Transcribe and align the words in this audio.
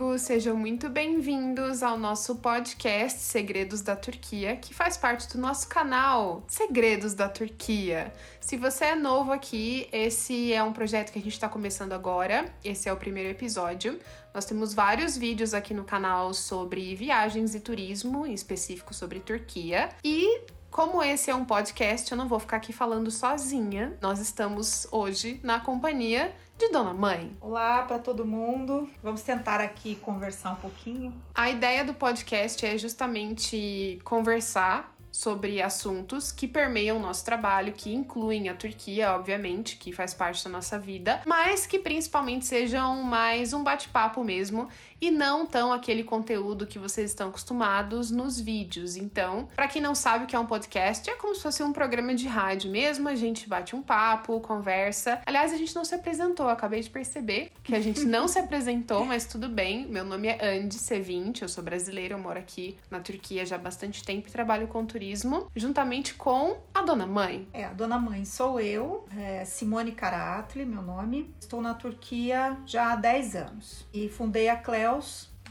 amigos, 0.00 0.22
sejam 0.22 0.56
muito 0.56 0.88
bem-vindos 0.88 1.82
ao 1.82 1.98
nosso 1.98 2.36
podcast 2.36 3.20
Segredos 3.20 3.82
da 3.82 3.94
Turquia, 3.94 4.56
que 4.56 4.72
faz 4.72 4.96
parte 4.96 5.28
do 5.28 5.38
nosso 5.38 5.68
canal 5.68 6.42
Segredos 6.48 7.12
da 7.12 7.28
Turquia. 7.28 8.10
Se 8.40 8.56
você 8.56 8.86
é 8.86 8.94
novo 8.94 9.30
aqui, 9.30 9.88
esse 9.92 10.54
é 10.54 10.62
um 10.62 10.72
projeto 10.72 11.12
que 11.12 11.18
a 11.18 11.22
gente 11.22 11.34
está 11.34 11.50
começando 11.50 11.92
agora, 11.92 12.50
esse 12.64 12.88
é 12.88 12.92
o 12.92 12.96
primeiro 12.96 13.28
episódio. 13.28 13.98
Nós 14.32 14.46
temos 14.46 14.72
vários 14.72 15.18
vídeos 15.18 15.52
aqui 15.52 15.74
no 15.74 15.84
canal 15.84 16.32
sobre 16.32 16.94
viagens 16.94 17.54
e 17.54 17.60
turismo, 17.60 18.26
em 18.26 18.32
específico 18.32 18.94
sobre 18.94 19.20
Turquia, 19.20 19.90
e 20.02 20.40
como 20.70 21.02
esse 21.02 21.30
é 21.30 21.34
um 21.34 21.44
podcast, 21.44 22.10
eu 22.10 22.16
não 22.16 22.28
vou 22.28 22.38
ficar 22.38 22.58
aqui 22.58 22.72
falando 22.72 23.10
sozinha. 23.10 23.96
Nós 24.00 24.20
estamos 24.20 24.86
hoje 24.92 25.40
na 25.42 25.58
companhia 25.58 26.34
de 26.56 26.68
Dona 26.68 26.94
Mãe. 26.94 27.36
Olá 27.40 27.82
para 27.82 27.98
todo 27.98 28.24
mundo. 28.24 28.88
Vamos 29.02 29.22
tentar 29.22 29.60
aqui 29.60 29.96
conversar 29.96 30.52
um 30.52 30.56
pouquinho. 30.56 31.12
A 31.34 31.50
ideia 31.50 31.84
do 31.84 31.92
podcast 31.92 32.64
é 32.64 32.78
justamente 32.78 33.98
conversar 34.04 34.94
sobre 35.10 35.60
assuntos 35.60 36.30
que 36.30 36.46
permeiam 36.46 36.96
o 36.96 37.00
nosso 37.00 37.24
trabalho, 37.24 37.72
que 37.72 37.92
incluem 37.92 38.48
a 38.48 38.54
Turquia, 38.54 39.12
obviamente, 39.12 39.76
que 39.76 39.92
faz 39.92 40.14
parte 40.14 40.44
da 40.44 40.50
nossa 40.50 40.78
vida, 40.78 41.20
mas 41.26 41.66
que 41.66 41.78
principalmente 41.78 42.46
sejam 42.46 43.02
mais 43.02 43.52
um 43.52 43.64
bate-papo 43.64 44.22
mesmo 44.22 44.68
e 45.00 45.10
não 45.10 45.46
tão 45.46 45.72
aquele 45.72 46.04
conteúdo 46.04 46.66
que 46.66 46.78
vocês 46.78 47.10
estão 47.10 47.28
acostumados 47.28 48.10
nos 48.10 48.38
vídeos. 48.38 48.96
Então, 48.96 49.48
para 49.56 49.68
quem 49.68 49.80
não 49.80 49.94
sabe 49.94 50.24
o 50.24 50.26
que 50.26 50.36
é 50.36 50.38
um 50.38 50.46
podcast, 50.46 51.08
é 51.08 51.14
como 51.14 51.34
se 51.34 51.42
fosse 51.42 51.62
um 51.62 51.72
programa 51.72 52.14
de 52.14 52.26
rádio 52.26 52.70
mesmo, 52.70 53.08
a 53.08 53.14
gente 53.14 53.48
bate 53.48 53.74
um 53.74 53.82
papo, 53.82 54.40
conversa. 54.40 55.20
Aliás, 55.24 55.52
a 55.52 55.56
gente 55.56 55.74
não 55.74 55.84
se 55.84 55.94
apresentou, 55.94 56.48
acabei 56.48 56.80
de 56.80 56.90
perceber 56.90 57.52
que 57.62 57.74
a 57.74 57.80
gente 57.80 58.04
não 58.04 58.28
se 58.28 58.38
apresentou, 58.40 59.04
mas 59.04 59.24
tudo 59.24 59.48
bem. 59.48 59.86
Meu 59.86 60.04
nome 60.04 60.28
é 60.28 60.58
Andy 60.58 60.76
C20, 60.76 61.42
eu 61.42 61.48
sou 61.48 61.64
brasileira, 61.64 62.14
eu 62.14 62.18
moro 62.18 62.38
aqui 62.38 62.76
na 62.90 63.00
Turquia 63.00 63.46
já 63.46 63.56
há 63.56 63.58
bastante 63.58 64.04
tempo 64.04 64.28
e 64.28 64.30
trabalho 64.30 64.68
com 64.68 64.84
turismo 64.84 65.50
juntamente 65.54 66.14
com 66.14 66.58
a 66.74 66.82
dona 66.82 67.06
mãe. 67.06 67.48
É, 67.52 67.64
a 67.64 67.72
dona 67.72 67.98
mãe 67.98 68.24
sou 68.24 68.60
eu, 68.60 69.06
é 69.16 69.44
Simone 69.44 69.92
Karatli, 69.92 70.64
meu 70.64 70.82
nome. 70.82 71.34
Estou 71.40 71.60
na 71.60 71.74
Turquia 71.74 72.56
já 72.66 72.92
há 72.92 72.96
10 72.96 73.36
anos 73.36 73.86
e 73.92 74.08
fundei 74.08 74.48
a 74.48 74.56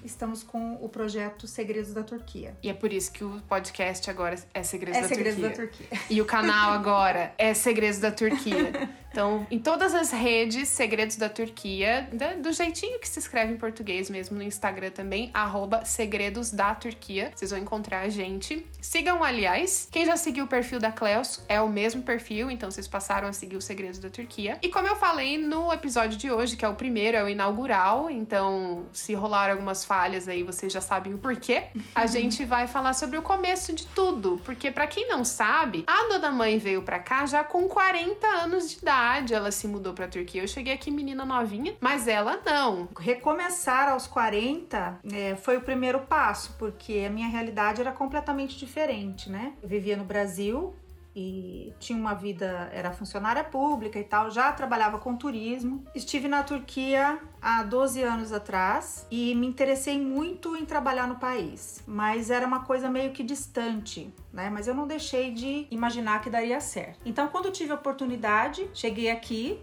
Estamos 0.03 0.43
com 0.43 0.75
o 0.75 0.87
projeto 0.87 1.45
Segredos 1.45 1.93
da 1.93 2.03
Turquia. 2.03 2.55
E 2.63 2.69
é 2.69 2.73
por 2.73 2.91
isso 2.91 3.11
que 3.11 3.23
o 3.23 3.41
podcast 3.47 4.09
agora 4.09 4.37
é 4.53 4.63
Segredos, 4.63 4.97
é 4.97 5.01
da, 5.01 5.07
Segredos 5.07 5.39
Turquia. 5.39 5.49
da 5.49 5.67
Turquia. 5.67 5.99
E 6.09 6.21
o 6.21 6.25
canal 6.25 6.71
agora 6.71 7.33
é 7.37 7.53
Segredos 7.53 7.99
da 7.99 8.11
Turquia. 8.11 8.89
Então, 9.11 9.45
em 9.49 9.59
todas 9.59 9.93
as 9.95 10.11
redes, 10.11 10.69
Segredos 10.69 11.15
da 11.15 11.29
Turquia, 11.29 12.07
do 12.41 12.51
jeitinho 12.51 12.99
que 12.99 13.07
se 13.07 13.19
escreve 13.19 13.53
em 13.53 13.57
português 13.57 14.09
mesmo, 14.09 14.37
no 14.37 14.43
Instagram 14.43 14.91
também, 14.91 15.31
arroba 15.33 15.83
Segredos 15.83 16.51
da 16.51 16.75
Turquia. 16.75 17.31
Vocês 17.35 17.51
vão 17.51 17.59
encontrar 17.59 18.01
a 18.01 18.09
gente. 18.09 18.65
Sigam, 18.79 19.23
aliás, 19.23 19.87
quem 19.91 20.05
já 20.05 20.15
seguiu 20.15 20.45
o 20.45 20.47
perfil 20.47 20.79
da 20.79 20.91
Cleos 20.91 21.41
é 21.47 21.59
o 21.59 21.67
mesmo 21.67 22.03
perfil, 22.03 22.51
então 22.51 22.69
vocês 22.69 22.87
passaram 22.87 23.27
a 23.27 23.33
seguir 23.33 23.57
os 23.57 23.65
Segredos 23.65 23.99
da 23.99 24.09
Turquia. 24.09 24.59
E 24.61 24.69
como 24.69 24.87
eu 24.87 24.95
falei 24.95 25.37
no 25.37 25.73
episódio 25.73 26.17
de 26.17 26.31
hoje, 26.31 26.55
que 26.55 26.63
é 26.63 26.69
o 26.69 26.75
primeiro, 26.75 27.17
é 27.17 27.23
o 27.23 27.27
inaugural, 27.27 28.09
então 28.09 28.85
se 28.93 29.13
rolar 29.13 29.49
algumas 29.49 29.83
falhas 29.83 30.27
aí, 30.27 30.43
vocês 30.43 30.71
já 30.71 30.81
sabem 30.81 31.13
o 31.13 31.17
porquê. 31.17 31.63
A 31.95 32.05
gente 32.07 32.45
vai 32.45 32.67
falar 32.67 32.93
sobre 32.93 33.17
o 33.17 33.21
começo 33.21 33.73
de 33.73 33.87
tudo, 33.87 34.39
porque 34.45 34.71
para 34.71 34.85
quem 34.87 35.07
não 35.07 35.25
sabe, 35.25 35.83
a 35.87 36.09
Dona 36.09 36.31
Mãe 36.31 36.59
veio 36.59 36.83
para 36.83 36.99
cá 36.99 37.25
já 37.25 37.43
com 37.43 37.67
40 37.67 38.27
anos 38.27 38.69
de 38.69 38.77
idade 38.77 38.98
idade 38.99 39.33
ela 39.33 39.51
se 39.51 39.67
mudou 39.67 39.93
pra 39.93 40.07
Turquia. 40.07 40.41
Eu 40.41 40.47
cheguei 40.47 40.73
aqui 40.73 40.91
menina 40.91 41.25
novinha, 41.25 41.75
mas 41.79 42.07
ela 42.07 42.39
não. 42.45 42.89
Recomeçar 42.99 43.89
aos 43.89 44.05
40 44.07 44.99
é, 45.11 45.35
foi 45.35 45.57
o 45.57 45.61
primeiro 45.61 45.99
passo, 46.01 46.55
porque 46.59 47.05
a 47.07 47.09
minha 47.09 47.27
realidade 47.27 47.79
era 47.79 47.91
completamente 47.91 48.57
diferente, 48.57 49.29
né? 49.29 49.53
Eu 49.63 49.69
vivia 49.69 49.95
no 49.95 50.03
Brasil, 50.03 50.73
e 51.19 51.73
tinha 51.79 51.99
uma 51.99 52.13
vida, 52.13 52.69
era 52.73 52.91
funcionária 52.91 53.43
pública 53.43 53.99
e 53.99 54.03
tal, 54.03 54.31
já 54.31 54.51
trabalhava 54.53 54.97
com 54.97 55.15
turismo. 55.17 55.83
Estive 55.93 56.29
na 56.29 56.43
Turquia 56.43 57.19
há 57.41 57.63
12 57.63 58.01
anos 58.01 58.31
atrás 58.31 59.05
e 59.11 59.35
me 59.35 59.45
interessei 59.45 59.99
muito 59.99 60.55
em 60.55 60.65
trabalhar 60.65 61.07
no 61.07 61.15
país, 61.15 61.83
mas 61.85 62.29
era 62.29 62.47
uma 62.47 62.61
coisa 62.61 62.89
meio 62.89 63.11
que 63.11 63.23
distante, 63.23 64.13
né? 64.31 64.49
Mas 64.49 64.67
eu 64.67 64.73
não 64.73 64.87
deixei 64.87 65.33
de 65.33 65.67
imaginar 65.69 66.21
que 66.21 66.29
daria 66.29 66.61
certo. 66.61 66.99
Então, 67.05 67.27
quando 67.27 67.51
tive 67.51 67.71
a 67.71 67.75
oportunidade, 67.75 68.69
cheguei 68.73 69.09
aqui, 69.09 69.59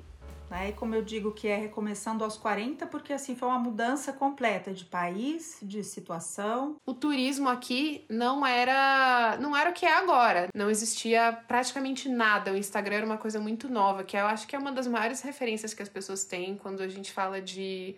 né? 0.50 0.70
E 0.70 0.72
como 0.72 0.94
eu 0.94 1.02
digo 1.02 1.32
que 1.32 1.48
é 1.48 1.56
recomeçando 1.56 2.24
aos 2.24 2.36
40, 2.36 2.86
porque 2.86 3.12
assim 3.12 3.34
foi 3.34 3.48
uma 3.48 3.58
mudança 3.58 4.12
completa 4.12 4.72
de 4.72 4.84
país, 4.84 5.58
de 5.62 5.82
situação. 5.82 6.76
O 6.84 6.94
turismo 6.94 7.48
aqui 7.48 8.04
não 8.08 8.46
era 8.46 9.36
não 9.40 9.56
era 9.56 9.70
o 9.70 9.72
que 9.72 9.86
é 9.86 9.96
agora. 9.96 10.48
Não 10.54 10.70
existia 10.70 11.32
praticamente 11.46 12.08
nada. 12.08 12.52
O 12.52 12.56
Instagram 12.56 12.96
era 12.96 13.06
uma 13.06 13.18
coisa 13.18 13.40
muito 13.40 13.68
nova, 13.68 14.04
que 14.04 14.16
eu 14.16 14.26
acho 14.26 14.46
que 14.46 14.56
é 14.56 14.58
uma 14.58 14.72
das 14.72 14.86
maiores 14.86 15.20
referências 15.22 15.74
que 15.74 15.82
as 15.82 15.88
pessoas 15.88 16.24
têm 16.24 16.56
quando 16.56 16.80
a 16.80 16.88
gente 16.88 17.12
fala 17.12 17.40
de 17.40 17.96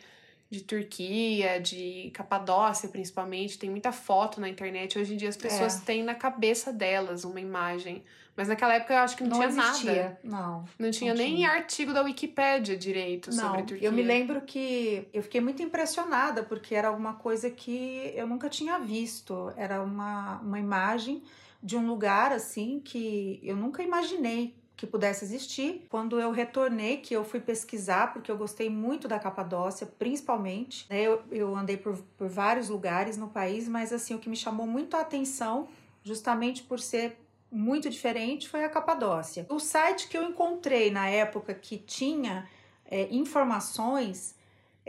de 0.51 0.63
Turquia, 0.63 1.61
de 1.61 2.11
Capadócia 2.15 2.89
principalmente, 2.89 3.59
tem 3.59 3.69
muita 3.69 3.93
foto 3.93 4.41
na 4.41 4.49
internet. 4.49 4.99
Hoje 4.99 5.15
em 5.15 5.17
dia 5.17 5.29
as 5.29 5.37
pessoas 5.37 5.77
é. 5.83 5.85
têm 5.85 6.03
na 6.03 6.15
cabeça 6.15 6.73
delas 6.73 7.25
uma 7.25 7.41
imagem. 7.41 8.03
Mas 8.39 8.47
naquela 8.47 8.75
época 8.75 8.95
eu 8.95 8.99
acho 8.99 9.17
que 9.17 9.25
não, 9.25 9.31
não 9.31 9.49
tinha 9.49 9.49
existia. 9.49 10.03
nada. 10.03 10.21
Não. 10.23 10.65
Não 10.79 10.91
tinha 10.93 11.13
não 11.13 11.19
nem 11.19 11.35
tinha. 11.35 11.51
artigo 11.51 11.93
da 11.93 12.03
Wikipédia 12.03 12.77
direito 12.77 13.31
não, 13.35 13.45
sobre 13.45 13.65
Turquia. 13.65 13.89
Eu 13.89 13.91
me 13.91 14.01
lembro 14.01 14.43
que 14.43 15.09
eu 15.13 15.25
fiquei 15.25 15.41
muito 15.41 15.61
impressionada, 15.61 16.45
porque 16.45 16.73
era 16.73 16.87
alguma 16.87 17.15
coisa 17.15 17.51
que 17.51 18.13
eu 18.15 18.29
nunca 18.29 18.49
tinha 18.49 18.79
visto. 18.79 19.53
Era 19.57 19.83
uma, 19.83 20.39
uma 20.39 20.57
imagem 20.57 21.21
de 21.61 21.77
um 21.77 21.85
lugar 21.89 22.31
assim 22.31 22.79
que 22.79 23.41
eu 23.43 23.57
nunca 23.57 23.83
imaginei 23.83 24.55
que 24.77 24.87
pudesse 24.87 25.25
existir. 25.25 25.89
Quando 25.89 26.21
eu 26.21 26.31
retornei, 26.31 26.99
que 26.99 27.13
eu 27.13 27.25
fui 27.25 27.41
pesquisar, 27.41 28.13
porque 28.13 28.31
eu 28.31 28.39
gostei 28.39 28.71
muito 28.71 29.09
da 29.09 29.19
Capadócia, 29.19 29.85
principalmente, 29.85 30.87
né? 30.89 31.03
Eu, 31.03 31.21
eu 31.33 31.57
andei 31.57 31.77
por, 31.77 31.99
por 32.17 32.29
vários 32.29 32.69
lugares 32.69 33.17
no 33.17 33.27
país, 33.27 33.67
mas 33.67 33.93
assim, 33.93 34.15
o 34.15 34.21
que 34.21 34.29
me 34.29 34.37
chamou 34.37 34.65
muito 34.65 34.97
a 34.97 35.01
atenção, 35.01 35.67
justamente 36.05 36.63
por 36.63 36.79
ser 36.79 37.19
muito 37.51 37.89
diferente, 37.89 38.49
foi 38.49 38.65
a 38.65 38.69
Capadócia. 38.69 39.47
O 39.49 39.59
site 39.59 40.09
que 40.09 40.17
eu 40.17 40.23
encontrei 40.23 40.91
na 40.91 41.09
época 41.09 41.55
que 41.55 41.79
tinha 41.79 42.49
é, 42.91 43.09
informações 43.11 44.37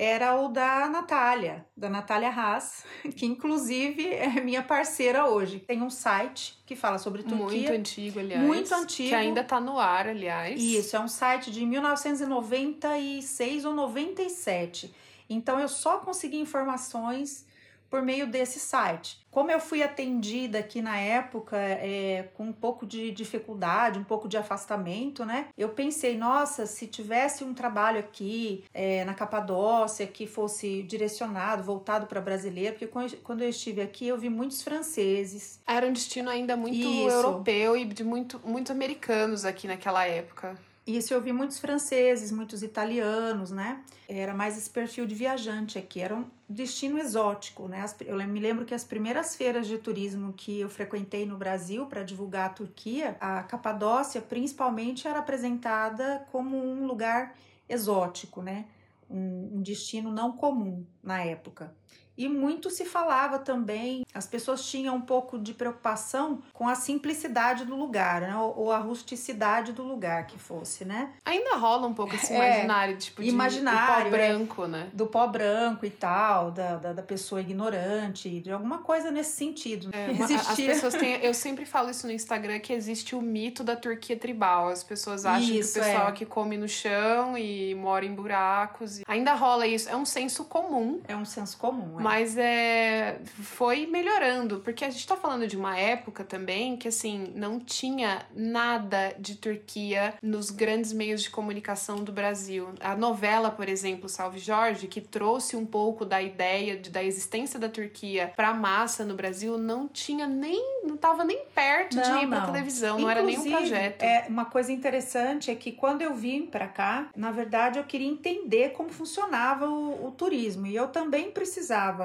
era 0.01 0.39
o 0.39 0.47
da 0.47 0.87
Natália, 0.87 1.65
da 1.75 1.89
Natália 1.89 2.29
Haas, 2.29 2.85
que 3.17 3.25
inclusive 3.25 4.07
é 4.07 4.29
minha 4.41 4.63
parceira 4.63 5.27
hoje. 5.27 5.59
Tem 5.59 5.81
um 5.81 5.89
site 5.89 6.57
que 6.65 6.73
fala 6.73 6.97
sobre 6.97 7.23
Turquia. 7.23 7.45
Muito 7.45 7.71
antigo, 7.73 8.19
aliás. 8.19 8.41
Muito 8.41 8.73
antigo. 8.73 9.09
Que 9.09 9.15
ainda 9.15 9.43
tá 9.43 9.59
no 9.59 9.77
ar, 9.77 10.07
aliás. 10.07 10.61
Isso, 10.61 10.95
é 10.95 10.99
um 11.01 11.09
site 11.09 11.51
de 11.51 11.65
1996 11.65 13.65
ou 13.65 13.73
97. 13.73 14.95
Então 15.29 15.59
eu 15.59 15.67
só 15.67 15.97
consegui 15.97 16.37
informações 16.37 17.45
por 17.89 18.01
meio 18.01 18.27
desse 18.27 18.59
site. 18.59 19.19
Como 19.31 19.51
eu 19.51 19.59
fui 19.59 19.83
atendida 19.83 20.59
aqui 20.59 20.81
na 20.81 20.97
época 20.97 21.55
é, 21.57 22.29
com 22.33 22.45
um 22.45 22.53
pouco 22.53 22.85
de 22.85 23.11
dificuldade, 23.11 23.99
um 23.99 24.03
pouco 24.03 24.27
de 24.27 24.37
afastamento, 24.37 25.23
né? 25.23 25.47
Eu 25.57 25.69
pensei, 25.69 26.17
nossa, 26.17 26.65
se 26.65 26.87
tivesse 26.87 27.43
um 27.43 27.53
trabalho 27.53 27.99
aqui 27.99 28.63
é, 28.73 29.05
na 29.05 29.13
Capadócia 29.13 30.07
que 30.07 30.25
fosse 30.25 30.83
direcionado, 30.83 31.63
voltado 31.63 32.07
para 32.07 32.19
brasileiro, 32.19 32.75
porque 32.77 33.15
quando 33.23 33.41
eu 33.41 33.49
estive 33.49 33.81
aqui 33.81 34.07
eu 34.07 34.17
vi 34.17 34.29
muitos 34.29 34.61
franceses. 34.61 35.59
Era 35.65 35.85
um 35.85 35.93
destino 35.93 36.29
ainda 36.29 36.57
muito 36.57 36.75
Isso. 36.75 37.09
europeu 37.09 37.77
e 37.77 37.85
de 37.85 38.03
muito, 38.03 38.41
muitos 38.43 38.71
americanos 38.71 39.45
aqui 39.45 39.67
naquela 39.67 40.05
época. 40.05 40.57
Isso 40.89 41.13
eu 41.13 41.21
vi 41.21 41.31
muitos 41.31 41.59
franceses, 41.59 42.31
muitos 42.31 42.63
italianos, 42.63 43.51
né? 43.51 43.83
Era 44.07 44.33
mais 44.33 44.57
esse 44.57 44.71
perfil 44.71 45.05
de 45.05 45.13
viajante 45.13 45.77
aqui, 45.77 46.01
era 46.01 46.15
um 46.15 46.25
destino 46.49 46.97
exótico, 46.97 47.67
né? 47.67 47.85
Eu 48.07 48.17
me 48.27 48.39
lembro 48.39 48.65
que 48.65 48.73
as 48.73 48.83
primeiras 48.83 49.35
feiras 49.35 49.67
de 49.67 49.77
turismo 49.77 50.33
que 50.33 50.59
eu 50.59 50.67
frequentei 50.67 51.27
no 51.27 51.37
Brasil 51.37 51.85
para 51.85 52.01
divulgar 52.01 52.47
a 52.47 52.53
Turquia, 52.53 53.15
a 53.19 53.43
Capadócia 53.43 54.19
principalmente 54.19 55.07
era 55.07 55.19
apresentada 55.19 56.25
como 56.31 56.57
um 56.57 56.87
lugar 56.87 57.35
exótico, 57.69 58.41
né? 58.41 58.65
Um, 59.07 59.57
um 59.57 59.61
destino 59.61 60.11
não 60.11 60.31
comum 60.31 60.83
na 61.03 61.23
época. 61.23 61.71
E 62.19 62.27
muito 62.27 62.69
se 62.69 62.83
falava 62.83 63.39
também, 63.39 64.05
as 64.13 64.27
pessoas 64.27 64.65
tinham 64.65 64.93
um 64.93 64.99
pouco 64.99 65.39
de 65.39 65.53
preocupação 65.53 66.39
com 66.51 66.67
a 66.67 66.75
simplicidade 66.75 67.63
do 67.63 67.77
lugar, 67.77 68.19
né? 68.19 68.35
ou, 68.35 68.65
ou 68.65 68.71
a 68.73 68.77
rusticidade 68.77 69.71
do 69.71 69.83
lugar 69.83 70.27
que 70.27 70.37
fosse, 70.37 70.83
né? 70.83 71.11
Ainda 71.23 71.55
rola 71.55 71.87
um 71.87 71.93
pouco 71.93 72.13
esse 72.13 72.33
imaginário, 72.33 72.95
é, 72.95 72.97
tipo, 72.97 73.23
de 73.23 73.29
imaginário, 73.29 74.03
pó 74.03 74.17
branco, 74.17 74.65
é, 74.65 74.67
né? 74.67 74.89
Do 74.91 75.07
pó 75.07 75.27
branco 75.27 75.85
e 75.85 75.89
tal, 75.89 76.51
da, 76.51 76.75
da, 76.75 76.91
da, 76.91 77.01
pessoa 77.01 77.39
ignorante, 77.39 78.41
de 78.41 78.51
alguma 78.51 78.79
coisa 78.79 79.09
nesse 79.11 79.37
sentido. 79.37 79.89
É, 79.93 80.09
uma, 80.11 80.25
as 80.25 80.57
pessoas 80.57 80.95
têm, 80.95 81.23
eu 81.23 81.33
sempre 81.33 81.65
falo 81.65 81.89
isso 81.89 82.05
no 82.05 82.11
Instagram, 82.11 82.59
que 82.59 82.73
existe 82.73 83.15
o 83.15 83.21
mito 83.21 83.63
da 83.63 83.77
Turquia 83.77 84.17
tribal. 84.17 84.67
As 84.67 84.83
pessoas 84.83 85.25
acham 85.25 85.55
isso, 85.55 85.75
que 85.75 85.79
o 85.79 85.83
pessoal 85.83 86.09
é. 86.09 86.11
que 86.11 86.25
come 86.25 86.57
no 86.57 86.67
chão 86.67 87.37
e 87.37 87.73
mora 87.75 88.03
em 88.03 88.13
buracos. 88.13 88.99
Ainda 89.07 89.33
rola 89.35 89.65
isso. 89.65 89.87
É 89.87 89.95
um 89.95 90.05
senso 90.05 90.43
comum. 90.43 90.99
É 91.07 91.15
um 91.15 91.23
senso 91.23 91.57
comum, 91.57 91.97
é. 91.97 92.08
Mas 92.09 92.35
é, 92.37 93.19
foi 93.23 93.85
melhorando, 93.85 94.61
porque 94.61 94.83
a 94.83 94.89
gente 94.89 95.05
tá 95.05 95.15
falando 95.15 95.45
de 95.45 95.55
uma 95.55 95.77
época 95.77 96.23
também 96.23 96.75
que, 96.75 96.87
assim, 96.87 97.31
não 97.35 97.59
tinha 97.59 98.25
nada 98.35 99.13
de 99.19 99.35
Turquia 99.35 100.15
nos 100.19 100.49
grandes 100.49 100.91
meios 100.91 101.21
de 101.21 101.29
comunicação 101.29 101.97
do 101.97 102.11
Brasil. 102.11 102.69
A 102.79 102.95
novela, 102.95 103.51
por 103.51 103.69
exemplo, 103.69 104.09
Salve 104.09 104.39
Jorge, 104.39 104.87
que 104.87 104.99
trouxe 104.99 105.55
um 105.55 105.67
pouco 105.67 106.03
da 106.03 106.19
ideia 106.19 106.77
de, 106.77 106.89
da 106.89 107.03
existência 107.03 107.59
da 107.59 107.69
Turquia 107.69 108.33
pra 108.35 108.55
massa 108.55 109.05
no 109.05 109.13
Brasil, 109.13 109.59
não 109.59 109.87
tinha 109.87 110.25
nem, 110.25 110.81
não 110.83 110.97
tava 110.97 111.23
nem 111.23 111.45
perto 111.53 111.95
não, 111.95 112.01
de 112.01 112.23
ir 112.23 112.27
pra 112.27 112.39
não. 112.39 112.45
televisão, 112.47 112.97
não 112.97 113.07
era 113.07 113.21
nenhum 113.21 113.51
projeto. 113.51 114.01
É, 114.01 114.25
uma 114.27 114.45
coisa 114.45 114.71
interessante 114.71 115.51
é 115.51 115.55
que 115.55 115.71
quando 115.71 116.01
eu 116.01 116.15
vim 116.15 116.47
para 116.47 116.67
cá, 116.67 117.07
na 117.15 117.29
verdade 117.29 117.77
eu 117.77 117.83
queria 117.83 118.09
entender 118.09 118.69
como 118.69 118.89
funcionava 118.89 119.69
o, 119.69 120.07
o 120.07 120.11
turismo 120.11 120.65
e 120.65 120.75
eu 120.75 120.87
também 120.87 121.29
precisava 121.29 121.98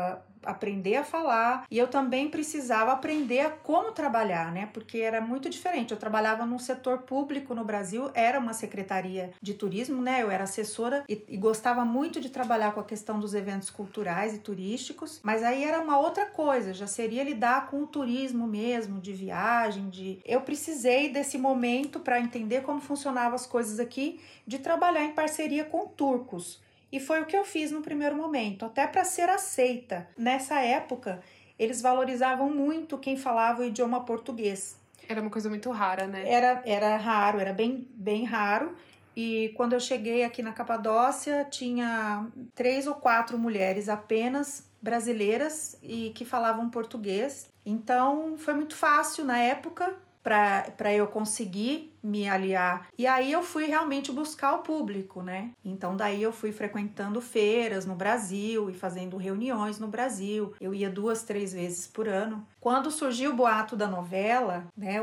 aprender 0.44 0.96
a 0.96 1.04
falar 1.04 1.66
e 1.70 1.78
eu 1.78 1.88
também 1.88 2.28
precisava 2.28 2.92
aprender 2.92 3.40
a 3.40 3.50
como 3.50 3.92
trabalhar, 3.92 4.52
né? 4.52 4.68
Porque 4.72 4.98
era 4.98 5.20
muito 5.20 5.48
diferente. 5.48 5.92
Eu 5.92 5.96
trabalhava 5.96 6.46
num 6.46 6.58
setor 6.58 6.98
público 6.98 7.54
no 7.54 7.64
Brasil, 7.64 8.10
era 8.14 8.38
uma 8.38 8.52
secretaria 8.52 9.32
de 9.40 9.54
turismo, 9.54 10.02
né? 10.02 10.22
Eu 10.22 10.30
era 10.30 10.44
assessora 10.44 11.04
e, 11.08 11.24
e 11.28 11.36
gostava 11.36 11.84
muito 11.84 12.20
de 12.20 12.28
trabalhar 12.28 12.72
com 12.72 12.80
a 12.80 12.84
questão 12.84 13.18
dos 13.18 13.34
eventos 13.34 13.70
culturais 13.70 14.34
e 14.34 14.38
turísticos, 14.38 15.20
mas 15.22 15.42
aí 15.42 15.64
era 15.64 15.80
uma 15.80 15.98
outra 15.98 16.26
coisa, 16.26 16.74
já 16.74 16.86
seria 16.86 17.24
lidar 17.24 17.68
com 17.68 17.82
o 17.82 17.86
turismo 17.86 18.46
mesmo, 18.46 19.00
de 19.00 19.12
viagem, 19.12 19.88
de 19.88 20.20
eu 20.24 20.40
precisei 20.40 21.10
desse 21.10 21.38
momento 21.38 22.00
para 22.00 22.20
entender 22.20 22.62
como 22.62 22.80
funcionavam 22.80 23.34
as 23.34 23.46
coisas 23.46 23.80
aqui, 23.80 24.20
de 24.46 24.58
trabalhar 24.58 25.04
em 25.04 25.12
parceria 25.12 25.64
com 25.64 25.86
turcos. 25.86 26.63
E 26.94 27.00
foi 27.00 27.20
o 27.20 27.26
que 27.26 27.36
eu 27.36 27.44
fiz 27.44 27.72
no 27.72 27.82
primeiro 27.82 28.14
momento, 28.14 28.64
até 28.64 28.86
para 28.86 29.04
ser 29.04 29.28
aceita. 29.28 30.06
Nessa 30.16 30.60
época, 30.60 31.20
eles 31.58 31.82
valorizavam 31.82 32.48
muito 32.48 32.96
quem 32.96 33.16
falava 33.16 33.62
o 33.62 33.64
idioma 33.64 34.04
português. 34.04 34.78
Era 35.08 35.20
uma 35.20 35.28
coisa 35.28 35.48
muito 35.48 35.68
rara, 35.72 36.06
né? 36.06 36.22
Era, 36.24 36.62
era 36.64 36.96
raro, 36.96 37.40
era 37.40 37.52
bem, 37.52 37.88
bem 37.96 38.22
raro. 38.22 38.76
E 39.16 39.52
quando 39.56 39.72
eu 39.72 39.80
cheguei 39.80 40.22
aqui 40.22 40.40
na 40.40 40.52
Capadócia, 40.52 41.44
tinha 41.50 42.28
três 42.54 42.86
ou 42.86 42.94
quatro 42.94 43.36
mulheres 43.36 43.88
apenas 43.88 44.70
brasileiras 44.80 45.76
e 45.82 46.10
que 46.10 46.24
falavam 46.24 46.70
português. 46.70 47.50
Então 47.66 48.36
foi 48.38 48.54
muito 48.54 48.76
fácil 48.76 49.24
na 49.24 49.38
época 49.40 49.96
para 50.22 50.94
eu 50.94 51.08
conseguir 51.08 51.93
me 52.04 52.28
aliar. 52.28 52.88
E 52.98 53.06
aí 53.06 53.32
eu 53.32 53.42
fui 53.42 53.64
realmente 53.64 54.12
buscar 54.12 54.52
o 54.54 54.62
público, 54.62 55.22
né? 55.22 55.50
Então 55.64 55.96
daí 55.96 56.22
eu 56.22 56.32
fui 56.32 56.52
frequentando 56.52 57.20
feiras 57.20 57.86
no 57.86 57.94
Brasil 57.94 58.68
e 58.68 58.74
fazendo 58.74 59.16
reuniões 59.16 59.78
no 59.78 59.88
Brasil. 59.88 60.52
Eu 60.60 60.74
ia 60.74 60.90
duas, 60.90 61.22
três 61.22 61.52
vezes 61.52 61.86
por 61.86 62.06
ano. 62.06 62.46
Quando 62.64 62.90
surgiu 62.90 63.32
o 63.32 63.34
boato 63.34 63.76
da 63.76 63.86
novela, 63.86 64.64
né, 64.74 64.98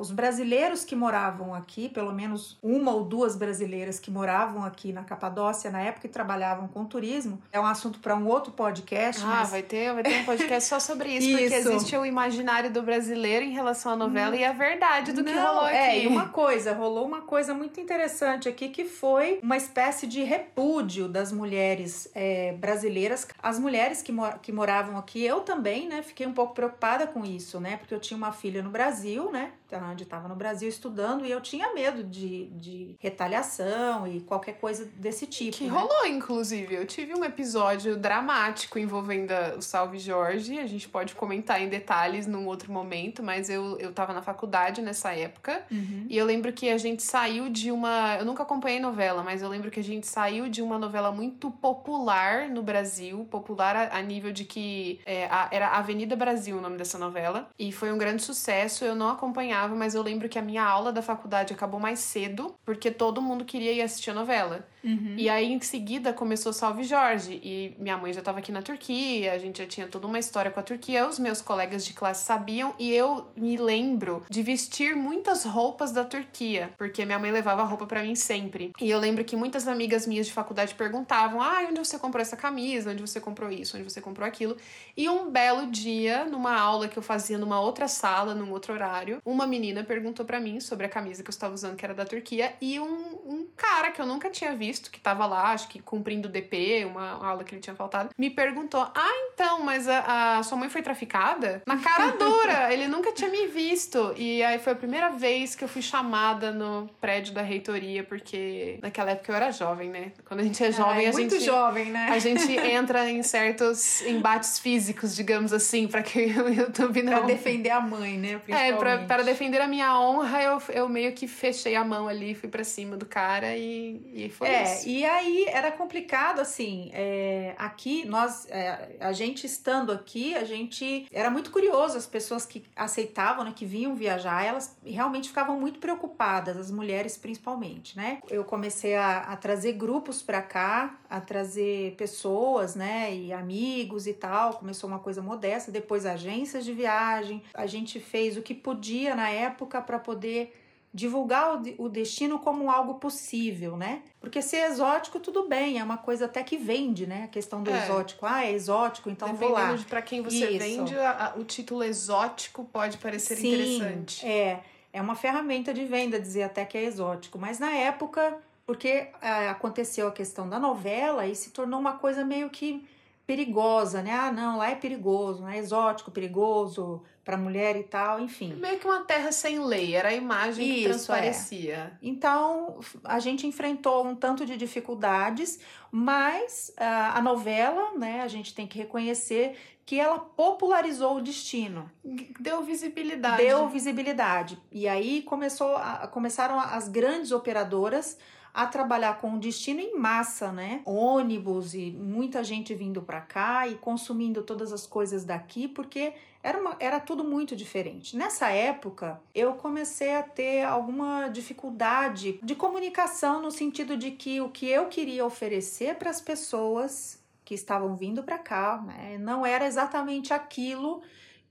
os 0.00 0.10
brasileiros 0.10 0.84
que 0.84 0.96
moravam 0.96 1.54
aqui, 1.54 1.88
pelo 1.88 2.12
menos 2.12 2.58
uma 2.60 2.92
ou 2.92 3.04
duas 3.04 3.36
brasileiras 3.36 4.00
que 4.00 4.10
moravam 4.10 4.64
aqui 4.64 4.92
na 4.92 5.04
Capadócia 5.04 5.70
na 5.70 5.80
época 5.80 6.08
e 6.08 6.10
trabalhavam 6.10 6.66
com 6.66 6.84
turismo, 6.84 7.40
é 7.52 7.60
um 7.60 7.64
assunto 7.64 8.00
para 8.00 8.16
um 8.16 8.26
outro 8.26 8.50
podcast. 8.50 9.22
Ah, 9.22 9.28
mas... 9.28 9.50
vai 9.50 9.62
ter, 9.62 9.94
vai 9.94 10.02
ter 10.02 10.20
um 10.20 10.24
podcast 10.24 10.68
só 10.68 10.80
sobre 10.80 11.10
isso, 11.10 11.28
isso, 11.28 11.38
porque 11.38 11.54
existe 11.54 11.96
o 11.96 12.04
imaginário 12.04 12.72
do 12.72 12.82
brasileiro 12.82 13.44
em 13.44 13.52
relação 13.52 13.92
à 13.92 13.96
novela 13.96 14.34
hum. 14.34 14.40
e 14.40 14.44
a 14.44 14.52
verdade 14.52 15.12
do 15.12 15.22
Não, 15.22 15.32
que 15.32 15.38
rolou 15.38 15.68
é, 15.68 15.90
aqui. 15.90 16.06
É, 16.06 16.08
uma 16.08 16.28
coisa, 16.30 16.72
rolou 16.72 17.06
uma 17.06 17.20
coisa 17.20 17.54
muito 17.54 17.80
interessante 17.80 18.48
aqui 18.48 18.68
que 18.68 18.84
foi 18.84 19.38
uma 19.44 19.56
espécie 19.56 20.08
de 20.08 20.24
repúdio 20.24 21.06
das 21.06 21.30
mulheres 21.30 22.10
é, 22.16 22.52
brasileiras, 22.54 23.28
as 23.40 23.60
mulheres 23.60 24.02
que, 24.02 24.10
mor 24.10 24.40
que 24.42 24.50
moravam 24.50 24.98
aqui, 24.98 25.24
eu 25.24 25.42
também, 25.42 25.86
né, 25.86 26.02
fiquei 26.02 26.26
um 26.26 26.32
pouco 26.32 26.52
preocupada 26.52 26.95
com 27.04 27.24
isso, 27.24 27.58
né, 27.58 27.76
porque 27.76 27.92
eu 27.92 27.98
tinha 27.98 28.16
uma 28.16 28.30
filha 28.30 28.62
no 28.62 28.70
Brasil, 28.70 29.32
né, 29.32 29.50
onde 29.90 30.04
estava 30.04 30.28
no 30.28 30.36
Brasil 30.36 30.68
estudando 30.68 31.26
e 31.26 31.30
eu 31.30 31.40
tinha 31.40 31.74
medo 31.74 32.04
de, 32.04 32.46
de 32.50 32.96
retaliação 33.00 34.06
e 34.06 34.20
qualquer 34.20 34.54
coisa 34.60 34.84
desse 34.96 35.26
tipo. 35.26 35.56
Que 35.56 35.64
né? 35.64 35.70
rolou, 35.70 36.06
inclusive. 36.06 36.74
Eu 36.74 36.86
tive 36.86 37.14
um 37.14 37.24
episódio 37.24 37.96
dramático 37.96 38.78
envolvendo 38.78 39.32
o 39.58 39.62
Salve 39.62 39.98
Jorge, 39.98 40.58
a 40.58 40.66
gente 40.66 40.88
pode 40.88 41.14
comentar 41.14 41.60
em 41.60 41.68
detalhes 41.68 42.26
num 42.26 42.46
outro 42.46 42.72
momento, 42.72 43.22
mas 43.22 43.50
eu, 43.50 43.76
eu 43.78 43.92
tava 43.92 44.12
na 44.12 44.22
faculdade 44.22 44.80
nessa 44.80 45.12
época 45.12 45.64
uhum. 45.70 46.06
e 46.08 46.16
eu 46.16 46.24
lembro 46.24 46.52
que 46.52 46.68
a 46.68 46.78
gente 46.78 47.02
saiu 47.02 47.48
de 47.48 47.72
uma. 47.72 48.16
Eu 48.18 48.24
nunca 48.24 48.44
acompanhei 48.44 48.78
novela, 48.78 49.22
mas 49.22 49.42
eu 49.42 49.48
lembro 49.48 49.70
que 49.70 49.80
a 49.80 49.84
gente 49.84 50.06
saiu 50.06 50.48
de 50.48 50.62
uma 50.62 50.78
novela 50.78 51.10
muito 51.10 51.50
popular 51.50 52.48
no 52.48 52.62
Brasil, 52.62 53.26
popular 53.30 53.74
a, 53.74 53.98
a 53.98 54.02
nível 54.02 54.32
de 54.32 54.44
que 54.44 55.00
é, 55.04 55.26
a, 55.26 55.48
era 55.50 55.68
Avenida 55.70 56.14
Brasil 56.14 56.58
o 56.58 56.60
nome 56.60 56.76
dessa 56.86 56.98
novela, 56.98 57.50
e 57.58 57.72
foi 57.72 57.92
um 57.92 57.98
grande 57.98 58.22
sucesso. 58.22 58.84
Eu 58.84 58.94
não 58.94 59.08
acompanhava, 59.08 59.74
mas 59.74 59.94
eu 59.94 60.02
lembro 60.02 60.28
que 60.28 60.38
a 60.38 60.42
minha 60.42 60.62
aula 60.62 60.92
da 60.92 61.02
faculdade 61.02 61.52
acabou 61.52 61.80
mais 61.80 61.98
cedo, 61.98 62.54
porque 62.64 62.90
todo 62.90 63.20
mundo 63.20 63.44
queria 63.44 63.72
ir 63.72 63.82
assistir 63.82 64.10
a 64.10 64.14
novela. 64.14 64.66
Uhum. 64.86 65.16
E 65.18 65.28
aí, 65.28 65.52
em 65.52 65.60
seguida, 65.60 66.12
começou 66.12 66.52
Salve 66.52 66.84
Jorge. 66.84 67.40
E 67.42 67.74
minha 67.78 67.96
mãe 67.96 68.12
já 68.12 68.20
estava 68.20 68.38
aqui 68.38 68.52
na 68.52 68.62
Turquia, 68.62 69.32
a 69.32 69.38
gente 69.38 69.58
já 69.58 69.66
tinha 69.66 69.88
toda 69.88 70.06
uma 70.06 70.18
história 70.18 70.50
com 70.50 70.60
a 70.60 70.62
Turquia. 70.62 71.08
Os 71.08 71.18
meus 71.18 71.42
colegas 71.42 71.84
de 71.84 71.92
classe 71.92 72.24
sabiam, 72.24 72.72
e 72.78 72.92
eu 72.92 73.26
me 73.36 73.56
lembro 73.56 74.24
de 74.30 74.42
vestir 74.42 74.94
muitas 74.94 75.44
roupas 75.44 75.90
da 75.90 76.04
Turquia, 76.04 76.70
porque 76.78 77.04
minha 77.04 77.18
mãe 77.18 77.32
levava 77.32 77.64
roupa 77.64 77.84
para 77.84 78.02
mim 78.02 78.14
sempre. 78.14 78.70
E 78.80 78.88
eu 78.88 79.00
lembro 79.00 79.24
que 79.24 79.34
muitas 79.34 79.66
amigas 79.66 80.06
minhas 80.06 80.26
de 80.26 80.32
faculdade 80.32 80.74
perguntavam: 80.74 81.42
ah, 81.42 81.66
onde 81.68 81.78
você 81.78 81.98
comprou 81.98 82.22
essa 82.22 82.36
camisa? 82.36 82.92
Onde 82.92 83.00
você 83.00 83.20
comprou 83.20 83.50
isso? 83.50 83.76
Onde 83.76 83.90
você 83.90 84.00
comprou 84.00 84.26
aquilo? 84.26 84.56
E 84.96 85.08
um 85.08 85.30
belo 85.30 85.66
dia, 85.66 86.24
numa 86.24 86.56
aula 86.56 86.86
que 86.86 86.96
eu 86.96 87.02
fazia 87.02 87.36
numa 87.36 87.60
outra 87.60 87.88
sala, 87.88 88.34
num 88.34 88.52
outro 88.52 88.72
horário, 88.72 89.20
uma 89.24 89.46
menina 89.46 89.82
perguntou 89.82 90.24
para 90.24 90.38
mim 90.38 90.60
sobre 90.60 90.86
a 90.86 90.88
camisa 90.88 91.24
que 91.24 91.28
eu 91.28 91.32
estava 91.32 91.52
usando, 91.52 91.74
que 91.74 91.84
era 91.84 91.94
da 91.94 92.04
Turquia, 92.04 92.54
e 92.60 92.78
um, 92.78 93.18
um 93.26 93.46
cara 93.56 93.90
que 93.90 94.00
eu 94.00 94.06
nunca 94.06 94.30
tinha 94.30 94.54
visto 94.54 94.75
que 94.78 95.00
tava 95.00 95.26
lá, 95.26 95.52
acho 95.52 95.68
que 95.68 95.80
cumprindo 95.80 96.28
o 96.28 96.30
DP, 96.30 96.84
uma 96.84 97.24
aula 97.24 97.44
que 97.44 97.54
ele 97.54 97.60
tinha 97.60 97.76
faltado, 97.76 98.10
me 98.16 98.30
perguntou: 98.30 98.80
Ah, 98.94 99.30
então, 99.32 99.62
mas 99.62 99.88
a, 99.88 100.38
a 100.38 100.42
sua 100.42 100.56
mãe 100.56 100.68
foi 100.68 100.82
traficada? 100.82 101.62
Na 101.66 101.78
cara 101.78 102.12
dura! 102.18 102.72
ele 102.72 102.86
nunca 102.88 103.12
tinha 103.12 103.30
me 103.30 103.46
visto. 103.46 104.14
E 104.16 104.42
aí 104.42 104.58
foi 104.58 104.72
a 104.72 104.76
primeira 104.76 105.10
vez 105.10 105.54
que 105.54 105.64
eu 105.64 105.68
fui 105.68 105.82
chamada 105.82 106.50
no 106.52 106.88
prédio 107.00 107.34
da 107.34 107.42
reitoria, 107.42 108.02
porque 108.04 108.78
naquela 108.82 109.12
época 109.12 109.32
eu 109.32 109.36
era 109.36 109.50
jovem, 109.50 109.90
né? 109.90 110.12
Quando 110.24 110.40
a 110.40 110.42
gente 110.42 110.62
é 110.62 110.72
jovem, 110.72 111.06
é, 111.06 111.08
a 111.08 111.12
muito 111.12 111.34
gente. 111.34 111.44
jovem, 111.44 111.86
né? 111.90 112.08
A 112.10 112.18
gente 112.18 112.52
entra 112.58 113.08
em 113.10 113.22
certos 113.22 114.02
embates 114.02 114.58
físicos, 114.58 115.14
digamos 115.14 115.52
assim, 115.52 115.86
para 115.86 116.02
que 116.02 116.18
o 116.40 116.48
YouTube 116.48 117.02
não. 117.02 117.12
Pra 117.18 117.26
defender 117.26 117.70
a 117.70 117.80
mãe, 117.80 118.18
né? 118.18 118.40
É, 118.48 118.72
pra, 118.72 118.98
para 118.98 119.22
defender 119.22 119.60
a 119.60 119.66
minha 119.66 119.98
honra, 119.98 120.42
eu, 120.42 120.62
eu 120.70 120.88
meio 120.88 121.12
que 121.12 121.26
fechei 121.26 121.74
a 121.74 121.84
mão 121.84 122.08
ali, 122.08 122.34
fui 122.34 122.48
para 122.48 122.64
cima 122.64 122.96
do 122.96 123.06
cara 123.06 123.56
e, 123.56 124.00
e 124.12 124.28
foi 124.30 124.48
é, 124.48 124.55
isso. 124.64 124.88
e 124.88 125.04
aí 125.04 125.46
era 125.48 125.70
complicado, 125.72 126.40
assim, 126.40 126.90
é, 126.92 127.54
aqui, 127.58 128.04
nós, 128.04 128.46
é, 128.50 128.96
a 129.00 129.12
gente 129.12 129.46
estando 129.46 129.92
aqui, 129.92 130.34
a 130.34 130.44
gente 130.44 131.06
era 131.12 131.30
muito 131.30 131.50
curioso, 131.50 131.96
as 131.96 132.06
pessoas 132.06 132.44
que 132.44 132.64
aceitavam, 132.74 133.44
né, 133.44 133.52
que 133.54 133.64
vinham 133.64 133.94
viajar, 133.94 134.44
elas 134.44 134.76
realmente 134.84 135.28
ficavam 135.28 135.58
muito 135.58 135.78
preocupadas, 135.78 136.56
as 136.56 136.70
mulheres 136.70 137.16
principalmente, 137.16 137.96
né? 137.96 138.18
Eu 138.28 138.44
comecei 138.44 138.94
a, 138.94 139.18
a 139.18 139.36
trazer 139.36 139.72
grupos 139.72 140.22
para 140.22 140.42
cá, 140.42 140.98
a 141.08 141.20
trazer 141.20 141.94
pessoas, 141.96 142.74
né, 142.74 143.14
e 143.14 143.32
amigos 143.32 144.06
e 144.06 144.12
tal, 144.12 144.54
começou 144.54 144.88
uma 144.88 144.98
coisa 144.98 145.22
modesta, 145.22 145.70
depois 145.70 146.06
agências 146.06 146.64
de 146.64 146.72
viagem, 146.72 147.42
a 147.54 147.66
gente 147.66 148.00
fez 148.00 148.36
o 148.36 148.42
que 148.42 148.54
podia 148.54 149.14
na 149.14 149.30
época 149.30 149.80
para 149.80 149.98
poder 149.98 150.52
divulgar 150.96 151.60
o, 151.76 151.90
destino 151.90 152.38
como 152.38 152.70
algo 152.70 152.94
possível, 152.94 153.76
né? 153.76 154.00
Porque 154.18 154.40
ser 154.40 154.70
exótico, 154.70 155.20
tudo 155.20 155.46
bem, 155.46 155.78
é 155.78 155.84
uma 155.84 155.98
coisa 155.98 156.24
até 156.24 156.42
que 156.42 156.56
vende, 156.56 157.06
né? 157.06 157.24
A 157.24 157.28
questão 157.28 157.62
do 157.62 157.70
é. 157.70 157.84
exótico. 157.84 158.24
Ah, 158.24 158.46
é 158.46 158.52
exótico, 158.52 159.10
então 159.10 159.28
Dependendo 159.28 159.54
vou 159.54 159.62
lá. 159.62 159.76
de 159.76 159.84
para 159.84 160.00
quem 160.00 160.22
você 160.22 160.48
Isso. 160.48 160.58
vende, 160.58 160.98
a, 160.98 161.26
a, 161.26 161.38
o 161.38 161.44
título 161.44 161.84
exótico 161.84 162.64
pode 162.64 162.96
parecer 162.96 163.36
Sim, 163.36 163.48
interessante. 163.48 164.26
É, 164.26 164.62
é 164.90 165.02
uma 165.02 165.14
ferramenta 165.14 165.74
de 165.74 165.84
venda 165.84 166.18
dizer 166.18 166.44
até 166.44 166.64
que 166.64 166.78
é 166.78 166.84
exótico. 166.84 167.38
Mas 167.38 167.58
na 167.58 167.72
época, 167.72 168.38
porque 168.64 169.08
é, 169.20 169.50
aconteceu 169.50 170.08
a 170.08 170.12
questão 170.12 170.48
da 170.48 170.58
novela 170.58 171.26
e 171.26 171.34
se 171.34 171.50
tornou 171.50 171.78
uma 171.78 171.98
coisa 171.98 172.24
meio 172.24 172.48
que 172.48 172.88
perigosa, 173.26 174.00
né? 174.00 174.12
Ah, 174.12 174.32
não, 174.32 174.56
lá 174.56 174.70
é 174.70 174.74
perigoso, 174.74 175.42
né? 175.42 175.58
Exótico, 175.58 176.10
perigoso 176.10 177.02
para 177.26 177.36
mulher 177.36 177.76
e 177.76 177.82
tal, 177.82 178.20
enfim. 178.20 178.54
Meio 178.54 178.78
que 178.78 178.86
uma 178.86 179.02
terra 179.02 179.32
sem 179.32 179.58
lei, 179.58 179.96
era 179.96 180.10
a 180.10 180.14
imagem 180.14 180.64
Isso, 180.64 180.76
que 180.76 180.84
é. 180.84 180.88
transparecia. 180.90 181.74
É. 181.74 181.90
Então, 182.00 182.78
a 183.02 183.18
gente 183.18 183.48
enfrentou 183.48 184.06
um 184.06 184.14
tanto 184.14 184.46
de 184.46 184.56
dificuldades, 184.56 185.58
mas 185.90 186.72
uh, 186.78 187.16
a 187.16 187.20
novela, 187.20 187.98
né, 187.98 188.22
a 188.22 188.28
gente 188.28 188.54
tem 188.54 188.64
que 188.64 188.78
reconhecer 188.78 189.56
que 189.84 189.98
ela 189.98 190.20
popularizou 190.20 191.16
o 191.16 191.20
destino. 191.20 191.90
Deu 192.38 192.62
visibilidade. 192.62 193.38
Deu 193.38 193.68
visibilidade. 193.68 194.56
E 194.70 194.86
aí 194.86 195.22
começou 195.22 195.74
a, 195.74 196.06
começaram 196.06 196.60
as 196.60 196.88
grandes 196.88 197.32
operadoras 197.32 198.16
a 198.56 198.66
trabalhar 198.66 199.20
com 199.20 199.34
o 199.34 199.38
destino 199.38 199.80
em 199.80 199.98
massa, 199.98 200.50
né? 200.50 200.80
Ônibus 200.86 201.74
e 201.74 201.90
muita 201.90 202.42
gente 202.42 202.74
vindo 202.74 203.02
para 203.02 203.20
cá 203.20 203.68
e 203.68 203.74
consumindo 203.74 204.42
todas 204.42 204.72
as 204.72 204.86
coisas 204.86 205.26
daqui, 205.26 205.68
porque 205.68 206.14
era, 206.42 206.58
uma, 206.58 206.74
era 206.80 206.98
tudo 206.98 207.22
muito 207.22 207.54
diferente. 207.54 208.16
Nessa 208.16 208.48
época, 208.48 209.20
eu 209.34 209.52
comecei 209.56 210.16
a 210.16 210.22
ter 210.22 210.64
alguma 210.64 211.28
dificuldade 211.28 212.40
de 212.42 212.54
comunicação 212.54 213.42
no 213.42 213.50
sentido 213.50 213.94
de 213.94 214.12
que 214.12 214.40
o 214.40 214.48
que 214.48 214.66
eu 214.66 214.86
queria 214.86 215.26
oferecer 215.26 215.96
para 215.96 216.08
as 216.08 216.22
pessoas 216.22 217.22
que 217.44 217.52
estavam 217.52 217.94
vindo 217.94 218.22
para 218.22 218.38
cá 218.38 218.82
né, 218.86 219.18
não 219.18 219.44
era 219.44 219.66
exatamente 219.66 220.32
aquilo 220.32 221.02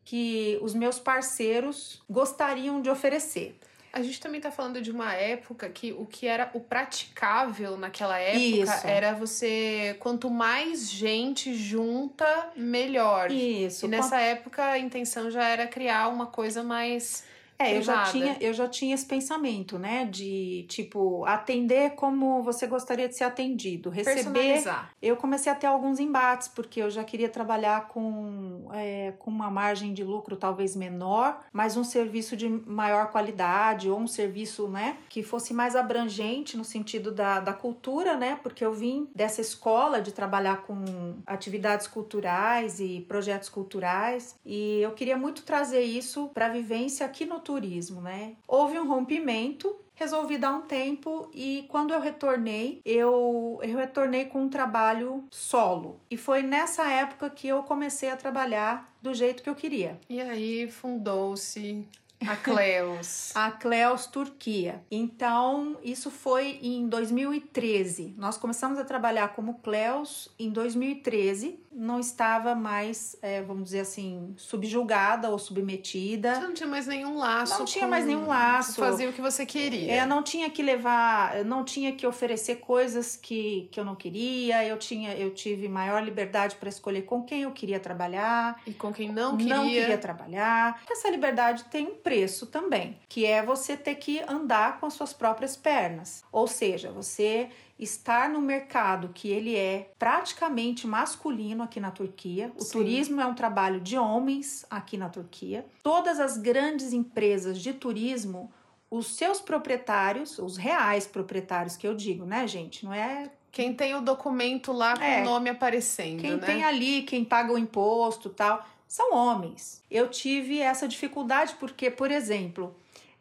que 0.03 0.57
os 0.59 0.73
meus 0.73 0.97
parceiros 0.97 2.01
gostariam 2.09 2.81
de 2.81 2.89
oferecer. 2.89 3.59
A 3.95 4.01
gente 4.03 4.19
também 4.19 4.41
tá 4.41 4.51
falando 4.51 4.81
de 4.81 4.91
uma 4.91 5.13
época 5.13 5.69
que 5.69 5.93
o 5.93 6.05
que 6.05 6.27
era 6.27 6.51
o 6.53 6.59
praticável 6.59 7.77
naquela 7.77 8.19
época 8.19 8.73
Isso. 8.73 8.85
era 8.87 9.13
você. 9.13 9.95
Quanto 10.01 10.29
mais 10.29 10.91
gente 10.91 11.55
junta, 11.55 12.49
melhor. 12.57 13.31
Isso. 13.31 13.85
E 13.85 13.87
nessa 13.87 14.19
época 14.19 14.65
a 14.65 14.77
intenção 14.77 15.31
já 15.31 15.47
era 15.47 15.65
criar 15.65 16.09
uma 16.09 16.25
coisa 16.25 16.61
mais 16.61 17.23
é, 17.57 17.77
eu 17.77 17.81
já, 17.81 18.03
tinha, 18.03 18.37
eu 18.41 18.53
já 18.53 18.67
tinha 18.67 18.93
esse 18.93 19.05
pensamento, 19.05 19.79
né? 19.79 20.05
De, 20.05 20.65
tipo, 20.67 21.23
atender 21.25 21.91
como 21.91 22.43
você 22.43 22.67
gostaria 22.67 23.07
de 23.07 23.15
ser 23.15 23.23
atendido. 23.23 23.89
Receber. 23.89 24.63
Eu 25.01 25.15
comecei 25.15 25.51
a 25.51 25.55
ter 25.55 25.67
alguns 25.67 25.99
embates, 25.99 26.49
porque 26.49 26.81
eu 26.81 26.89
já 26.89 27.03
queria 27.03 27.29
trabalhar 27.29 27.87
com, 27.87 28.67
é, 28.73 29.13
com 29.19 29.31
uma 29.31 29.49
margem 29.49 29.93
de 29.93 30.03
lucro 30.03 30.35
talvez 30.35 30.75
menor, 30.75 31.39
mas 31.53 31.77
um 31.77 31.83
serviço 31.83 32.35
de 32.35 32.49
maior 32.49 33.09
qualidade, 33.09 33.89
ou 33.89 33.99
um 33.99 34.07
serviço, 34.07 34.67
né? 34.67 34.97
Que 35.07 35.23
fosse 35.23 35.53
mais 35.53 35.75
abrangente 35.75 36.57
no 36.57 36.65
sentido 36.65 37.11
da, 37.11 37.39
da 37.39 37.53
cultura, 37.53 38.17
né? 38.17 38.37
Porque 38.43 38.65
eu 38.65 38.73
vim 38.73 39.07
dessa 39.15 39.39
escola 39.39 40.01
de 40.01 40.11
trabalhar 40.11 40.63
com 40.63 41.15
atividades 41.25 41.87
culturais 41.87 42.79
e 42.81 43.05
projetos 43.07 43.47
culturais, 43.47 44.35
e 44.45 44.81
eu 44.81 44.91
queria 44.91 45.17
muito 45.17 45.43
trazer 45.43 45.83
isso 45.83 46.29
para 46.33 46.47
a 46.47 46.49
vivência 46.49 47.05
aqui 47.05 47.25
no 47.25 47.44
turismo, 47.45 48.01
né? 48.01 48.33
Houve 48.47 48.77
um 48.79 48.87
rompimento 48.87 49.75
resolvi 49.95 50.37
dar 50.37 50.51
um 50.51 50.61
tempo 50.61 51.29
e 51.33 51.65
quando 51.69 51.93
eu 51.93 51.99
retornei, 51.99 52.81
eu, 52.85 53.59
eu 53.63 53.77
retornei 53.77 54.25
com 54.25 54.43
um 54.43 54.49
trabalho 54.49 55.23
solo. 55.31 55.99
E 56.11 56.17
foi 56.17 56.43
nessa 56.43 56.83
época 56.91 57.29
que 57.29 57.47
eu 57.47 57.63
comecei 57.63 58.09
a 58.09 58.17
trabalhar 58.17 58.93
do 59.01 59.13
jeito 59.13 59.41
que 59.41 59.49
eu 59.49 59.55
queria. 59.55 59.99
E 60.09 60.21
aí 60.21 60.69
fundou-se 60.69 61.87
a 62.27 62.35
Cleos. 62.35 63.31
a 63.35 63.51
Cleos 63.51 64.05
Turquia. 64.07 64.83
Então, 64.91 65.77
isso 65.83 66.11
foi 66.11 66.59
em 66.61 66.87
2013. 66.87 68.15
Nós 68.17 68.37
começamos 68.37 68.77
a 68.77 68.83
trabalhar 68.83 69.29
como 69.29 69.55
Cleos 69.55 70.29
em 70.37 70.49
2013 70.49 71.59
não 71.75 71.99
estava 71.99 72.55
mais, 72.55 73.17
é, 73.21 73.41
vamos 73.41 73.65
dizer 73.65 73.81
assim, 73.81 74.33
subjugada 74.37 75.29
ou 75.29 75.37
submetida. 75.37 76.35
Você 76.35 76.41
não 76.41 76.53
tinha 76.53 76.69
mais 76.69 76.87
nenhum 76.87 77.17
laço. 77.17 77.59
Não 77.59 77.65
tinha 77.65 77.85
mais 77.85 78.05
nenhum 78.05 78.25
laço. 78.25 78.79
Fazia 78.79 79.09
o 79.09 79.13
que 79.13 79.21
você 79.21 79.45
queria. 79.45 79.91
É, 79.91 80.05
não 80.05 80.23
tinha 80.23 80.49
que 80.49 80.63
levar, 80.63 81.43
não 81.43 81.65
tinha 81.65 81.91
que 81.91 82.07
oferecer 82.07 82.55
coisas 82.55 83.17
que, 83.17 83.67
que 83.71 83.79
eu 83.79 83.83
não 83.83 83.93
queria. 83.93 84.65
Eu 84.65 84.77
tinha, 84.77 85.13
eu 85.15 85.33
tive 85.33 85.67
maior 85.67 86.01
liberdade 86.01 86.55
para 86.55 86.69
escolher 86.69 87.01
com 87.01 87.23
quem 87.23 87.41
eu 87.41 87.51
queria 87.51 87.79
trabalhar 87.79 88.61
e 88.65 88.73
com 88.73 88.93
quem 88.93 89.11
não 89.11 89.35
queria. 89.35 89.55
Não 89.55 89.65
queria 89.65 89.97
trabalhar. 89.97 90.81
Essa 90.89 91.09
liberdade 91.09 91.65
tem 91.65 91.87
um 91.87 91.95
preço 91.95 92.47
também, 92.47 92.97
que 93.09 93.25
é 93.25 93.43
você 93.43 93.75
ter 93.75 93.95
que 93.95 94.23
andar 94.29 94.79
com 94.79 94.85
as 94.85 94.93
suas 94.93 95.11
próprias 95.11 95.57
pernas. 95.57 96.23
Ou 96.31 96.47
seja, 96.47 96.89
você 96.91 97.49
estar 97.77 98.29
no 98.29 98.41
mercado 98.41 99.09
que 99.13 99.29
ele 99.29 99.55
é 99.55 99.91
praticamente 99.99 100.87
masculino 100.87 101.63
aqui 101.63 101.79
na 101.79 101.91
Turquia. 101.91 102.51
O 102.57 102.63
Sim. 102.63 102.71
turismo 102.71 103.21
é 103.21 103.25
um 103.25 103.33
trabalho 103.33 103.79
de 103.79 103.97
homens 103.97 104.65
aqui 104.69 104.97
na 104.97 105.09
Turquia. 105.09 105.65
Todas 105.83 106.19
as 106.19 106.37
grandes 106.37 106.93
empresas 106.93 107.59
de 107.59 107.73
turismo, 107.73 108.51
os 108.89 109.15
seus 109.15 109.41
proprietários, 109.41 110.39
os 110.39 110.57
reais 110.57 111.05
proprietários 111.05 111.75
que 111.75 111.87
eu 111.87 111.93
digo, 111.93 112.25
né, 112.25 112.47
gente? 112.47 112.85
Não 112.85 112.93
é 112.93 113.29
quem 113.51 113.73
tem 113.73 113.95
o 113.95 114.01
documento 114.01 114.71
lá 114.71 114.97
com 114.97 115.03
é, 115.03 115.21
o 115.21 115.25
nome 115.25 115.49
aparecendo, 115.49 116.19
quem 116.19 116.35
né? 116.35 116.45
tem 116.45 116.63
ali, 116.63 117.03
quem 117.03 117.23
paga 117.23 117.53
o 117.53 117.57
imposto, 117.57 118.29
tal, 118.29 118.65
são 118.87 119.13
homens. 119.13 119.81
Eu 119.89 120.09
tive 120.09 120.59
essa 120.59 120.87
dificuldade 120.87 121.55
porque, 121.59 121.89
por 121.89 122.11
exemplo, 122.11 122.75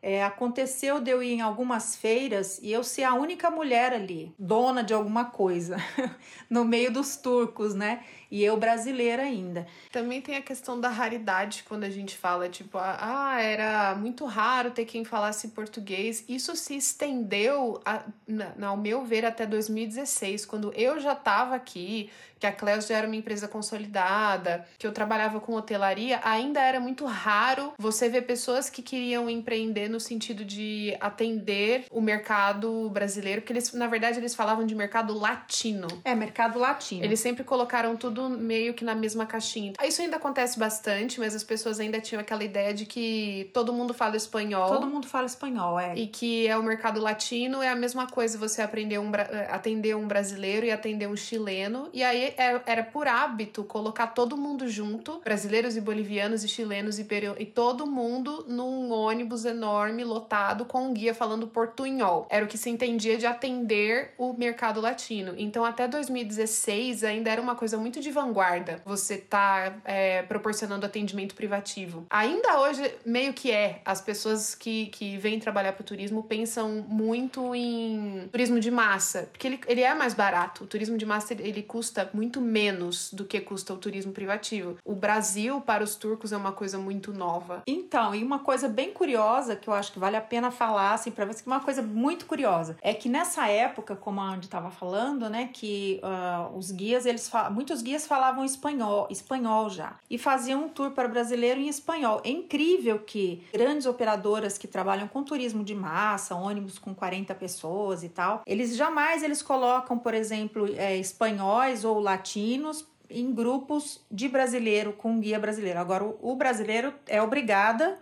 é, 0.06 0.23
aconteceu 0.23 1.00
de 1.00 1.11
eu 1.11 1.23
ir 1.23 1.32
em 1.32 1.40
algumas 1.40 1.96
feiras 1.96 2.61
e 2.62 2.70
eu 2.70 2.84
ser 2.84 3.04
a 3.04 3.14
única 3.14 3.50
mulher 3.50 3.90
ali, 3.90 4.34
dona 4.38 4.84
de 4.84 4.92
alguma 4.92 5.25
coisa, 5.25 5.78
no 6.50 6.62
meio 6.62 6.92
dos 6.92 7.16
turcos, 7.16 7.75
né? 7.75 8.04
E 8.30 8.44
eu 8.44 8.54
brasileira 8.58 9.23
ainda. 9.23 9.66
Também 9.90 10.20
tem 10.20 10.37
a 10.37 10.42
questão 10.42 10.78
da 10.78 10.90
raridade 10.90 11.64
quando 11.66 11.84
a 11.84 11.88
gente 11.88 12.18
fala, 12.18 12.50
tipo, 12.50 12.76
ah, 12.76 13.40
era 13.40 13.94
muito 13.94 14.26
raro 14.26 14.73
ter 14.73 14.84
quem 14.84 15.06
falasse 15.06 15.49
português. 15.49 16.23
Isso 16.28 16.54
se 16.54 16.76
estendeu, 16.76 17.80
a, 17.82 18.02
na, 18.28 18.66
ao 18.66 18.76
meu 18.76 19.06
ver, 19.06 19.25
até 19.25 19.46
2016, 19.46 20.44
quando 20.44 20.70
eu 20.75 21.00
já 21.00 21.14
estava 21.14 21.54
aqui, 21.54 22.11
que 22.44 22.46
a 22.46 22.52
Cleus 22.52 22.86
já 22.86 22.98
era 22.98 23.06
uma 23.06 23.16
empresa 23.16 23.48
consolidada, 23.48 24.66
que 24.78 24.86
eu 24.86 24.92
trabalhava 24.92 25.40
com 25.40 25.54
hotelaria, 25.54 26.20
ainda 26.22 26.60
era 26.60 26.78
muito 26.78 27.06
raro 27.06 27.72
você 27.78 28.06
ver 28.08 28.22
pessoas 28.22 28.68
que 28.68 28.82
queriam 28.82 29.30
empreender 29.30 29.88
no 29.88 29.98
sentido 29.98 30.44
de 30.44 30.94
atender 31.00 31.86
o 31.90 32.02
mercado 32.02 32.90
brasileiro, 32.90 33.40
porque 33.40 33.54
eles, 33.54 33.72
na 33.72 33.86
verdade, 33.86 34.18
eles 34.18 34.34
falavam 34.34 34.66
de 34.66 34.74
mercado 34.74 35.18
latino. 35.18 35.88
É, 36.04 36.14
mercado 36.14 36.58
latino. 36.58 37.02
Eles 37.02 37.18
sempre 37.18 37.44
colocaram 37.44 37.96
tudo 37.96 38.28
meio 38.28 38.74
que 38.74 38.84
na 38.84 38.94
mesma 38.94 39.24
caixinha. 39.24 39.72
Isso 39.82 40.02
ainda 40.02 40.16
acontece 40.16 40.58
bastante, 40.58 41.18
mas 41.18 41.34
as 41.34 41.42
pessoas 41.42 41.80
ainda 41.80 41.98
tinham 41.98 42.20
aquela 42.20 42.44
ideia 42.44 42.74
de 42.74 42.84
que 42.84 43.50
todo 43.54 43.72
mundo 43.72 43.94
fala 43.94 44.16
espanhol. 44.16 44.68
Todo 44.68 44.86
mundo 44.86 45.06
fala 45.06 45.24
espanhol, 45.24 45.80
é. 45.80 45.96
E 45.96 46.06
que 46.08 46.46
é 46.46 46.56
o 46.58 46.62
mercado 46.62 47.00
latino, 47.00 47.62
é 47.62 47.70
a 47.70 47.76
mesma 47.76 48.06
coisa 48.06 48.36
você 48.36 48.60
aprender 48.60 48.98
um, 48.98 49.10
atender 49.48 49.96
um 49.96 50.06
brasileiro 50.06 50.66
e 50.66 50.70
atender 50.70 51.08
um 51.08 51.16
chileno. 51.16 51.88
E 51.90 52.02
aí 52.02 52.33
era 52.36 52.82
por 52.82 53.06
hábito 53.06 53.64
colocar 53.64 54.08
todo 54.08 54.36
mundo 54.36 54.68
junto, 54.68 55.20
brasileiros 55.20 55.76
e 55.76 55.80
bolivianos 55.80 56.44
e 56.44 56.48
chilenos 56.48 56.98
e, 56.98 57.04
peru, 57.04 57.34
e 57.38 57.46
todo 57.46 57.86
mundo 57.86 58.44
num 58.48 58.92
ônibus 58.92 59.44
enorme, 59.44 60.04
lotado, 60.04 60.64
com 60.64 60.88
um 60.88 60.94
guia 60.94 61.14
falando 61.14 61.46
portunhol. 61.46 62.26
Era 62.30 62.44
o 62.44 62.48
que 62.48 62.58
se 62.58 62.70
entendia 62.70 63.16
de 63.16 63.26
atender 63.26 64.12
o 64.18 64.32
mercado 64.32 64.80
latino. 64.80 65.34
Então, 65.36 65.64
até 65.64 65.88
2016 65.88 67.04
ainda 67.04 67.30
era 67.30 67.40
uma 67.40 67.54
coisa 67.54 67.76
muito 67.76 68.00
de 68.00 68.10
vanguarda 68.10 68.74
você 68.84 69.16
tá 69.16 69.76
é, 69.84 70.22
proporcionando 70.22 70.86
atendimento 70.86 71.34
privativo. 71.34 72.06
Ainda 72.10 72.60
hoje, 72.60 72.94
meio 73.04 73.32
que 73.32 73.50
é. 73.50 73.80
As 73.84 74.00
pessoas 74.00 74.54
que, 74.54 74.86
que 74.86 75.16
vêm 75.18 75.38
trabalhar 75.38 75.72
para 75.72 75.82
o 75.82 75.84
turismo 75.84 76.22
pensam 76.22 76.84
muito 76.88 77.54
em 77.54 78.28
turismo 78.30 78.60
de 78.60 78.70
massa, 78.70 79.28
porque 79.32 79.46
ele, 79.46 79.60
ele 79.66 79.80
é 79.82 79.94
mais 79.94 80.14
barato. 80.14 80.64
O 80.64 80.66
turismo 80.66 80.96
de 80.96 81.06
massa 81.06 81.34
ele 81.34 81.62
custa 81.62 82.08
muito 82.14 82.40
menos 82.40 83.12
do 83.12 83.25
que 83.25 83.40
custa 83.40 83.75
o 83.75 83.76
turismo 83.76 84.12
privativo. 84.12 84.78
O 84.85 84.94
Brasil, 84.94 85.61
para 85.61 85.83
os 85.83 85.97
turcos, 85.97 86.33
é 86.33 86.37
uma 86.37 86.52
coisa 86.52 86.78
muito 86.78 87.12
nova. 87.12 87.62
Então, 87.66 88.14
e 88.14 88.23
uma 88.23 88.38
coisa 88.38 88.68
bem 88.68 88.92
curiosa 88.92 89.56
que 89.56 89.68
eu 89.68 89.75
acho 89.75 89.92
que 89.92 89.99
vale 89.99 90.16
a 90.16 90.21
pena 90.21 90.50
falar, 90.50 90.94
assim, 90.94 91.11
para 91.11 91.25
você, 91.25 91.42
uma 91.47 91.61
coisa 91.61 91.83
muito 91.83 92.26
curiosa, 92.26 92.76
é 92.80 92.94
que 92.94 93.09
nessa 93.09 93.49
época, 93.49 93.97
como 93.97 94.21
a 94.21 94.35
Andy 94.35 94.47
estava 94.47 94.71
falando, 94.71 95.28
né, 95.28 95.50
que 95.52 96.00
uh, 96.02 96.56
os 96.56 96.71
guias, 96.71 97.06
eles 97.06 97.30
muitos 97.50 97.83
guias 97.83 98.06
falavam 98.06 98.44
espanhol, 98.44 99.09
espanhol 99.11 99.68
já, 99.68 99.97
e 100.09 100.16
faziam 100.18 100.64
um 100.64 100.68
tour 100.68 100.92
para 100.92 101.09
brasileiro 101.09 101.61
em 101.61 101.68
espanhol. 101.68 102.21
É 102.25 102.30
incrível 102.30 102.99
que 102.99 103.42
grandes 103.52 103.87
operadoras 103.87 104.56
que 104.56 104.68
trabalham 104.68 105.09
com 105.09 105.23
turismo 105.23 105.64
de 105.64 105.75
massa, 105.75 106.35
ônibus 106.35 106.78
com 106.78 106.94
40 106.94 107.35
pessoas 107.35 108.02
e 108.04 108.09
tal, 108.09 108.42
eles 108.47 108.76
jamais 108.76 109.23
eles 109.23 109.42
colocam, 109.42 109.99
por 109.99 110.14
exemplo, 110.14 110.68
é, 110.76 110.97
espanhóis 110.97 111.85
ou 111.85 111.99
latinos 112.04 112.87
em 113.08 113.32
grupos 113.32 114.00
de 114.11 114.28
brasileiro 114.28 114.92
com 114.92 115.18
guia 115.18 115.38
brasileiro. 115.38 115.78
Agora, 115.80 116.04
o, 116.04 116.37
brasileiro 116.37 116.92
é 117.06 117.20
obrigada 117.23 117.99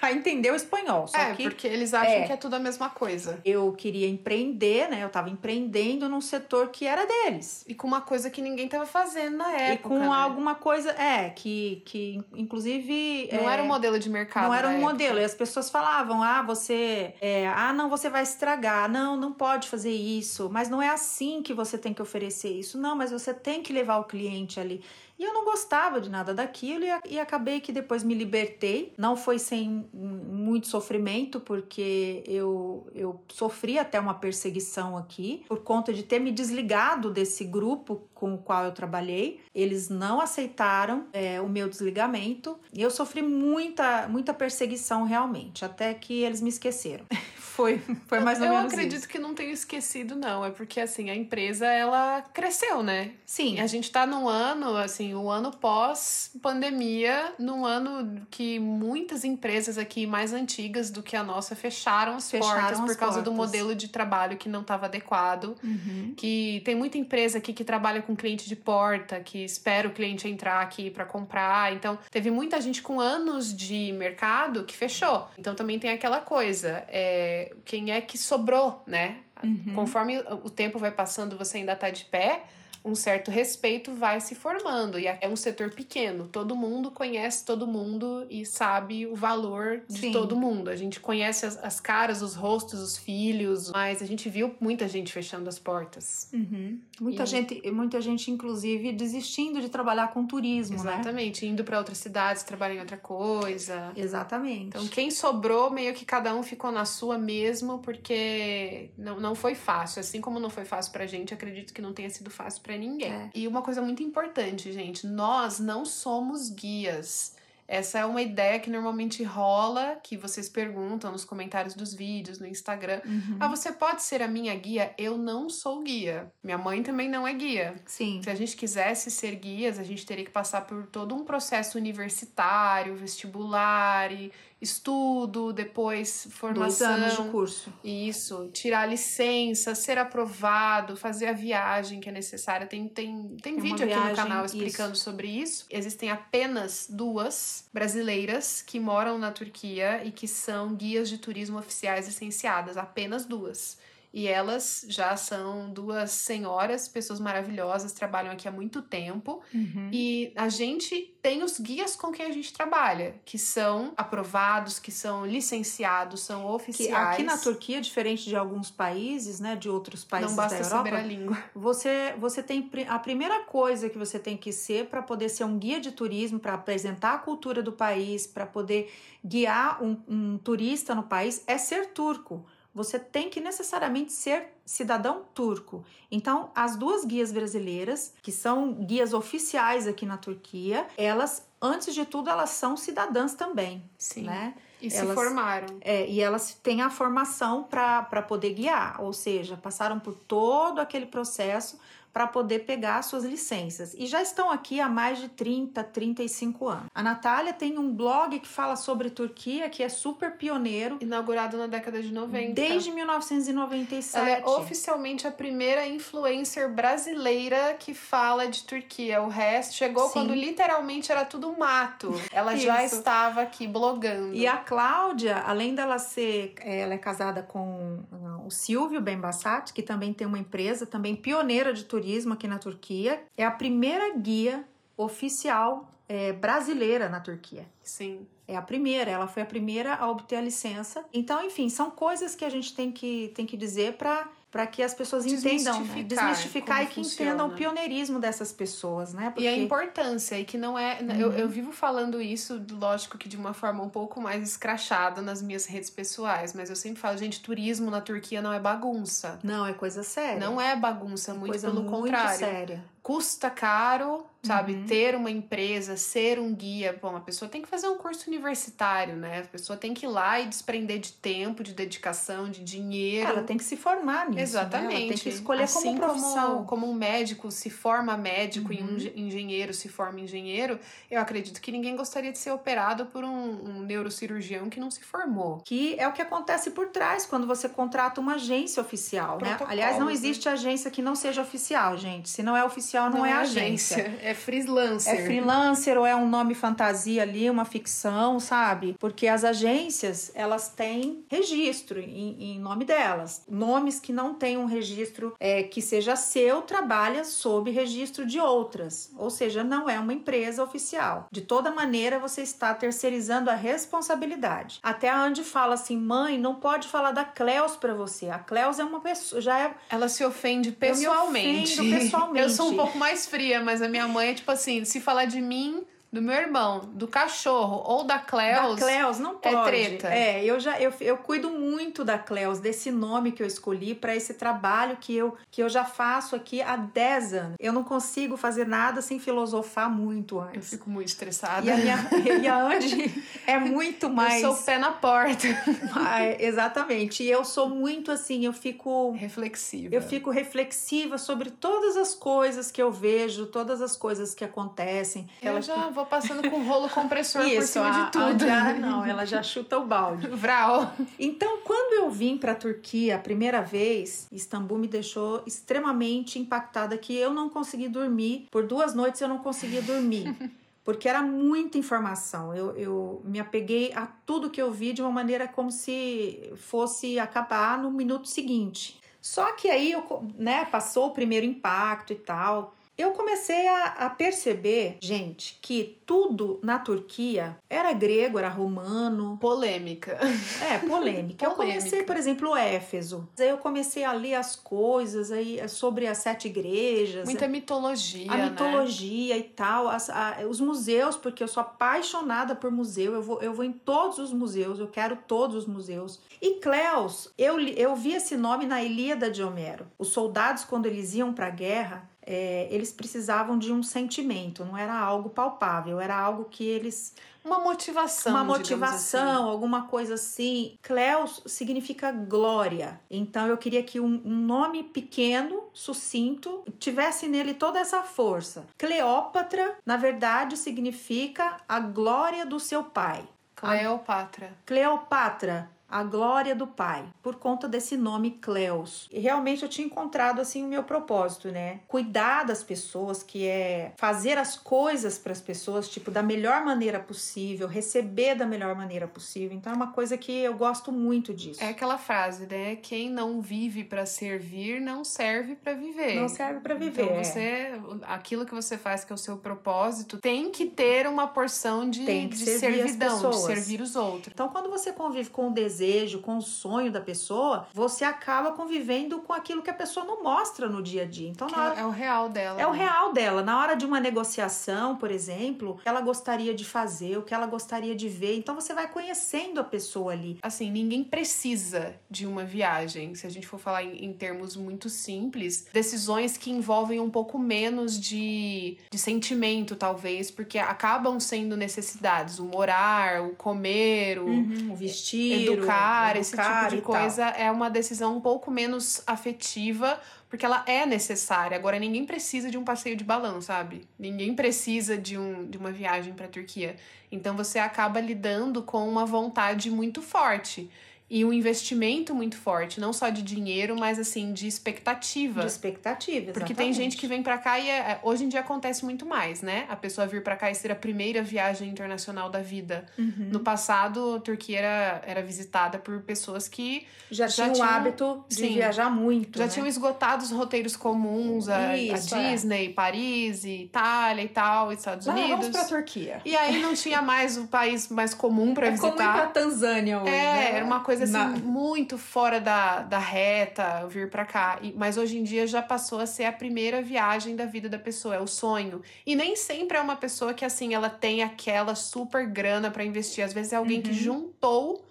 a 0.00 0.12
entender 0.12 0.50
o 0.50 0.54
espanhol. 0.54 1.06
Só 1.06 1.18
é, 1.18 1.34
que 1.34 1.44
porque 1.44 1.66
eles 1.66 1.94
acham 1.94 2.12
é. 2.12 2.26
que 2.26 2.32
é 2.32 2.36
tudo 2.36 2.54
a 2.54 2.58
mesma 2.58 2.90
coisa. 2.90 3.40
eu 3.44 3.72
queria 3.72 4.08
empreender, 4.08 4.88
né? 4.88 5.02
Eu 5.02 5.08
tava 5.08 5.30
empreendendo 5.30 6.08
num 6.08 6.20
setor 6.20 6.68
que 6.68 6.86
era 6.86 7.06
deles. 7.06 7.64
E 7.66 7.74
com 7.74 7.86
uma 7.86 8.00
coisa 8.00 8.30
que 8.30 8.40
ninguém 8.40 8.68
tava 8.68 8.86
fazendo 8.86 9.36
na 9.38 9.50
época. 9.52 9.72
e 9.72 9.78
com 9.78 9.98
né? 9.98 10.06
alguma 10.06 10.54
coisa, 10.54 10.90
é, 10.90 11.30
que, 11.30 11.82
que 11.84 12.20
inclusive. 12.34 13.28
Não 13.32 13.48
é, 13.48 13.52
era 13.54 13.62
um 13.62 13.66
modelo 13.66 13.98
de 13.98 14.08
mercado. 14.08 14.46
Não 14.46 14.54
era 14.54 14.68
um 14.68 14.72
época. 14.72 14.92
modelo. 14.92 15.18
E 15.18 15.24
as 15.24 15.34
pessoas 15.34 15.70
falavam: 15.70 16.22
ah, 16.22 16.42
você. 16.42 17.14
é, 17.20 17.48
ah, 17.48 17.72
não, 17.72 17.88
você 17.88 18.08
vai 18.08 18.22
estragar. 18.22 18.88
Não, 18.88 19.16
não 19.16 19.32
pode 19.32 19.68
fazer 19.68 19.92
isso. 19.92 20.48
Mas 20.50 20.68
não 20.68 20.80
é 20.82 20.88
assim 20.88 21.42
que 21.42 21.54
você 21.54 21.78
tem 21.78 21.94
que 21.94 22.02
oferecer 22.02 22.50
isso. 22.50 22.78
Não, 22.78 22.94
mas 22.94 23.10
você 23.10 23.32
tem 23.32 23.62
que 23.62 23.72
levar 23.72 23.98
o 23.98 24.04
cliente 24.04 24.60
ali. 24.60 24.82
E 25.18 25.24
eu 25.24 25.32
não 25.32 25.44
gostava 25.44 26.00
de 26.00 26.10
nada 26.10 26.34
daquilo 26.34 26.84
e, 26.84 27.14
e 27.14 27.18
acabei 27.18 27.60
que 27.60 27.72
depois 27.72 28.02
me 28.02 28.14
libertei. 28.14 28.92
Não 28.98 29.16
foi 29.16 29.38
sem 29.38 29.88
muito 29.92 30.66
sofrimento, 30.66 31.40
porque 31.40 32.22
eu, 32.26 32.86
eu 32.94 33.20
sofri 33.28 33.78
até 33.78 33.98
uma 33.98 34.14
perseguição 34.14 34.96
aqui 34.96 35.44
por 35.48 35.60
conta 35.60 35.92
de 35.92 36.02
ter 36.02 36.18
me 36.18 36.30
desligado 36.30 37.10
desse 37.10 37.44
grupo 37.44 38.02
com 38.14 38.34
o 38.34 38.38
qual 38.38 38.64
eu 38.64 38.72
trabalhei. 38.72 39.40
Eles 39.54 39.88
não 39.88 40.20
aceitaram 40.20 41.06
é, 41.12 41.40
o 41.40 41.48
meu 41.48 41.68
desligamento 41.68 42.58
e 42.72 42.82
eu 42.82 42.90
sofri 42.90 43.22
muita, 43.22 44.06
muita 44.08 44.34
perseguição 44.34 45.04
realmente, 45.04 45.64
até 45.64 45.94
que 45.94 46.22
eles 46.22 46.40
me 46.40 46.48
esqueceram. 46.48 47.06
foi, 47.56 47.80
foi 48.06 48.20
mais 48.20 48.38
ou 48.38 48.44
eu 48.44 48.52
menos 48.52 48.70
acredito 48.70 48.98
isso. 48.98 49.08
que 49.08 49.18
não 49.18 49.34
tenho 49.34 49.50
esquecido, 49.50 50.14
não. 50.14 50.44
É 50.44 50.50
porque, 50.50 50.78
assim, 50.78 51.08
a 51.08 51.16
empresa, 51.16 51.66
ela 51.66 52.20
cresceu, 52.20 52.82
né? 52.82 53.12
Sim, 53.24 53.60
a 53.60 53.66
gente 53.66 53.90
tá 53.90 54.06
num 54.06 54.28
ano, 54.28 54.76
assim, 54.76 55.14
o 55.14 55.30
ano 55.30 55.50
pós-pandemia, 55.50 57.32
num 57.38 57.64
ano 57.64 58.26
que 58.30 58.58
muitas 58.58 59.24
empresas 59.24 59.78
aqui 59.78 60.06
mais 60.06 60.34
antigas 60.34 60.90
do 60.90 61.02
que 61.02 61.16
a 61.16 61.22
nossa 61.22 61.56
fecharam 61.56 62.16
as 62.16 62.30
Fecharam 62.30 62.60
portas 62.60 62.80
por 62.80 62.90
as 62.90 62.96
causa 62.96 63.22
do 63.22 63.30
portas. 63.32 63.46
modelo 63.46 63.74
de 63.74 63.88
trabalho 63.88 64.36
que 64.36 64.50
não 64.50 64.60
estava 64.60 64.84
adequado. 64.84 65.56
Uhum. 65.64 66.12
Que 66.14 66.60
tem 66.62 66.74
muita 66.74 66.98
empresa 66.98 67.38
aqui 67.38 67.54
que 67.54 67.64
trabalha 67.64 68.02
com 68.02 68.14
cliente 68.14 68.46
de 68.46 68.56
porta, 68.56 69.18
que 69.20 69.42
espera 69.42 69.88
o 69.88 69.92
cliente 69.92 70.28
entrar 70.28 70.60
aqui 70.60 70.90
para 70.90 71.06
comprar. 71.06 71.72
Então, 71.72 71.98
teve 72.10 72.30
muita 72.30 72.60
gente 72.60 72.82
com 72.82 73.00
anos 73.00 73.56
de 73.56 73.92
mercado 73.92 74.64
que 74.64 74.76
fechou. 74.76 75.26
Então, 75.38 75.54
também 75.54 75.78
tem 75.78 75.90
aquela 75.90 76.20
coisa: 76.20 76.84
é, 76.88 77.45
quem 77.64 77.92
é 77.92 78.00
que 78.00 78.16
sobrou, 78.16 78.82
né? 78.86 79.18
Uhum. 79.42 79.72
Conforme 79.74 80.18
o 80.18 80.50
tempo 80.50 80.78
vai 80.78 80.90
passando, 80.90 81.36
você 81.36 81.58
ainda 81.58 81.76
tá 81.76 81.90
de 81.90 82.04
pé, 82.04 82.44
um 82.86 82.94
certo 82.94 83.30
respeito 83.30 83.92
vai 83.92 84.20
se 84.20 84.34
formando. 84.34 84.98
E 84.98 85.06
é 85.06 85.28
um 85.28 85.34
setor 85.36 85.70
pequeno. 85.70 86.28
Todo 86.28 86.54
mundo 86.54 86.90
conhece 86.90 87.44
todo 87.44 87.66
mundo 87.66 88.26
e 88.30 88.46
sabe 88.46 89.06
o 89.06 89.14
valor 89.16 89.82
de 89.88 89.98
Sim. 89.98 90.12
todo 90.12 90.36
mundo. 90.36 90.70
A 90.70 90.76
gente 90.76 91.00
conhece 91.00 91.44
as, 91.44 91.62
as 91.62 91.80
caras, 91.80 92.22
os 92.22 92.34
rostos, 92.34 92.80
os 92.80 92.96
filhos, 92.96 93.70
mas 93.72 94.00
a 94.00 94.06
gente 94.06 94.28
viu 94.28 94.54
muita 94.60 94.86
gente 94.86 95.12
fechando 95.12 95.48
as 95.48 95.58
portas. 95.58 96.28
Uhum. 96.32 96.78
Muita, 97.00 97.24
E- 97.24 97.26
gente, 97.26 97.70
muita 97.72 98.00
gente, 98.00 98.30
inclusive, 98.30 98.92
desistindo 98.92 99.60
de 99.60 99.68
trabalhar 99.68 100.12
com 100.12 100.24
turismo, 100.24 100.76
né? 100.84 100.92
Exatamente, 100.94 101.44
indo 101.44 101.64
para 101.64 101.78
outras 101.78 101.98
cidades, 101.98 102.42
trabalhar 102.44 102.76
em 102.76 102.80
outra 102.80 102.96
coisa. 102.96 103.90
Exatamente. 103.96 104.66
Então, 104.68 104.86
quem 104.86 105.10
sobrou, 105.10 105.70
meio 105.70 105.92
que 105.92 106.04
cada 106.04 106.34
um 106.34 106.42
ficou 106.42 106.70
na 106.70 106.84
sua 106.84 107.18
mesmo, 107.18 107.80
porque 107.80 108.90
não, 108.96 109.18
não 109.20 109.34
foi 109.34 109.54
fácil. 109.54 110.00
Assim 110.00 110.20
como 110.20 110.38
não 110.38 110.50
foi 110.50 110.64
fácil 110.64 110.92
pra 110.92 111.06
gente, 111.06 111.34
acredito 111.34 111.74
que 111.74 111.82
não 111.82 111.92
tenha 111.92 112.10
sido 112.10 112.30
fácil 112.30 112.62
pra 112.62 112.75
ninguém. 112.78 113.12
É. 113.12 113.30
E 113.34 113.48
uma 113.48 113.62
coisa 113.62 113.82
muito 113.82 114.02
importante, 114.02 114.72
gente: 114.72 115.06
nós 115.06 115.58
não 115.58 115.84
somos 115.84 116.50
guias. 116.50 117.36
Essa 117.68 117.98
é 117.98 118.04
uma 118.04 118.22
ideia 118.22 118.60
que 118.60 118.70
normalmente 118.70 119.24
rola, 119.24 119.98
que 120.00 120.16
vocês 120.16 120.48
perguntam 120.48 121.10
nos 121.10 121.24
comentários 121.24 121.74
dos 121.74 121.92
vídeos, 121.92 122.38
no 122.38 122.46
Instagram. 122.46 123.00
Uhum. 123.04 123.38
Ah, 123.40 123.48
você 123.48 123.72
pode 123.72 124.02
ser 124.02 124.22
a 124.22 124.28
minha 124.28 124.54
guia? 124.54 124.94
Eu 124.96 125.18
não 125.18 125.50
sou 125.50 125.82
guia. 125.82 126.30
Minha 126.42 126.58
mãe 126.58 126.82
também 126.82 127.08
não 127.08 127.26
é 127.26 127.34
guia. 127.34 127.74
Sim. 127.84 128.20
Se 128.22 128.30
a 128.30 128.34
gente 128.34 128.56
quisesse 128.56 129.10
ser 129.10 129.34
guias, 129.34 129.78
a 129.80 129.82
gente 129.82 130.06
teria 130.06 130.24
que 130.24 130.30
passar 130.30 130.64
por 130.64 130.86
todo 130.86 131.14
um 131.14 131.24
processo 131.24 131.76
universitário, 131.76 132.94
vestibular, 132.94 134.12
e 134.12 134.32
estudo, 134.60 135.52
depois 135.52 136.22
Dois 136.24 136.34
formação. 136.34 136.94
anos 136.94 137.16
de 137.16 137.30
curso. 137.30 137.72
Isso, 137.84 138.48
tirar 138.52 138.82
a 138.82 138.86
licença, 138.86 139.74
ser 139.74 139.98
aprovado, 139.98 140.96
fazer 140.96 141.26
a 141.26 141.32
viagem 141.32 142.00
que 142.00 142.08
é 142.08 142.12
necessária. 142.12 142.66
Tem, 142.66 142.88
tem, 142.88 143.36
tem 143.42 143.54
uma 143.54 143.62
vídeo 143.62 143.84
aqui 143.84 143.94
no 143.94 144.02
viagem, 144.02 144.16
canal 144.16 144.44
explicando 144.44 144.96
sobre 144.96 145.28
isso. 145.28 145.66
Existem 145.70 146.10
apenas 146.10 146.86
duas 146.88 147.68
brasileiras 147.72 148.62
que 148.62 148.80
moram 148.80 149.18
na 149.18 149.30
Turquia 149.30 150.02
e 150.04 150.10
que 150.10 150.26
são 150.26 150.74
guias 150.74 151.08
de 151.08 151.18
turismo 151.18 151.58
oficiais 151.58 152.06
licenciadas. 152.06 152.76
Apenas 152.76 153.26
duas. 153.26 153.78
E 154.16 154.26
elas 154.26 154.86
já 154.88 155.14
são 155.14 155.70
duas 155.70 156.10
senhoras, 156.10 156.88
pessoas 156.88 157.20
maravilhosas, 157.20 157.92
trabalham 157.92 158.32
aqui 158.32 158.48
há 158.48 158.50
muito 158.50 158.80
tempo. 158.80 159.42
Uhum. 159.52 159.90
E 159.92 160.32
a 160.34 160.48
gente 160.48 161.14
tem 161.20 161.42
os 161.42 161.60
guias 161.60 161.94
com 161.94 162.10
quem 162.10 162.24
a 162.24 162.32
gente 162.32 162.50
trabalha, 162.50 163.20
que 163.26 163.36
são 163.36 163.92
aprovados, 163.94 164.78
que 164.78 164.90
são 164.90 165.26
licenciados, 165.26 166.20
são 166.20 166.40
Que 166.40 166.48
oficiais. 166.48 167.08
aqui 167.08 167.22
na 167.24 167.36
Turquia, 167.36 167.78
diferente 167.78 168.24
de 168.24 168.34
alguns 168.34 168.70
países, 168.70 169.38
né, 169.38 169.54
de 169.54 169.68
outros 169.68 170.02
países 170.02 170.30
não 170.30 170.36
basta 170.36 170.60
da 170.60 170.64
Europa, 170.64 170.88
saber 170.88 170.96
a 170.96 171.02
língua. 171.02 171.38
você 171.54 172.14
você 172.18 172.42
tem 172.42 172.70
a 172.88 172.98
primeira 172.98 173.40
coisa 173.40 173.90
que 173.90 173.98
você 173.98 174.18
tem 174.18 174.34
que 174.34 174.50
ser 174.50 174.86
para 174.86 175.02
poder 175.02 175.28
ser 175.28 175.44
um 175.44 175.58
guia 175.58 175.78
de 175.78 175.92
turismo, 175.92 176.40
para 176.40 176.54
apresentar 176.54 177.16
a 177.16 177.18
cultura 177.18 177.62
do 177.62 177.72
país, 177.72 178.26
para 178.26 178.46
poder 178.46 178.90
guiar 179.22 179.82
um, 179.84 180.00
um 180.08 180.38
turista 180.38 180.94
no 180.94 181.02
país, 181.02 181.44
é 181.46 181.58
ser 181.58 181.88
turco. 181.88 182.46
Você 182.76 182.98
tem 182.98 183.30
que 183.30 183.40
necessariamente 183.40 184.12
ser 184.12 184.52
cidadão 184.66 185.22
turco. 185.34 185.82
Então, 186.10 186.50
as 186.54 186.76
duas 186.76 187.06
guias 187.06 187.32
brasileiras, 187.32 188.12
que 188.22 188.30
são 188.30 188.70
guias 188.74 189.14
oficiais 189.14 189.86
aqui 189.88 190.04
na 190.04 190.18
Turquia, 190.18 190.86
elas, 190.94 191.42
antes 191.60 191.94
de 191.94 192.04
tudo, 192.04 192.28
elas 192.28 192.50
são 192.50 192.76
cidadãs 192.76 193.32
também, 193.32 193.82
Sim. 193.96 194.24
né? 194.24 194.54
E 194.82 194.90
se 194.90 194.98
Elas- 194.98 195.14
formaram. 195.14 195.78
É, 195.80 196.06
e 196.06 196.20
elas 196.20 196.52
têm 196.62 196.82
a 196.82 196.90
formação 196.90 197.62
para 197.62 198.20
poder 198.28 198.52
guiar, 198.52 199.00
ou 199.00 199.10
seja, 199.14 199.56
passaram 199.56 199.98
por 199.98 200.12
todo 200.12 200.78
aquele 200.78 201.06
processo 201.06 201.78
para 202.16 202.26
poder 202.26 202.60
pegar 202.60 203.02
suas 203.02 203.24
licenças. 203.24 203.92
E 203.92 204.06
já 204.06 204.22
estão 204.22 204.50
aqui 204.50 204.80
há 204.80 204.88
mais 204.88 205.18
de 205.18 205.28
30, 205.28 205.84
35 205.84 206.66
anos. 206.66 206.86
A 206.94 207.02
Natália 207.02 207.52
tem 207.52 207.78
um 207.78 207.92
blog 207.92 208.40
que 208.40 208.48
fala 208.48 208.74
sobre 208.74 209.10
Turquia, 209.10 209.68
que 209.68 209.82
é 209.82 209.88
super 209.90 210.38
pioneiro, 210.38 210.96
Inaugurado 210.98 211.58
na 211.58 211.66
década 211.66 212.00
de 212.00 212.10
90. 212.10 212.54
desde 212.54 212.90
1997. 212.90 214.16
Ela 214.16 214.30
é 214.30 214.46
oficialmente 214.46 215.26
a 215.26 215.30
primeira 215.30 215.86
influencer 215.86 216.72
brasileira 216.72 217.76
que 217.78 217.92
fala 217.92 218.46
de 218.48 218.62
Turquia. 218.62 219.20
O 219.20 219.28
resto 219.28 219.74
chegou 219.74 220.06
Sim. 220.06 220.12
quando 220.14 220.32
literalmente 220.32 221.12
era 221.12 221.22
tudo 221.22 221.54
mato. 221.58 222.18
Ela 222.32 222.56
já 222.56 222.82
estava 222.82 223.42
aqui 223.42 223.66
blogando. 223.66 224.34
E 224.34 224.46
a 224.46 224.56
Cláudia, 224.56 225.36
além 225.40 225.74
dela 225.74 225.98
ser, 225.98 226.54
eh, 226.60 226.80
ela 226.80 226.94
é 226.94 226.98
casada 226.98 227.42
com 227.42 228.02
o 228.42 228.50
Silvio 228.50 229.02
Benbassat, 229.02 229.74
que 229.74 229.82
também 229.82 230.14
tem 230.14 230.26
uma 230.26 230.38
empresa, 230.38 230.86
também 230.86 231.14
pioneira 231.14 231.74
de 231.74 231.84
turismo 231.84 232.05
aqui 232.32 232.46
na 232.46 232.58
Turquia, 232.58 233.22
é 233.36 233.44
a 233.44 233.50
primeira 233.50 234.16
guia 234.16 234.64
oficial 234.96 235.90
eh, 236.08 236.32
brasileira 236.32 237.08
na 237.08 237.20
Turquia. 237.20 237.66
Sim. 237.82 238.26
É 238.48 238.56
a 238.56 238.62
primeira, 238.62 239.10
ela 239.10 239.26
foi 239.26 239.42
a 239.42 239.46
primeira 239.46 239.94
a 239.94 240.08
obter 240.08 240.36
a 240.36 240.40
licença. 240.40 241.04
Então, 241.12 241.44
enfim, 241.44 241.68
são 241.68 241.90
coisas 241.90 242.34
que 242.36 242.44
a 242.44 242.48
gente 242.48 242.74
tem 242.74 242.92
que, 242.92 243.32
tem 243.34 243.44
que 243.44 243.56
dizer 243.56 243.94
para 243.94 244.28
para 244.56 244.66
que 244.66 244.82
as 244.82 244.94
pessoas 244.94 245.26
entendam, 245.26 245.80
né? 245.80 246.02
Desmistificar 246.02 246.06
desmistificar 246.06 246.82
e 246.82 246.86
que 246.86 246.94
funciona. 246.94 247.30
entendam 247.30 247.48
o 247.48 247.50
pioneirismo 247.50 248.18
dessas 248.18 248.52
pessoas, 248.52 249.12
né? 249.12 249.34
E 249.36 249.46
a 249.46 249.54
importância, 249.54 250.40
e 250.40 250.46
que 250.46 250.56
não 250.56 250.78
é. 250.78 250.98
Eu, 251.18 251.30
eu 251.32 251.46
vivo 251.46 251.72
falando 251.72 252.22
isso, 252.22 252.64
lógico 252.70 253.18
que 253.18 253.28
de 253.28 253.36
uma 253.36 253.52
forma 253.52 253.84
um 253.84 253.90
pouco 253.90 254.18
mais 254.18 254.42
escrachada 254.42 255.20
nas 255.20 255.42
minhas 255.42 255.66
redes 255.66 255.90
pessoais, 255.90 256.54
mas 256.54 256.70
eu 256.70 256.76
sempre 256.76 256.98
falo, 256.98 257.18
gente, 257.18 257.42
turismo 257.42 257.90
na 257.90 258.00
Turquia 258.00 258.40
não 258.40 258.50
é 258.50 258.58
bagunça. 258.58 259.38
não 259.42 259.66
é 259.66 259.74
coisa 259.74 260.02
séria. 260.02 260.40
Não 260.40 260.58
é 260.58 260.74
bagunça, 260.74 261.34
muito 261.34 261.50
coisa 261.50 261.68
pelo 261.68 261.82
muito 261.82 261.94
contrário. 261.94 262.38
séria. 262.38 262.84
Custa 263.06 263.48
caro, 263.48 264.26
sabe? 264.42 264.72
Uhum. 264.72 264.86
Ter 264.86 265.14
uma 265.14 265.30
empresa, 265.30 265.96
ser 265.96 266.40
um 266.40 266.52
guia. 266.52 266.98
Bom, 267.00 267.14
a 267.14 267.20
pessoa 267.20 267.48
tem 267.48 267.62
que 267.62 267.68
fazer 267.68 267.86
um 267.86 267.96
curso 267.96 268.28
universitário, 268.28 269.14
né? 269.14 269.42
A 269.42 269.46
pessoa 269.46 269.76
tem 269.76 269.94
que 269.94 270.06
ir 270.06 270.08
lá 270.08 270.40
e 270.40 270.46
desprender 270.46 270.98
de 270.98 271.12
tempo, 271.12 271.62
de 271.62 271.72
dedicação, 271.72 272.50
de 272.50 272.64
dinheiro. 272.64 273.28
Ela 273.30 273.42
tem 273.44 273.56
que 273.56 273.62
se 273.62 273.76
formar 273.76 274.28
nisso. 274.28 274.40
Exatamente. 274.42 274.88
Né? 274.88 274.98
Ela 275.02 275.08
tem 275.10 275.18
que 275.18 275.28
escolher 275.28 275.62
assim 275.62 275.96
como 275.96 276.00
profissão. 276.00 276.50
Como, 276.56 276.66
como 276.66 276.90
um 276.90 276.94
médico 276.94 277.48
se 277.52 277.70
forma 277.70 278.16
médico 278.16 278.72
e 278.72 278.82
um 278.82 278.86
Uhum. 278.88 278.96
engen- 278.96 279.12
engenheiro 279.14 279.72
se 279.72 279.88
forma 279.88 280.18
engenheiro, 280.18 280.76
eu 281.08 281.20
acredito 281.20 281.60
que 281.60 281.70
ninguém 281.70 281.94
gostaria 281.94 282.32
de 282.32 282.38
ser 282.38 282.50
operado 282.50 283.06
por 283.06 283.22
um, 283.22 283.68
um 283.70 283.82
neurocirurgião 283.82 284.68
que 284.68 284.80
não 284.80 284.90
se 284.90 285.04
formou. 285.04 285.60
Que 285.64 285.94
é 285.96 286.08
o 286.08 286.12
que 286.12 286.20
acontece 286.22 286.72
por 286.72 286.88
trás 286.88 287.24
quando 287.24 287.46
você 287.46 287.68
contrata 287.68 288.20
uma 288.20 288.34
agência 288.34 288.80
oficial, 288.82 289.38
né? 289.40 289.56
Aliás, 289.68 289.96
não 289.96 290.06
né? 290.06 290.12
existe 290.12 290.48
agência 290.48 290.90
que 290.90 291.00
não 291.00 291.14
seja 291.14 291.40
oficial, 291.40 291.96
gente. 291.96 292.28
Se 292.28 292.42
não 292.42 292.56
é 292.56 292.64
oficial, 292.64 292.95
oficial 292.96 293.10
não, 293.10 293.18
não 293.18 293.26
é, 293.26 293.30
é 293.30 293.34
agência. 293.34 293.96
agência. 293.96 294.18
É 294.22 294.34
freelancer. 294.34 295.14
É 295.14 295.24
freelancer 295.24 295.98
ou 295.98 296.06
é 296.06 296.16
um 296.16 296.28
nome 296.28 296.54
fantasia 296.54 297.22
ali, 297.22 297.48
uma 297.50 297.64
ficção, 297.64 298.40
sabe? 298.40 298.96
Porque 298.98 299.28
as 299.28 299.44
agências, 299.44 300.32
elas 300.34 300.68
têm 300.68 301.24
registro 301.28 302.00
em, 302.00 302.54
em 302.56 302.58
nome 302.58 302.84
delas. 302.84 303.44
Nomes 303.48 304.00
que 304.00 304.12
não 304.12 304.34
têm 304.34 304.56
um 304.56 304.66
registro 304.66 305.34
é, 305.38 305.62
que 305.62 305.82
seja 305.82 306.16
seu, 306.16 306.62
trabalha 306.62 307.24
sob 307.24 307.70
registro 307.70 308.26
de 308.26 308.40
outras. 308.40 309.12
Ou 309.16 309.30
seja, 309.30 309.62
não 309.62 309.88
é 309.88 309.98
uma 309.98 310.12
empresa 310.12 310.62
oficial. 310.62 311.26
De 311.30 311.40
toda 311.40 311.70
maneira, 311.70 312.18
você 312.18 312.42
está 312.42 312.74
terceirizando 312.74 313.50
a 313.50 313.54
responsabilidade. 313.54 314.78
Até 314.82 315.08
a 315.08 315.20
Andy 315.20 315.44
fala 315.44 315.74
assim, 315.74 315.96
mãe, 315.96 316.38
não 316.38 316.54
pode 316.54 316.88
falar 316.88 317.12
da 317.12 317.24
Cleus 317.24 317.76
para 317.76 317.94
você. 317.94 318.30
A 318.30 318.38
Cleus 318.38 318.78
é 318.78 318.84
uma 318.84 319.00
pessoa, 319.00 319.40
já 319.40 319.58
é... 319.58 319.74
Ela 319.90 320.08
se 320.08 320.24
ofende 320.24 320.72
pessoalmente. 320.72 321.78
Eu 321.78 321.84
me 321.84 321.98
pessoalmente. 321.98 322.46
Eu 322.46 322.50
sou 322.50 322.70
um 322.70 322.76
pouco 322.76 322.85
mais 322.94 323.26
fria, 323.26 323.60
mas 323.60 323.82
a 323.82 323.88
minha 323.88 324.06
mãe 324.06 324.30
é 324.30 324.34
tipo 324.34 324.50
assim, 324.50 324.84
se 324.84 325.00
falar 325.00 325.24
de 325.24 325.40
mim 325.40 325.84
do 326.16 326.22
meu 326.22 326.34
irmão, 326.34 326.80
do 326.94 327.06
cachorro 327.06 327.82
ou 327.84 328.02
da 328.02 328.18
Cleus. 328.18 328.76
Da 328.76 328.86
Cleus 328.86 329.18
não 329.18 329.32
é 329.32 329.34
pode. 329.34 329.56
É 329.56 329.64
treta. 329.64 330.08
É, 330.08 330.44
eu 330.44 330.58
já 330.58 330.80
eu, 330.80 330.92
eu 331.00 331.18
cuido 331.18 331.50
muito 331.50 332.04
da 332.04 332.18
Cleus, 332.18 332.58
desse 332.58 332.90
nome 332.90 333.32
que 333.32 333.42
eu 333.42 333.46
escolhi 333.46 333.94
para 333.94 334.16
esse 334.16 334.34
trabalho 334.34 334.96
que 334.98 335.14
eu 335.14 335.36
que 335.50 335.62
eu 335.62 335.68
já 335.68 335.84
faço 335.84 336.34
aqui 336.34 336.62
há 336.62 336.76
10 336.76 337.34
anos. 337.34 337.54
Eu 337.58 337.72
não 337.72 337.84
consigo 337.84 338.36
fazer 338.36 338.66
nada 338.66 339.02
sem 339.02 339.18
filosofar 339.18 339.90
muito 339.90 340.40
antes. 340.40 340.72
Eu 340.72 340.78
fico 340.78 340.88
muito 340.88 341.08
estressada. 341.08 341.66
E 341.66 341.70
a 341.70 341.76
minha 341.76 342.08
e 342.42 342.48
a 342.48 342.64
Andy 342.64 343.22
é 343.46 343.58
muito 343.58 344.08
mais 344.08 344.42
Eu 344.42 344.54
sou 344.54 344.64
pé 344.64 344.78
na 344.78 344.92
porta. 344.92 345.46
É, 346.16 346.46
exatamente. 346.46 347.22
E 347.22 347.30
eu 347.30 347.44
sou 347.44 347.68
muito 347.68 348.10
assim, 348.10 348.46
eu 348.46 348.52
fico 348.52 349.12
reflexiva. 349.12 349.94
Eu 349.94 350.00
fico 350.00 350.30
reflexiva 350.30 351.18
sobre 351.18 351.50
todas 351.50 351.96
as 351.96 352.14
coisas 352.14 352.70
que 352.70 352.80
eu 352.80 352.90
vejo, 352.90 353.46
todas 353.46 353.82
as 353.82 353.96
coisas 353.96 354.34
que 354.34 354.44
acontecem. 354.44 355.28
Eu 355.42 355.60
já 355.60 355.88
vou 355.88 356.05
passando 356.06 356.48
com 356.50 356.62
rolo 356.62 356.88
compressor 356.88 357.44
Isso, 357.44 357.56
por 357.56 357.66
cima 357.66 357.88
a, 357.88 358.04
de 358.04 358.12
tudo. 358.12 358.50
A 358.50 358.72
não, 358.74 359.04
ela 359.04 359.24
já 359.24 359.42
chuta 359.42 359.78
o 359.78 359.86
balde. 359.86 360.26
Vral. 360.28 360.94
Então, 361.18 361.58
quando 361.64 362.02
eu 362.02 362.10
vim 362.10 362.36
para 362.36 362.52
a 362.52 362.54
Turquia 362.54 363.16
a 363.16 363.18
primeira 363.18 363.60
vez, 363.62 364.26
Istambul 364.32 364.78
me 364.78 364.88
deixou 364.88 365.42
extremamente 365.46 366.38
impactada 366.38 366.96
que 366.96 367.14
eu 367.14 367.32
não 367.32 367.48
consegui 367.48 367.88
dormir. 367.88 368.46
Por 368.50 368.66
duas 368.66 368.94
noites 368.94 369.20
eu 369.20 369.28
não 369.28 369.38
conseguia 369.38 369.82
dormir. 369.82 370.34
porque 370.86 371.08
era 371.08 371.20
muita 371.20 371.76
informação. 371.76 372.54
Eu, 372.54 372.76
eu 372.76 373.22
me 373.24 373.40
apeguei 373.40 373.92
a 373.92 374.06
tudo 374.06 374.48
que 374.48 374.62
eu 374.62 374.70
vi 374.70 374.92
de 374.92 375.02
uma 375.02 375.10
maneira 375.10 375.48
como 375.48 375.70
se 375.72 376.52
fosse 376.56 377.18
acabar 377.18 377.76
no 377.76 377.90
minuto 377.90 378.28
seguinte. 378.28 379.00
Só 379.20 379.50
que 379.52 379.68
aí, 379.68 379.90
eu, 379.90 380.24
né, 380.38 380.64
passou 380.66 381.08
o 381.08 381.10
primeiro 381.10 381.44
impacto 381.44 382.12
e 382.12 382.16
tal 382.16 382.72
eu 382.98 383.10
comecei 383.12 383.68
a, 383.68 383.84
a, 383.84 384.10
perceber, 384.10 384.96
gente, 385.00 385.58
que 385.60 385.98
tudo 386.06 386.58
na 386.62 386.78
Turquia 386.78 387.58
era 387.68 387.92
grego, 387.92 388.38
era 388.38 388.48
romano. 388.48 389.36
Polêmica. 389.38 390.18
É, 390.62 390.78
polêmica. 390.78 391.44
Eu 391.46 391.50
comecei, 391.50 392.02
por 392.04 392.16
exemplo, 392.16 392.56
Éfeso. 392.56 393.28
Aí 393.38 393.48
eu 393.48 393.58
comecei 393.58 394.04
a 394.04 394.12
ler 394.12 394.34
as 394.34 394.56
coisas 394.56 395.30
aí 395.30 395.58
é 395.58 395.68
sobre 395.68 396.06
as 396.06 396.18
sete 396.18 396.48
igrejas. 396.48 397.24
Muita 397.24 397.46
mitologia. 397.46 398.30
A 398.30 398.36
né? 398.36 398.50
mitologia 398.50 399.36
e 399.36 399.42
tal. 399.42 399.88
As, 399.88 400.08
a, 400.08 400.38
os 400.48 400.60
museus, 400.60 401.16
porque 401.16 401.42
eu 401.42 401.48
sou 401.48 401.60
apaixonada 401.60 402.54
por 402.54 402.70
museu. 402.70 403.14
Eu 403.14 403.22
vou, 403.22 403.42
eu 403.42 403.52
vou 403.52 403.64
em 403.64 403.72
todos 403.72 404.18
os 404.18 404.32
museus, 404.32 404.78
eu 404.78 404.88
quero 404.88 405.16
todos 405.26 405.56
os 405.56 405.66
museus. 405.66 406.20
E 406.40 406.54
Cleus, 406.60 407.32
eu, 407.36 407.58
eu 407.60 407.94
vi 407.94 408.14
esse 408.14 408.36
nome 408.36 408.66
na 408.66 408.82
Ilíada 408.82 409.30
de 409.30 409.42
Homero. 409.42 409.86
Os 409.98 410.08
soldados, 410.08 410.64
quando 410.64 410.86
eles 410.86 411.14
iam 411.14 411.32
para 411.32 411.46
a 411.46 411.50
guerra, 411.50 412.08
é, 412.26 412.66
eles 412.70 412.92
precisavam 412.92 413.56
de 413.56 413.72
um 413.72 413.82
sentimento, 413.82 414.64
não 414.64 414.76
era 414.76 414.92
algo 414.98 415.30
palpável, 415.30 416.00
era 416.00 416.18
algo 416.18 416.46
que 416.46 416.64
eles. 416.64 417.14
Uma 417.44 417.60
motivação. 417.60 418.32
Uma 418.32 418.42
motivação, 418.42 419.44
assim. 419.44 419.50
alguma 419.52 419.86
coisa 419.86 420.14
assim. 420.14 420.76
Cleus 420.82 421.40
significa 421.46 422.10
glória. 422.10 423.00
Então 423.08 423.46
eu 423.46 423.56
queria 423.56 423.84
que 423.84 424.00
um, 424.00 424.20
um 424.24 424.34
nome 424.34 424.82
pequeno, 424.82 425.62
sucinto, 425.72 426.64
tivesse 426.80 427.28
nele 427.28 427.54
toda 427.54 427.78
essa 427.78 428.02
força. 428.02 428.66
Cleópatra, 428.76 429.76
na 429.86 429.96
verdade, 429.96 430.56
significa 430.56 431.58
a 431.68 431.78
glória 431.78 432.44
do 432.44 432.58
seu 432.58 432.82
pai. 432.82 433.24
Cleopatra. 433.54 434.46
A... 434.46 434.66
Cleopatra 434.66 435.75
a 435.96 436.04
glória 436.04 436.54
do 436.54 436.66
Pai, 436.66 437.06
por 437.22 437.36
conta 437.36 437.66
desse 437.66 437.96
nome 437.96 438.32
Cleus. 438.32 439.08
E 439.10 439.18
realmente 439.18 439.62
eu 439.62 439.68
tinha 439.68 439.86
encontrado 439.86 440.42
assim 440.42 440.62
o 440.62 440.68
meu 440.68 440.82
propósito, 440.82 441.50
né? 441.50 441.80
Cuidar 441.88 442.44
das 442.44 442.62
pessoas, 442.62 443.22
que 443.22 443.46
é 443.46 443.94
fazer 443.96 444.36
as 444.36 444.58
coisas 444.58 445.16
para 445.16 445.32
as 445.32 445.40
pessoas, 445.40 445.88
tipo, 445.88 446.10
da 446.10 446.22
melhor 446.22 446.62
maneira 446.62 447.00
possível, 447.00 447.66
receber 447.66 448.34
da 448.34 448.44
melhor 448.44 448.74
maneira 448.76 449.08
possível. 449.08 449.56
Então 449.56 449.72
é 449.72 449.74
uma 449.74 449.90
coisa 449.90 450.18
que 450.18 450.30
eu 450.30 450.52
gosto 450.52 450.92
muito 450.92 451.32
disso. 451.32 451.64
É 451.64 451.70
aquela 451.70 451.96
frase, 451.96 452.46
né? 452.46 452.76
Quem 452.76 453.08
não 453.08 453.40
vive 453.40 453.82
para 453.82 454.04
servir 454.04 454.82
não 454.82 455.02
serve 455.02 455.56
para 455.56 455.72
viver. 455.72 456.20
Não 456.20 456.28
serve 456.28 456.60
para 456.60 456.74
viver. 456.74 457.04
Então 457.04 457.24
você, 457.24 457.80
aquilo 458.02 458.44
que 458.44 458.54
você 458.54 458.76
faz 458.76 459.02
que 459.02 459.12
é 459.12 459.14
o 459.14 459.18
seu 459.18 459.38
propósito, 459.38 460.18
tem 460.18 460.50
que 460.50 460.66
ter 460.66 461.06
uma 461.06 461.26
porção 461.26 461.88
de, 461.88 462.04
de 462.04 462.36
servidão, 462.36 463.30
de 463.30 463.38
servir 463.38 463.80
os 463.80 463.96
outros. 463.96 464.34
Então 464.34 464.50
quando 464.50 464.68
você 464.68 464.92
convive 464.92 465.30
com 465.30 465.48
o 465.48 465.50
desejo 465.54 465.85
desejo, 465.86 466.18
com 466.18 466.38
o 466.38 466.42
sonho 466.42 466.90
da 466.90 467.00
pessoa, 467.00 467.66
você 467.72 468.04
acaba 468.04 468.52
convivendo 468.52 469.20
com 469.20 469.32
aquilo 469.32 469.62
que 469.62 469.70
a 469.70 469.74
pessoa 469.74 470.04
não 470.04 470.22
mostra 470.22 470.68
no 470.68 470.82
dia 470.82 471.02
a 471.02 471.06
dia. 471.06 471.28
Então, 471.28 471.46
hora, 471.46 471.78
é 471.78 471.84
o 471.84 471.90
real 471.90 472.28
dela. 472.28 472.60
É 472.60 472.64
né? 472.64 472.66
o 472.66 472.72
real 472.72 473.12
dela. 473.12 473.42
Na 473.42 473.60
hora 473.60 473.76
de 473.76 473.86
uma 473.86 474.00
negociação, 474.00 474.96
por 474.96 475.10
exemplo, 475.10 475.78
ela 475.84 476.00
gostaria 476.00 476.54
de 476.54 476.64
fazer, 476.64 477.16
o 477.18 477.22
que 477.22 477.32
ela 477.32 477.46
gostaria 477.46 477.94
de 477.94 478.08
ver. 478.08 478.36
Então 478.36 478.54
você 478.54 478.74
vai 478.74 478.88
conhecendo 478.88 479.60
a 479.60 479.64
pessoa 479.64 480.12
ali. 480.12 480.38
Assim, 480.42 480.70
ninguém 480.70 481.04
precisa 481.04 481.94
de 482.10 482.26
uma 482.26 482.44
viagem. 482.44 483.14
Se 483.14 483.26
a 483.26 483.30
gente 483.30 483.46
for 483.46 483.58
falar 483.58 483.84
em, 483.84 484.04
em 484.04 484.12
termos 484.12 484.56
muito 484.56 484.88
simples, 484.88 485.66
decisões 485.72 486.36
que 486.36 486.50
envolvem 486.50 486.98
um 487.00 487.10
pouco 487.10 487.38
menos 487.38 487.98
de, 487.98 488.76
de 488.90 488.98
sentimento, 488.98 489.76
talvez, 489.76 490.30
porque 490.30 490.58
acabam 490.58 491.20
sendo 491.20 491.56
necessidades. 491.56 492.38
O 492.38 492.44
morar, 492.44 493.22
o 493.22 493.30
comer, 493.30 494.18
o, 494.18 494.26
uhum, 494.26 494.72
o 494.72 494.76
vestir, 494.76 495.50
educar, 495.66 496.16
esse 496.16 496.36
tipo 496.36 496.68
de 496.70 496.80
coisa 496.82 497.26
é 497.26 497.50
uma 497.50 497.68
decisão 497.68 498.16
um 498.16 498.20
pouco 498.20 498.50
menos 498.50 499.02
afetiva, 499.06 500.00
porque 500.28 500.44
ela 500.44 500.62
é 500.66 500.86
necessária. 500.86 501.56
Agora, 501.56 501.78
ninguém 501.78 502.04
precisa 502.04 502.50
de 502.50 502.58
um 502.58 502.64
passeio 502.64 502.96
de 502.96 503.04
balão, 503.04 503.40
sabe? 503.40 503.86
Ninguém 503.98 504.34
precisa 504.34 504.96
de, 504.96 505.16
um, 505.18 505.46
de 505.46 505.58
uma 505.58 505.70
viagem 505.70 506.14
para 506.14 506.26
a 506.26 506.28
Turquia. 506.28 506.76
Então, 507.10 507.36
você 507.36 507.58
acaba 507.58 508.00
lidando 508.00 508.62
com 508.62 508.88
uma 508.88 509.04
vontade 509.04 509.70
muito 509.70 510.02
forte 510.02 510.70
e 511.08 511.24
um 511.24 511.32
investimento 511.32 512.12
muito 512.14 512.36
forte, 512.36 512.80
não 512.80 512.92
só 512.92 513.08
de 513.10 513.22
dinheiro, 513.22 513.76
mas 513.78 513.96
assim, 513.96 514.32
de 514.32 514.48
expectativa. 514.48 515.40
De 515.40 515.46
expectativa, 515.46 516.16
exatamente. 516.16 516.38
Porque 516.38 516.54
tem 516.54 516.72
gente 516.72 516.96
que 516.96 517.06
vem 517.06 517.22
para 517.22 517.38
cá 517.38 517.60
e 517.60 517.70
é, 517.70 517.78
é, 517.78 518.00
hoje 518.02 518.24
em 518.24 518.28
dia 518.28 518.40
acontece 518.40 518.84
muito 518.84 519.06
mais, 519.06 519.40
né? 519.40 519.66
A 519.68 519.76
pessoa 519.76 520.06
vir 520.06 520.24
para 520.24 520.34
cá 520.34 520.50
e 520.50 520.54
ser 520.54 520.72
a 520.72 520.74
primeira 520.74 521.22
viagem 521.22 521.68
internacional 521.68 522.28
da 522.28 522.40
vida. 522.40 522.86
Uhum. 522.98 523.28
No 523.30 523.40
passado, 523.40 524.16
a 524.16 524.20
Turquia 524.20 524.58
era, 524.58 525.02
era 525.06 525.22
visitada 525.22 525.78
por 525.78 526.00
pessoas 526.00 526.48
que 526.48 526.84
já, 527.08 527.28
já 527.28 527.50
tinham 527.50 527.66
o 527.66 527.70
hábito 527.70 528.24
de 528.28 528.34
sim, 528.34 528.54
viajar 528.54 528.90
muito. 528.90 529.38
Já 529.38 529.44
né? 529.44 529.50
tinham 529.50 529.66
esgotado 529.66 530.24
os 530.24 530.32
roteiros 530.32 530.74
comuns, 530.74 531.48
a, 531.48 531.76
Isso, 531.76 532.14
a 532.16 532.20
é. 532.20 532.32
Disney, 532.32 532.66
é. 532.66 532.72
Paris, 532.72 533.44
Itália 533.44 534.22
e 534.22 534.28
tal, 534.28 534.72
Estados 534.72 535.06
Unidos. 535.06 535.30
Vamos 535.30 535.48
pra 535.50 535.64
Turquia. 535.64 536.20
E 536.24 536.36
aí 536.36 536.60
não 536.60 536.74
tinha 536.74 537.00
mais 537.00 537.38
o 537.38 537.46
país 537.46 537.88
mais 537.88 538.12
comum 538.12 538.54
para 538.54 538.66
é 538.66 538.70
visitar. 538.70 538.90
Como 538.90 539.02
ir 539.02 539.12
pra 539.12 539.26
Tanzânia 539.26 540.02
hoje. 540.02 540.08
É, 540.08 540.34
né? 540.34 540.50
era 540.56 540.64
uma 540.64 540.80
coisa 540.80 540.95
coisa 540.96 541.04
assim 541.04 541.32
Na... 541.32 541.38
muito 541.38 541.98
fora 541.98 542.40
da, 542.40 542.82
da 542.82 542.98
reta 542.98 543.86
vir 543.88 544.10
para 544.10 544.24
cá. 544.24 544.58
E, 544.62 544.72
mas 544.72 544.96
hoje 544.96 545.18
em 545.18 545.22
dia 545.22 545.46
já 545.46 545.62
passou 545.62 546.00
a 546.00 546.06
ser 546.06 546.24
a 546.24 546.32
primeira 546.32 546.82
viagem 546.82 547.36
da 547.36 547.44
vida 547.44 547.68
da 547.68 547.78
pessoa, 547.78 548.14
é 548.14 548.20
o 548.20 548.26
sonho. 548.26 548.82
E 549.06 549.14
nem 549.14 549.36
sempre 549.36 549.76
é 549.76 549.80
uma 549.80 549.96
pessoa 549.96 550.34
que 550.34 550.44
assim 550.44 550.74
ela 550.74 550.88
tem 550.90 551.22
aquela 551.22 551.74
super 551.74 552.26
grana 552.26 552.70
para 552.70 552.84
investir. 552.84 553.24
Às 553.24 553.32
vezes 553.32 553.52
é 553.52 553.56
alguém 553.56 553.78
uhum. 553.78 553.82
que 553.82 553.92
juntou 553.92 554.86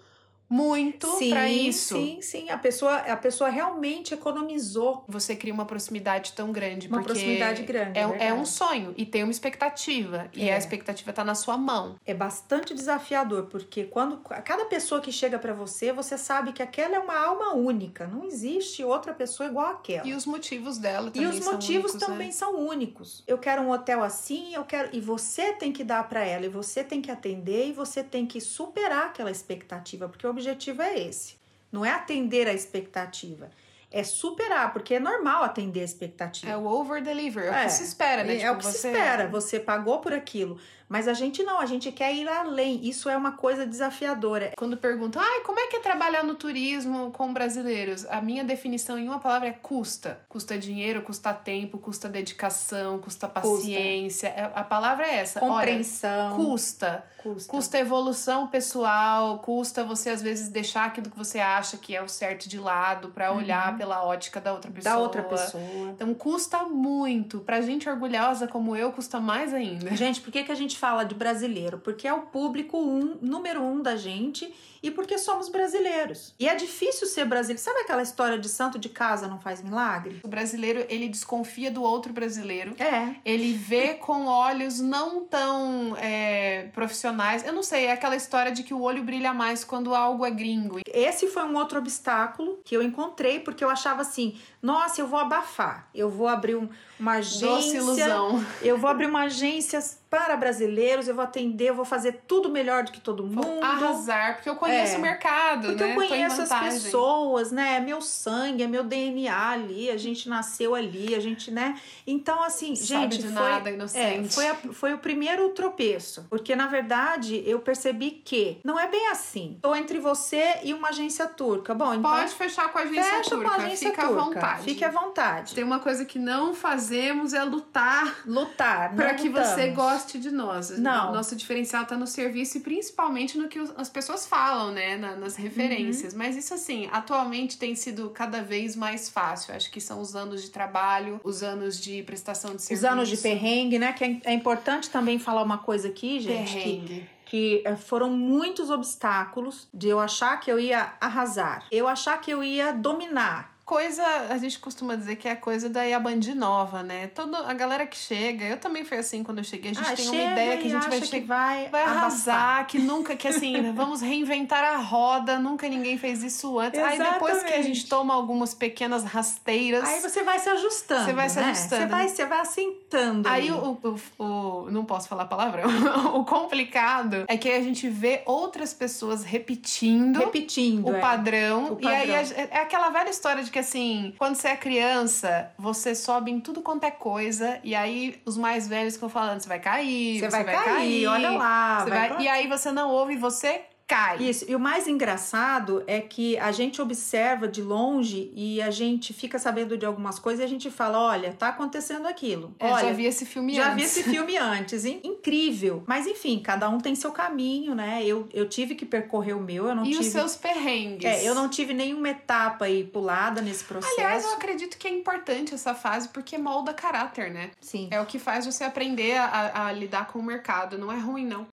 muito 0.48 1.08
para 1.28 1.48
isso. 1.48 1.96
Sim, 1.96 2.18
sim, 2.22 2.50
a 2.50 2.58
pessoa, 2.58 2.96
a 2.96 3.16
pessoa 3.16 3.50
realmente 3.50 4.14
economizou. 4.14 5.04
Você 5.08 5.34
cria 5.34 5.52
uma 5.52 5.64
proximidade 5.64 6.32
tão 6.32 6.52
grande, 6.52 6.88
uma 6.88 7.02
proximidade 7.02 7.62
grande. 7.62 7.98
É, 7.98 8.02
é, 8.02 8.28
é, 8.28 8.34
um 8.34 8.44
sonho 8.44 8.94
e 8.96 9.04
tem 9.04 9.22
uma 9.22 9.32
expectativa 9.32 10.28
é. 10.34 10.38
e 10.38 10.50
a 10.50 10.56
expectativa 10.56 11.12
tá 11.12 11.24
na 11.24 11.34
sua 11.34 11.56
mão. 11.56 11.96
É 12.06 12.14
bastante 12.14 12.74
desafiador 12.74 13.46
porque 13.46 13.84
quando 13.84 14.18
cada 14.18 14.64
pessoa 14.66 15.00
que 15.00 15.10
chega 15.10 15.38
para 15.38 15.52
você, 15.52 15.92
você 15.92 16.16
sabe 16.16 16.52
que 16.52 16.62
aquela 16.62 16.96
é 16.96 16.98
uma 16.98 17.18
alma 17.18 17.54
única, 17.54 18.06
não 18.06 18.24
existe 18.24 18.84
outra 18.84 19.12
pessoa 19.12 19.48
igual 19.48 19.66
aquela. 19.66 20.06
E 20.06 20.14
os 20.14 20.26
motivos 20.26 20.78
dela 20.78 21.10
também 21.10 21.28
E 21.28 21.32
os 21.32 21.44
motivos 21.44 21.92
únicos, 21.92 22.06
também 22.08 22.26
né? 22.28 22.32
são 22.32 22.54
únicos. 22.56 23.24
Eu 23.26 23.38
quero 23.38 23.62
um 23.62 23.70
hotel 23.70 24.02
assim, 24.02 24.54
eu 24.54 24.64
quero 24.64 24.90
e 24.92 25.00
você 25.00 25.52
tem 25.52 25.72
que 25.72 25.82
dar 25.82 26.08
para 26.08 26.24
ela 26.24 26.46
e 26.46 26.48
você 26.48 26.84
tem 26.84 27.02
que 27.02 27.10
atender 27.10 27.68
e 27.68 27.72
você 27.72 28.02
tem 28.02 28.26
que 28.26 28.40
superar 28.40 29.06
aquela 29.06 29.30
expectativa, 29.30 30.08
porque 30.08 30.26
o 30.26 30.35
objetivo 30.36 30.82
é 30.82 30.98
esse. 30.98 31.36
Não 31.72 31.84
é 31.84 31.90
atender 31.90 32.46
a 32.46 32.52
expectativa, 32.52 33.50
é 33.90 34.02
superar, 34.04 34.72
porque 34.72 34.94
é 34.94 35.00
normal 35.00 35.42
atender 35.42 35.80
a 35.80 35.84
expectativa. 35.84 36.52
É 36.52 36.56
o 36.56 36.64
over-deliver, 36.66 37.46
é, 37.46 37.62
o 37.62 37.64
que 37.64 37.72
se 37.72 37.84
espera, 37.84 38.24
né? 38.24 38.34
É, 38.34 38.36
tipo, 38.36 38.48
é 38.48 38.52
o 38.52 38.58
que 38.58 38.64
você... 38.64 38.78
se 38.78 38.88
espera, 38.88 39.28
você 39.28 39.60
pagou 39.60 40.00
por 40.00 40.12
aquilo. 40.12 40.58
Mas 40.88 41.08
a 41.08 41.14
gente 41.14 41.42
não, 41.42 41.58
a 41.58 41.66
gente 41.66 41.90
quer 41.90 42.14
ir 42.14 42.28
além. 42.28 42.86
Isso 42.86 43.08
é 43.08 43.16
uma 43.16 43.32
coisa 43.32 43.66
desafiadora. 43.66 44.52
Quando 44.56 44.76
perguntam, 44.76 45.20
ai, 45.20 45.40
como 45.40 45.58
é 45.58 45.66
que 45.66 45.76
é 45.76 45.80
trabalhar 45.80 46.22
no 46.22 46.36
turismo 46.36 47.10
com 47.10 47.32
brasileiros? 47.32 48.06
A 48.06 48.20
minha 48.20 48.44
definição 48.44 48.96
em 48.96 49.08
uma 49.08 49.18
palavra 49.18 49.48
é 49.48 49.52
custa. 49.52 50.20
Custa 50.28 50.56
dinheiro, 50.56 51.02
custa 51.02 51.34
tempo, 51.34 51.78
custa 51.78 52.08
dedicação, 52.08 53.00
custa 53.00 53.26
paciência. 53.26 54.30
Custa. 54.30 54.52
A 54.54 54.62
palavra 54.62 55.06
é 55.06 55.16
essa. 55.16 55.40
Compreensão. 55.40 56.34
Olha, 56.34 56.36
custa. 56.36 57.04
Custa. 57.26 57.50
Custa 57.50 57.78
evolução 57.78 58.46
pessoal, 58.46 59.40
custa 59.40 59.82
você 59.82 60.10
às 60.10 60.22
vezes 60.22 60.48
deixar 60.48 60.84
aquilo 60.84 61.10
que 61.10 61.18
você 61.18 61.40
acha 61.40 61.76
que 61.76 61.94
é 61.94 62.00
o 62.00 62.08
certo 62.08 62.48
de 62.48 62.58
lado 62.58 63.08
para 63.08 63.32
olhar 63.32 63.72
uhum. 63.72 63.78
pela 63.78 64.04
ótica 64.04 64.40
da 64.40 64.52
outra 64.52 64.70
pessoa. 64.70 64.94
Da 64.94 65.00
outra 65.00 65.22
pessoa. 65.24 65.90
Então 65.90 66.14
custa 66.14 66.62
muito. 66.64 67.40
Pra 67.40 67.60
gente 67.60 67.88
orgulhosa 67.88 68.46
como 68.46 68.76
eu, 68.76 68.92
custa 68.92 69.18
mais 69.18 69.52
ainda. 69.52 69.94
Gente, 69.96 70.20
por 70.20 70.30
que, 70.30 70.44
que 70.44 70.52
a 70.52 70.56
gente 70.56 70.78
fala 70.78 71.04
de 71.04 71.14
brasileiro? 71.14 71.78
Porque 71.78 72.06
é 72.06 72.14
o 72.14 72.22
público 72.22 72.78
um, 72.78 73.18
número 73.20 73.60
um 73.62 73.82
da 73.82 73.96
gente 73.96 74.54
e 74.82 74.90
porque 74.90 75.18
somos 75.18 75.48
brasileiros. 75.48 76.34
E 76.38 76.48
é 76.48 76.54
difícil 76.54 77.06
ser 77.06 77.24
brasileiro. 77.24 77.62
Sabe 77.62 77.80
aquela 77.80 78.02
história 78.02 78.38
de 78.38 78.48
santo 78.48 78.78
de 78.78 78.88
casa 78.88 79.26
não 79.26 79.38
faz 79.38 79.62
milagre? 79.62 80.20
O 80.22 80.28
brasileiro, 80.28 80.84
ele 80.88 81.08
desconfia 81.08 81.70
do 81.70 81.82
outro 81.82 82.12
brasileiro. 82.12 82.74
É. 82.78 83.16
Ele 83.24 83.52
vê 83.52 83.94
com 83.94 84.26
olhos 84.26 84.80
não 84.80 85.24
tão 85.24 85.96
é, 85.96 86.68
profissionais. 86.72 87.44
Eu 87.44 87.52
não 87.52 87.62
sei, 87.62 87.86
é 87.86 87.92
aquela 87.92 88.16
história 88.16 88.52
de 88.52 88.62
que 88.62 88.74
o 88.74 88.80
olho 88.80 89.02
brilha 89.02 89.32
mais 89.32 89.64
quando 89.64 89.94
algo 89.94 90.24
é 90.24 90.30
gringo. 90.30 90.80
Esse 90.86 91.28
foi 91.28 91.44
um 91.44 91.56
outro 91.56 91.78
obstáculo 91.78 92.58
que 92.64 92.76
eu 92.76 92.82
encontrei, 92.82 93.40
porque 93.40 93.64
eu 93.64 93.70
achava 93.70 94.02
assim, 94.02 94.38
nossa, 94.62 95.00
eu 95.00 95.06
vou 95.06 95.18
abafar. 95.18 95.88
Eu 95.94 96.10
vou 96.10 96.28
abrir 96.28 96.56
um, 96.56 96.68
uma 96.98 97.12
agência. 97.14 97.46
Doce 97.46 97.76
ilusão. 97.76 98.44
Eu 98.62 98.78
vou 98.78 98.90
abrir 98.90 99.06
uma 99.06 99.22
agência 99.22 99.80
para 100.16 100.34
brasileiros, 100.34 101.08
eu 101.08 101.14
vou 101.14 101.22
atender, 101.22 101.68
eu 101.68 101.74
vou 101.74 101.84
fazer 101.84 102.22
tudo 102.26 102.48
melhor 102.48 102.84
do 102.84 102.90
que 102.90 103.00
todo 103.00 103.22
mundo. 103.22 103.62
Arrasar, 103.62 104.36
porque 104.36 104.48
eu 104.48 104.56
conheço 104.56 104.94
é, 104.94 104.98
o 104.98 105.00
mercado, 105.02 105.68
porque 105.68 105.84
né? 105.84 105.90
eu 105.92 106.08
conheço 106.08 106.40
as 106.40 106.48
pessoas, 106.48 107.52
né? 107.52 107.76
É 107.76 107.80
meu 107.80 108.00
sangue, 108.00 108.62
é 108.62 108.66
meu 108.66 108.82
DNA 108.82 109.50
ali, 109.50 109.90
a 109.90 109.96
gente 109.98 110.26
nasceu 110.26 110.74
ali, 110.74 111.14
a 111.14 111.20
gente, 111.20 111.50
né? 111.50 111.78
Então, 112.06 112.42
assim, 112.42 112.74
Sabe 112.74 113.14
gente, 113.14 113.18
de 113.18 113.24
foi, 113.24 113.32
nada, 113.32 113.70
inocente. 113.70 114.26
É, 114.26 114.30
foi, 114.30 114.48
a, 114.48 114.54
foi 114.72 114.94
o 114.94 114.98
primeiro 114.98 115.50
tropeço. 115.50 116.26
Porque, 116.30 116.56
na 116.56 116.66
verdade, 116.66 117.42
eu 117.44 117.60
percebi 117.60 118.22
que 118.24 118.58
não 118.64 118.80
é 118.80 118.88
bem 118.88 119.08
assim. 119.08 119.52
Estou 119.56 119.76
entre 119.76 119.98
você 119.98 120.60
e 120.62 120.72
uma 120.72 120.88
agência 120.88 121.26
turca. 121.26 121.74
Bom, 121.74 121.92
então. 121.92 122.10
Pode 122.10 122.32
fechar 122.32 122.72
com 122.72 122.78
a 122.78 122.82
agência 122.82 123.04
fecha 123.04 123.30
turca. 123.30 123.44
Com 123.44 123.50
a 123.50 123.56
agência 123.56 123.90
Fica 123.90 124.06
turca. 124.06 124.20
à 124.20 124.24
vontade. 124.24 124.62
Fique 124.62 124.84
à 124.84 124.90
vontade. 124.90 125.54
Tem 125.54 125.62
uma 125.62 125.78
coisa 125.78 126.06
que 126.06 126.18
não 126.18 126.54
fazemos 126.54 127.34
é 127.34 127.44
lutar. 127.44 128.22
Lutar. 128.24 128.94
Para 128.94 129.12
que 129.12 129.28
você 129.28 129.68
goste 129.68 130.05
de 130.12 130.30
nós. 130.30 130.70
Não. 130.78 131.12
Nosso 131.12 131.34
diferencial 131.34 131.82
está 131.82 131.96
no 131.96 132.06
serviço 132.06 132.58
e 132.58 132.60
principalmente 132.60 133.36
no 133.36 133.48
que 133.48 133.58
as 133.76 133.88
pessoas 133.88 134.26
falam, 134.26 134.72
né? 134.72 134.96
nas 134.96 135.36
referências. 135.36 136.12
Uhum. 136.12 136.18
Mas 136.18 136.36
isso, 136.36 136.54
assim, 136.54 136.88
atualmente 136.92 137.58
tem 137.58 137.74
sido 137.74 138.10
cada 138.10 138.42
vez 138.42 138.76
mais 138.76 139.08
fácil. 139.08 139.54
Acho 139.54 139.70
que 139.70 139.80
são 139.80 140.00
os 140.00 140.14
anos 140.14 140.42
de 140.42 140.50
trabalho, 140.50 141.20
os 141.24 141.42
anos 141.42 141.80
de 141.80 142.02
prestação 142.02 142.54
de 142.54 142.62
serviço. 142.62 142.86
Os 142.86 142.92
anos 142.92 143.08
de 143.08 143.16
perrengue, 143.16 143.78
né? 143.78 143.92
Que 143.92 144.04
é, 144.04 144.20
é 144.24 144.32
importante 144.32 144.90
também 144.90 145.18
falar 145.18 145.42
uma 145.42 145.58
coisa 145.58 145.88
aqui, 145.88 146.20
gente. 146.20 146.52
Perrengue. 146.52 146.86
Que 146.86 147.16
que 147.26 147.60
eh, 147.64 147.76
foram 147.76 148.08
muitos 148.10 148.70
obstáculos 148.70 149.68
de 149.74 149.88
eu 149.88 149.98
achar 149.98 150.38
que 150.38 150.50
eu 150.50 150.58
ia 150.58 150.94
arrasar, 151.00 151.66
eu 151.70 151.86
achar 151.86 152.18
que 152.20 152.30
eu 152.30 152.42
ia 152.42 152.72
dominar, 152.72 153.55
coisa, 153.66 154.04
a 154.30 154.38
gente 154.38 154.60
costuma 154.60 154.94
dizer 154.94 155.16
que 155.16 155.26
é 155.26 155.32
a 155.32 155.36
coisa 155.36 155.68
da 155.68 155.82
Iabandi 155.82 156.32
nova, 156.34 156.84
né? 156.84 157.08
Toda 157.08 157.38
a 157.38 157.52
galera 157.52 157.84
que 157.84 157.96
chega, 157.96 158.44
eu 158.44 158.58
também 158.58 158.84
fui 158.84 158.96
assim 158.96 159.24
quando 159.24 159.38
eu 159.38 159.44
cheguei, 159.44 159.72
a 159.72 159.74
gente 159.74 159.90
ah, 159.90 159.96
tem 159.96 160.08
uma 160.08 160.32
ideia 160.32 160.56
que 160.56 160.66
a 160.68 160.70
gente 160.70 160.88
vai 160.88 161.02
chegar, 161.02 161.26
vai, 161.26 161.68
vai 161.68 161.82
arrasar, 161.82 162.64
que 162.68 162.78
nunca, 162.78 163.16
que 163.16 163.26
assim, 163.26 163.72
vamos 163.74 164.00
reinventar 164.00 164.62
a 164.62 164.76
roda, 164.76 165.36
nunca 165.40 165.68
ninguém 165.68 165.98
fez 165.98 166.22
isso 166.22 166.60
antes. 166.60 166.78
Exatamente. 166.78 167.02
Aí 167.02 167.12
depois 167.12 167.42
que 167.42 167.52
a 167.52 167.62
gente 167.62 167.88
toma 167.88 168.14
algumas 168.14 168.54
pequenas 168.54 169.02
rasteiras. 169.02 169.82
Aí 169.82 170.00
você 170.00 170.22
vai 170.22 170.38
se 170.38 170.48
ajustando. 170.48 171.04
Você 171.04 171.12
vai 171.12 171.28
se 171.28 171.40
né? 171.40 171.46
ajustando. 171.46 171.82
Você 171.82 171.88
vai, 171.88 172.08
você 172.08 172.24
vai 172.24 172.40
assentando. 172.40 173.28
Aí 173.28 173.50
o, 173.50 173.76
o, 173.82 174.24
o, 174.24 174.70
Não 174.70 174.84
posso 174.84 175.08
falar 175.08 175.24
palavrão. 175.24 175.68
o 176.14 176.24
complicado 176.24 177.24
é 177.26 177.36
que 177.36 177.50
a 177.50 177.60
gente 177.60 177.88
vê 177.88 178.22
outras 178.26 178.72
pessoas 178.72 179.24
repetindo. 179.24 180.20
Repetindo. 180.20 180.86
O, 180.86 180.94
é. 180.94 181.00
padrão, 181.00 181.72
o 181.72 181.76
padrão. 181.76 181.90
E 181.90 182.14
aí 182.14 182.48
é 182.52 182.60
aquela 182.60 182.90
velha 182.90 183.10
história 183.10 183.42
de 183.42 183.55
que 183.56 183.60
assim, 183.60 184.14
quando 184.18 184.34
você 184.34 184.48
é 184.48 184.56
criança, 184.56 185.50
você 185.58 185.94
sobe 185.94 186.30
em 186.30 186.38
tudo 186.38 186.60
quanto 186.60 186.84
é 186.84 186.90
coisa. 186.90 187.58
E 187.64 187.74
aí 187.74 188.20
os 188.26 188.36
mais 188.36 188.68
velhos 188.68 188.94
ficam 188.94 189.08
falando: 189.08 189.40
você 189.40 189.48
vai 189.48 189.58
cair, 189.58 190.20
você, 190.20 190.28
vai, 190.28 190.44
vai, 190.44 190.54
cair, 190.54 190.64
cair, 190.74 191.06
olha 191.06 191.30
lá. 191.30 191.84
Vai, 191.86 192.08
vai... 192.10 192.22
E 192.22 192.28
aí 192.28 192.46
você 192.48 192.70
não 192.70 192.90
ouve, 192.90 193.16
você 193.16 193.62
cai. 193.86 194.22
Isso. 194.22 194.44
E 194.48 194.54
o 194.54 194.60
mais 194.60 194.88
engraçado 194.88 195.82
é 195.86 196.00
que 196.00 196.36
a 196.38 196.50
gente 196.52 196.82
observa 196.82 197.46
de 197.46 197.62
longe 197.62 198.30
e 198.34 198.60
a 198.60 198.70
gente 198.70 199.12
fica 199.12 199.38
sabendo 199.38 199.78
de 199.78 199.86
algumas 199.86 200.18
coisas 200.18 200.40
e 200.40 200.44
a 200.44 200.48
gente 200.48 200.70
fala: 200.70 200.98
olha, 200.98 201.32
tá 201.32 201.48
acontecendo 201.48 202.06
aquilo. 202.06 202.54
É, 202.58 202.66
olha, 202.66 202.88
já 202.88 202.92
vi 202.92 203.06
esse 203.06 203.24
filme 203.24 203.54
já 203.54 203.72
antes. 203.72 203.76
vi 203.76 203.82
esse 203.82 204.10
filme 204.10 204.36
antes. 204.38 204.84
Incrível. 204.84 205.82
Mas 205.86 206.06
enfim, 206.06 206.40
cada 206.40 206.68
um 206.68 206.78
tem 206.78 206.94
seu 206.94 207.12
caminho, 207.12 207.74
né? 207.74 208.02
Eu, 208.04 208.28
eu 208.32 208.48
tive 208.48 208.74
que 208.74 208.84
percorrer 208.84 209.36
o 209.36 209.40
meu. 209.40 209.66
Eu 209.68 209.74
não 209.74 209.84
e 209.84 209.90
tive... 209.90 210.00
os 210.00 210.06
seus 210.06 210.36
perrengues. 210.36 211.04
É, 211.04 211.24
eu 211.24 211.34
não 211.34 211.48
tive 211.48 211.72
nenhuma 211.72 212.08
etapa 212.08 212.64
aí 212.64 212.84
pulada 212.84 213.40
nesse 213.40 213.64
processo. 213.64 213.94
Aliás, 213.94 214.24
eu 214.24 214.32
acredito 214.32 214.76
que 214.76 214.86
é 214.86 214.90
importante 214.90 215.54
essa 215.54 215.74
fase 215.74 216.08
porque 216.08 216.36
molda 216.36 216.74
caráter, 216.74 217.30
né? 217.30 217.50
Sim. 217.60 217.88
É 217.90 218.00
o 218.00 218.06
que 218.06 218.18
faz 218.18 218.46
você 218.46 218.64
aprender 218.64 219.16
a, 219.16 219.66
a 219.66 219.72
lidar 219.72 220.08
com 220.08 220.18
o 220.18 220.22
mercado. 220.22 220.78
Não 220.78 220.90
é 220.90 220.98
ruim, 220.98 221.26
não. 221.26 221.46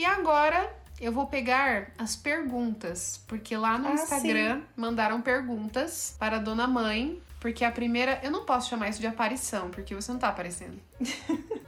E 0.00 0.04
agora 0.06 0.74
eu 0.98 1.12
vou 1.12 1.26
pegar 1.26 1.92
as 1.98 2.16
perguntas, 2.16 3.22
porque 3.28 3.54
lá 3.54 3.76
no 3.76 3.88
ah, 3.88 3.92
Instagram 3.92 4.60
sim. 4.60 4.66
mandaram 4.74 5.20
perguntas 5.20 6.16
para 6.18 6.36
a 6.36 6.38
dona 6.38 6.66
mãe, 6.66 7.20
porque 7.40 7.64
a 7.64 7.72
primeira, 7.72 8.20
eu 8.22 8.30
não 8.30 8.44
posso 8.44 8.68
chamar 8.68 8.90
isso 8.90 9.00
de 9.00 9.06
aparição, 9.06 9.70
porque 9.70 9.94
você 9.94 10.12
não 10.12 10.18
tá 10.18 10.28
aparecendo. 10.28 10.78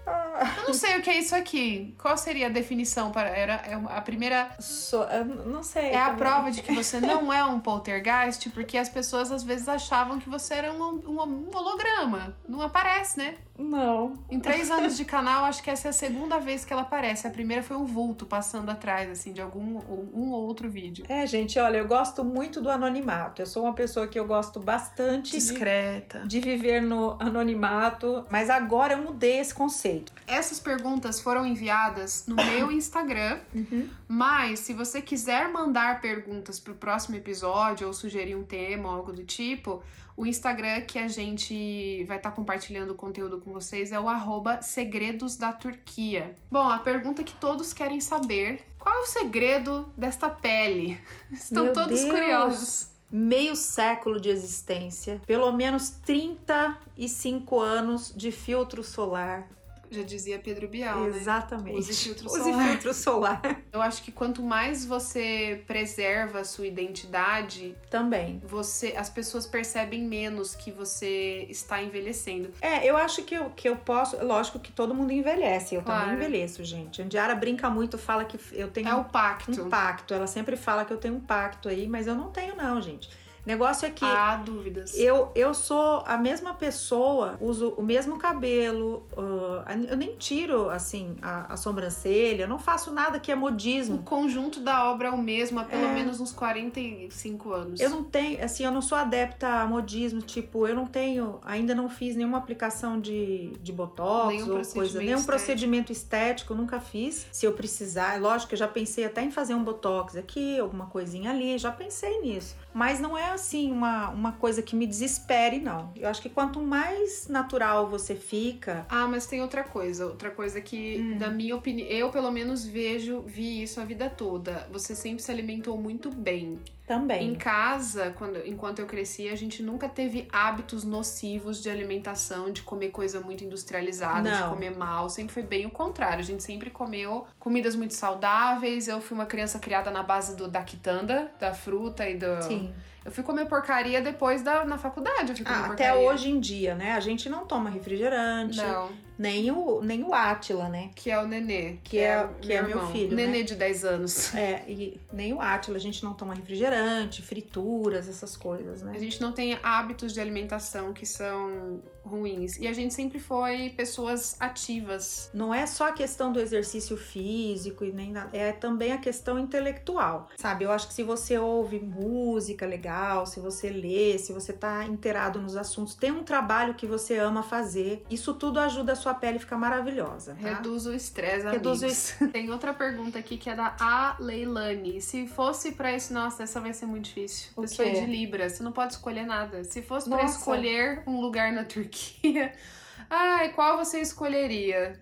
Eu 0.58 0.68
não 0.68 0.74
sei 0.74 0.98
o 0.98 1.02
que 1.02 1.10
é 1.10 1.18
isso 1.18 1.34
aqui. 1.34 1.94
Qual 1.98 2.16
seria 2.16 2.46
a 2.46 2.50
definição 2.50 3.12
para 3.12 3.28
era 3.28 3.54
é 3.66 3.74
a 3.74 4.00
primeira 4.00 4.50
so, 4.58 4.98
não 5.46 5.62
sei. 5.62 5.90
É 5.90 6.00
a 6.00 6.14
prova 6.14 6.50
de 6.50 6.62
que 6.62 6.72
você 6.74 7.00
não 7.00 7.32
é 7.32 7.44
um 7.44 7.58
poltergeist, 7.60 8.50
porque 8.50 8.76
as 8.76 8.88
pessoas 8.88 9.30
às 9.30 9.42
vezes 9.42 9.68
achavam 9.68 10.18
que 10.18 10.28
você 10.28 10.54
era 10.54 10.72
um, 10.72 10.82
um, 10.82 11.22
um 11.22 11.50
holograma. 11.54 12.36
Não 12.48 12.60
aparece, 12.60 13.18
né? 13.18 13.36
Não. 13.58 14.14
Em 14.30 14.40
três 14.40 14.70
anos 14.72 14.96
de 14.96 15.04
canal, 15.04 15.44
acho 15.44 15.62
que 15.62 15.70
essa 15.70 15.88
é 15.88 15.90
a 15.90 15.92
segunda 15.92 16.38
vez 16.38 16.64
que 16.64 16.72
ela 16.72 16.82
aparece. 16.82 17.26
A 17.26 17.30
primeira 17.30 17.62
foi 17.62 17.76
um 17.76 17.84
vulto 17.84 18.26
passando 18.26 18.70
atrás, 18.70 19.10
assim, 19.10 19.32
de 19.32 19.40
algum 19.40 19.78
um 20.12 20.32
ou 20.32 20.46
outro 20.46 20.68
vídeo. 20.68 21.04
É, 21.08 21.26
gente, 21.26 21.58
olha, 21.58 21.78
eu 21.78 21.86
gosto 21.86 22.24
muito 22.24 22.60
do 22.60 22.70
anonimato. 22.70 23.42
Eu 23.42 23.46
sou 23.46 23.64
uma 23.64 23.74
pessoa 23.74 24.06
que 24.06 24.18
eu 24.18 24.26
gosto 24.26 24.58
bastante 24.58 25.36
discreta 25.62 26.26
de, 26.26 26.40
viver 26.40 26.82
no 26.82 27.16
anonimato, 27.20 28.26
mas 28.30 28.50
agora 28.50 28.94
eu 28.94 29.02
mudei 29.02 29.38
esse 29.38 29.54
conceito. 29.54 30.12
Essas 30.26 30.58
perguntas 30.58 31.20
foram 31.20 31.46
enviadas 31.46 32.24
no 32.26 32.34
meu 32.34 32.70
Instagram, 32.72 33.38
uhum. 33.54 33.88
mas 34.08 34.60
se 34.60 34.72
você 34.72 35.00
quiser 35.00 35.48
mandar 35.50 36.00
perguntas 36.00 36.58
para 36.58 36.72
o 36.72 36.76
próximo 36.76 37.16
episódio 37.16 37.86
ou 37.86 37.92
sugerir 37.92 38.34
um 38.34 38.42
tema 38.42 38.88
ou 38.88 38.96
algo 38.96 39.12
do 39.12 39.24
tipo, 39.24 39.82
o 40.16 40.26
Instagram 40.26 40.82
que 40.82 40.98
a 40.98 41.08
gente 41.08 42.04
vai 42.04 42.16
estar 42.18 42.30
tá 42.30 42.36
compartilhando 42.36 42.90
o 42.90 42.94
conteúdo 42.94 43.40
com 43.40 43.52
vocês 43.52 43.92
é 43.92 44.00
o 44.00 44.08
arroba 44.08 44.60
Segredos 44.60 45.36
da 45.36 45.52
Turquia. 45.52 46.36
Bom, 46.50 46.68
a 46.68 46.78
pergunta 46.78 47.22
que 47.22 47.34
todos 47.34 47.72
querem 47.72 48.00
saber: 48.00 48.62
qual 48.78 48.94
é 48.94 48.98
o 49.00 49.06
segredo 49.06 49.90
desta 49.96 50.28
pele? 50.28 51.00
Estão 51.32 51.64
Meu 51.64 51.72
todos 51.72 52.00
Deus. 52.00 52.10
curiosos. 52.10 52.91
Meio 53.14 53.54
século 53.54 54.18
de 54.18 54.30
existência, 54.30 55.20
pelo 55.26 55.52
menos 55.52 55.90
35 55.90 57.60
anos 57.60 58.10
de 58.16 58.32
filtro 58.32 58.82
solar, 58.82 59.46
já 59.94 60.02
dizia 60.02 60.38
Pedro 60.38 60.68
Bial, 60.68 61.06
Exatamente. 61.08 61.72
né? 61.74 61.78
Use 61.78 61.94
filtro 61.94 62.26
Use 62.26 62.38
solar. 62.38 62.68
filtro 62.68 62.94
solar. 62.94 63.62
Eu 63.72 63.80
acho 63.82 64.02
que 64.02 64.12
quanto 64.12 64.42
mais 64.42 64.84
você 64.84 65.62
preserva 65.66 66.40
a 66.40 66.44
sua 66.44 66.66
identidade, 66.66 67.74
também, 67.90 68.40
você, 68.44 68.94
as 68.96 69.08
pessoas 69.10 69.46
percebem 69.46 70.02
menos 70.02 70.54
que 70.54 70.70
você 70.70 71.46
está 71.48 71.82
envelhecendo. 71.82 72.50
É, 72.60 72.84
eu 72.88 72.96
acho 72.96 73.22
que 73.22 73.34
eu, 73.34 73.50
que 73.50 73.68
eu 73.68 73.76
posso. 73.76 74.22
Lógico 74.24 74.58
que 74.58 74.72
todo 74.72 74.94
mundo 74.94 75.12
envelhece. 75.12 75.74
Eu 75.74 75.82
Claro. 75.82 76.02
também 76.10 76.16
envelheço, 76.16 76.64
gente. 76.64 77.02
A 77.02 77.04
Diara 77.04 77.34
brinca 77.34 77.68
muito, 77.70 77.98
fala 77.98 78.24
que 78.24 78.38
eu 78.52 78.68
tenho 78.68 78.88
É 78.88 78.94
o 78.94 79.04
pacto. 79.04 79.62
um 79.62 79.68
pacto. 79.68 80.14
Ela 80.14 80.26
sempre 80.26 80.56
fala 80.56 80.84
que 80.84 80.92
eu 80.92 80.98
tenho 80.98 81.14
um 81.16 81.20
pacto 81.20 81.68
aí, 81.68 81.86
mas 81.88 82.06
eu 82.06 82.14
não 82.14 82.30
tenho, 82.30 82.54
não, 82.56 82.80
gente. 82.80 83.08
Negócio 83.44 83.86
é 83.86 83.90
que 83.90 84.04
Há 84.04 84.36
dúvidas. 84.36 84.94
eu, 84.96 85.30
eu 85.34 85.52
sou 85.52 86.02
a 86.06 86.16
mesma 86.16 86.54
pessoa, 86.54 87.36
uso 87.40 87.70
o 87.76 87.82
mesmo 87.82 88.16
cabelo, 88.18 89.04
uh, 89.16 89.64
eu 89.90 89.96
nem 89.96 90.14
tiro 90.16 90.70
assim 90.70 91.16
a, 91.20 91.52
a 91.52 91.56
sobrancelha, 91.56 92.46
não 92.46 92.58
faço 92.58 92.92
nada 92.92 93.18
que 93.18 93.32
é 93.32 93.34
O 93.34 93.38
modismo. 93.38 93.98
conjunto 94.04 94.60
da 94.60 94.88
obra 94.90 95.08
é 95.08 95.10
o 95.10 95.18
mesmo 95.18 95.58
há 95.58 95.64
pelo 95.64 95.84
É. 95.86 95.92
menos 95.92 96.20
uns 96.20 96.32
45 96.32 97.52
anos. 97.52 97.80
Eu 97.80 97.90
não 97.90 98.04
tenho, 98.04 98.44
assim, 98.44 98.64
eu 98.64 98.70
não 98.70 98.80
sou 98.82 98.96
adepta 98.96 99.48
a 99.48 99.66
modismo, 99.66 100.20
tipo, 100.20 100.66
eu 100.66 100.74
não 100.74 100.86
tenho, 100.86 101.40
ainda 101.44 101.74
não 101.74 101.88
fiz 101.88 102.14
nenhuma 102.16 102.38
aplicação 102.38 103.00
de, 103.00 103.48
de 103.60 103.72
botox 103.72 104.28
Nenhum 104.28 104.58
ou 104.58 104.64
coisa, 104.64 104.98
nenhum 104.98 105.16
estético. 105.18 105.26
procedimento 105.26 105.92
estético, 105.92 106.54
nunca 106.54 106.80
fiz. 106.80 107.26
Se 107.32 107.44
eu 107.46 107.52
precisar, 107.52 108.20
lógico 108.20 108.50
que 108.50 108.54
eu 108.54 108.58
já 108.58 108.68
pensei 108.68 109.04
até 109.04 109.22
em 109.22 109.30
fazer 109.30 109.54
um 109.54 109.64
botox 109.64 110.16
aqui, 110.16 110.58
alguma 110.58 110.86
coisinha 110.86 111.30
ali, 111.30 111.58
já 111.58 111.72
pensei 111.72 112.20
nisso. 112.20 112.56
Mas 112.72 113.00
não 113.00 113.16
é 113.18 113.31
assim 113.32 113.70
uma, 113.70 114.08
uma 114.10 114.32
coisa 114.32 114.62
que 114.62 114.74
me 114.76 114.86
desespere, 114.86 115.58
não. 115.60 115.90
Eu 115.96 116.08
acho 116.08 116.20
que 116.22 116.28
quanto 116.28 116.60
mais 116.60 117.28
natural 117.28 117.88
você 117.88 118.14
fica, 118.14 118.86
Ah, 118.88 119.06
mas 119.08 119.26
tem 119.26 119.40
outra 119.42 119.64
coisa. 119.64 120.06
Outra 120.06 120.30
coisa 120.30 120.60
que, 120.60 120.98
Hum. 121.00 121.18
na 121.18 121.28
minha 121.28 121.54
opinião, 121.56 121.88
eu 121.88 122.10
pelo 122.10 122.30
menos 122.30 122.64
vejo, 122.64 123.20
vi 123.22 123.62
isso 123.62 123.80
a 123.80 123.84
vida 123.84 124.08
toda. 124.10 124.66
Você 124.72 124.94
sempre 124.94 125.22
se 125.22 125.30
alimentou 125.30 125.76
muito 125.78 126.10
bem. 126.10 126.58
também. 126.84 127.28
Em 127.30 127.34
casa, 127.34 128.10
quando, 128.18 128.44
enquanto 128.46 128.80
eu 128.80 128.86
cresci, 128.86 129.28
a 129.28 129.36
gente 129.36 129.62
nunca 129.62 129.88
teve 129.88 130.28
hábitos 130.30 130.84
nocivos 130.84 131.62
de 131.62 131.70
alimentação, 131.70 132.50
de 132.50 132.60
comer 132.62 132.90
coisa 132.90 133.18
muito 133.20 133.42
industrializada, 133.44 134.30
de 134.30 134.40
Não. 134.40 134.50
comer 134.50 134.76
mal. 134.76 135.08
Sempre 135.08 135.32
foi 135.32 135.42
bem 135.42 135.64
o 135.64 135.70
contrário. 135.70 136.18
A 136.18 136.22
gente 136.24 136.42
sempre 136.42 136.68
comeu 136.68 137.24
comidas 137.38 137.74
muito 137.76 137.94
saudáveis. 137.94 138.88
Eu 138.88 139.00
fui 139.00 139.14
uma 139.16 139.24
criança 139.26 139.58
criada 139.58 139.90
na 139.90 140.02
base 140.02 140.36
do, 140.36 140.48
da 140.48 140.62
quitanda, 140.62 141.30
da 141.40 141.54
fruta 141.54 142.06
e 142.08 142.16
do. 142.16 142.42
Sim. 142.42 142.74
Eu 143.04 143.10
fui 143.10 143.24
comer 143.24 143.46
porcaria 143.46 144.00
depois 144.00 144.42
da 144.42 144.64
na 144.64 144.78
faculdade. 144.78 145.42
Ah, 145.44 145.66
até 145.66 145.92
hoje 145.94 146.30
em 146.30 146.38
dia, 146.38 146.74
né? 146.74 146.92
A 146.92 147.00
gente 147.00 147.28
não 147.28 147.46
toma 147.46 147.68
refrigerante, 147.68 148.58
Não, 148.58 148.90
nem 149.22 149.50
o 149.52 149.80
nem 149.80 150.02
o 150.02 150.12
Átila, 150.12 150.68
né? 150.68 150.90
que 150.96 151.10
é 151.10 151.18
o 151.22 151.26
Nenê. 151.26 151.76
Que 151.84 151.98
é- 151.98 152.28
que 152.40 152.52
é 152.52 152.60
meu 152.60 152.70
irmão. 152.72 152.92
filho, 152.92 153.16
né? 153.16 153.26
Nenê 153.26 153.42
de 153.44 153.54
10 153.54 153.84
anos. 153.84 154.34
É, 154.34 154.64
e 154.68 155.00
nem 155.12 155.32
o 155.32 155.40
Átila, 155.40 155.76
a 155.76 155.80
gente 155.80 156.02
não 156.04 156.12
toma 156.14 156.34
refrigerante, 156.34 157.22
frituras, 157.22 158.08
essas 158.08 158.36
coisas, 158.36 158.82
né? 158.82 158.92
A 158.94 158.98
gente 158.98 159.20
não 159.20 159.30
tem 159.32 159.56
hábitos 159.62 160.12
de 160.12 160.20
alimentação 160.20 160.92
que 160.92 161.06
são 161.06 161.80
ruins. 162.04 162.58
E 162.58 162.66
a 162.66 162.72
gente 162.72 162.92
sempre 162.92 163.20
foi 163.20 163.70
pessoas 163.76 164.36
ativas. 164.40 165.30
Não 165.32 165.54
é 165.54 165.66
só 165.66 165.88
a 165.88 165.92
questão 165.92 166.32
do 166.32 166.40
exercício 166.40 166.96
físico 166.96 167.84
e 167.84 167.92
nem 167.92 168.10
nada, 168.10 168.36
é 168.36 168.50
também 168.50 168.90
a 168.92 168.98
questão 168.98 169.38
intelectual. 169.38 170.28
Sabe, 170.36 170.64
eu 170.64 170.72
acho 170.72 170.88
que 170.88 170.94
se 170.94 171.04
você 171.04 171.38
ouve 171.38 171.78
música 171.78 172.66
legal, 172.66 173.24
se 173.26 173.38
você 173.38 173.70
lê, 173.70 174.18
se 174.18 174.32
você 174.32 174.52
tá 174.52 174.84
inteirado 174.84 175.40
nos 175.40 175.56
assuntos, 175.56 175.94
tem 175.94 176.10
um 176.10 176.24
trabalho 176.24 176.74
que 176.74 176.86
você 176.86 177.18
ama 177.18 177.42
fazer, 177.42 178.04
isso 178.10 178.34
tudo 178.34 178.58
ajuda 178.58 178.92
a 178.92 178.96
sua 178.96 179.11
pele 179.14 179.36
a 179.36 179.40
ficar 179.40 179.56
maravilhosa. 179.56 180.34
Tá? 180.34 180.48
Reduz 180.48 180.86
o 180.86 180.94
estresse, 180.94 181.46
Reduz 181.46 181.82
o. 182.20 182.28
Tem 182.28 182.50
outra 182.50 182.72
pergunta 182.72 183.18
aqui 183.18 183.36
que 183.36 183.50
é 183.50 183.54
da 183.54 183.76
A. 183.78 184.16
Leilani. 184.18 185.00
Se 185.00 185.26
fosse 185.26 185.72
pra 185.72 185.92
isso, 185.92 186.12
nossa, 186.12 186.42
essa 186.42 186.60
vai 186.60 186.72
ser 186.72 186.86
muito 186.86 187.06
difícil. 187.06 187.50
O 187.56 187.62
Pessoa 187.62 187.88
quê? 187.88 188.00
de 188.00 188.06
Libra, 188.06 188.48
você 188.48 188.62
não 188.62 188.72
pode 188.72 188.92
escolher 188.94 189.24
nada. 189.24 189.64
Se 189.64 189.82
fosse 189.82 190.08
pra 190.08 190.22
Nossa. 190.22 190.38
escolher 190.38 191.02
um 191.06 191.20
lugar 191.20 191.52
na 191.52 191.64
Turquia, 191.64 192.52
ai, 193.08 193.52
qual 193.52 193.76
você 193.76 194.00
escolheria? 194.00 195.00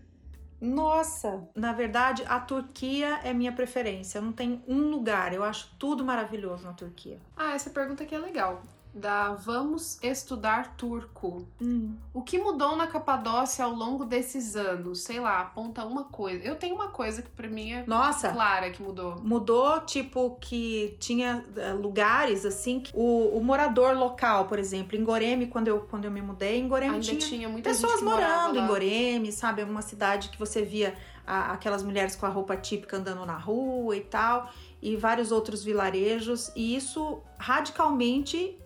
Nossa, 0.61 1.49
na 1.55 1.73
verdade, 1.73 2.23
a 2.29 2.38
Turquia 2.38 3.18
é 3.25 3.33
minha 3.33 3.51
preferência. 3.51 4.20
Não 4.20 4.31
tenho 4.33 4.62
um 4.68 4.90
lugar, 4.90 5.33
eu 5.33 5.42
acho 5.42 5.75
tudo 5.79 6.05
maravilhoso 6.05 6.64
na 6.64 6.75
Turquia. 6.75 7.18
Ah, 7.35 7.55
essa 7.55 7.70
pergunta 7.70 8.03
aqui 8.05 8.14
é 8.14 8.18
legal. 8.18 8.62
Da 8.92 9.35
Vamos 9.35 9.98
Estudar 10.03 10.74
Turco. 10.76 11.46
Hum. 11.62 11.94
O 12.12 12.22
que 12.22 12.38
mudou 12.38 12.74
na 12.76 12.87
Capadócia 12.88 13.64
ao 13.64 13.72
longo 13.72 14.05
desses 14.05 14.57
anos? 14.57 15.03
Sei 15.03 15.20
lá, 15.20 15.40
aponta 15.40 15.85
uma 15.85 16.05
coisa. 16.05 16.42
Eu 16.44 16.57
tenho 16.57 16.74
uma 16.74 16.88
coisa 16.88 17.22
que 17.22 17.31
pra 17.31 17.48
mim 17.48 17.72
é 17.72 17.85
Nossa, 17.87 18.31
clara 18.31 18.68
que 18.70 18.83
mudou. 18.83 19.16
Mudou, 19.22 19.81
tipo, 19.83 20.37
que 20.40 20.96
tinha 20.98 21.44
eh, 21.57 21.72
lugares 21.72 22.44
assim. 22.44 22.81
Que 22.81 22.90
o, 22.92 23.37
o 23.38 23.44
morador 23.44 23.96
local, 23.96 24.46
por 24.46 24.59
exemplo, 24.59 24.96
em 24.96 25.05
Goreme, 25.05 25.46
quando 25.46 25.68
eu, 25.68 25.81
quando 25.83 26.05
eu 26.07 26.11
me 26.11 26.20
mudei, 26.20 26.59
em 26.59 26.66
Goreme 26.66 26.94
Ainda 26.94 27.07
tinha, 27.07 27.18
tinha 27.20 27.48
muita 27.48 27.70
pessoas 27.70 28.03
morando 28.03 28.57
em 28.57 28.61
lá. 28.61 28.66
Goreme, 28.66 29.31
sabe? 29.31 29.62
É 29.62 29.64
uma 29.64 29.83
cidade 29.83 30.31
que 30.31 30.38
você 30.38 30.62
via 30.62 30.96
a- 31.24 31.53
aquelas 31.53 31.85
mulheres 31.85 32.16
com 32.16 32.26
a 32.26 32.29
roupa 32.29 32.57
típica 32.57 32.96
andando 32.96 33.24
na 33.24 33.37
rua 33.38 33.96
e 33.96 34.00
tal, 34.00 34.50
e 34.83 34.96
vários 34.96 35.31
outros 35.31 35.62
vilarejos, 35.62 36.50
e 36.57 36.74
isso 36.74 37.20
radicalmente 37.38 38.59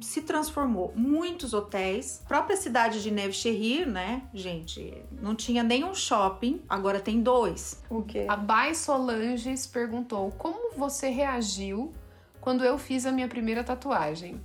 se 0.00 0.22
transformou. 0.22 0.92
Muitos 0.94 1.54
hotéis, 1.54 2.22
própria 2.26 2.56
cidade 2.56 3.02
de 3.02 3.10
Nevşehir, 3.10 3.88
né, 3.88 4.22
gente, 4.34 5.02
não 5.20 5.34
tinha 5.34 5.62
nenhum 5.62 5.94
shopping, 5.94 6.60
agora 6.68 7.00
tem 7.00 7.22
dois. 7.22 7.82
O 7.88 8.02
quê? 8.02 8.26
A 8.28 8.36
Bai 8.36 8.74
Solanges 8.74 9.66
perguntou: 9.66 10.30
Como 10.32 10.74
você 10.76 11.08
reagiu 11.08 11.92
quando 12.40 12.64
eu 12.64 12.76
fiz 12.78 13.06
a 13.06 13.12
minha 13.12 13.28
primeira 13.28 13.62
tatuagem? 13.62 14.40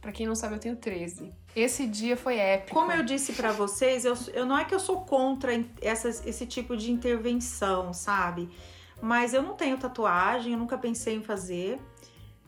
Pra 0.00 0.12
quem 0.12 0.26
não 0.26 0.34
sabe, 0.34 0.54
eu 0.54 0.58
tenho 0.58 0.76
13. 0.76 1.30
Esse 1.54 1.86
dia 1.86 2.16
foi 2.16 2.36
épico. 2.36 2.78
Como 2.78 2.90
eu 2.90 3.02
disse 3.02 3.34
pra 3.34 3.52
vocês, 3.52 4.04
eu, 4.04 4.16
eu 4.32 4.46
não 4.46 4.56
é 4.58 4.64
que 4.64 4.74
eu 4.74 4.80
sou 4.80 5.02
contra 5.02 5.52
essas, 5.82 6.24
esse 6.26 6.46
tipo 6.46 6.74
de 6.74 6.90
intervenção, 6.90 7.92
sabe? 7.92 8.48
Mas 9.02 9.34
eu 9.34 9.42
não 9.42 9.54
tenho 9.54 9.76
tatuagem, 9.76 10.52
eu 10.52 10.58
nunca 10.58 10.78
pensei 10.78 11.16
em 11.16 11.22
fazer. 11.22 11.78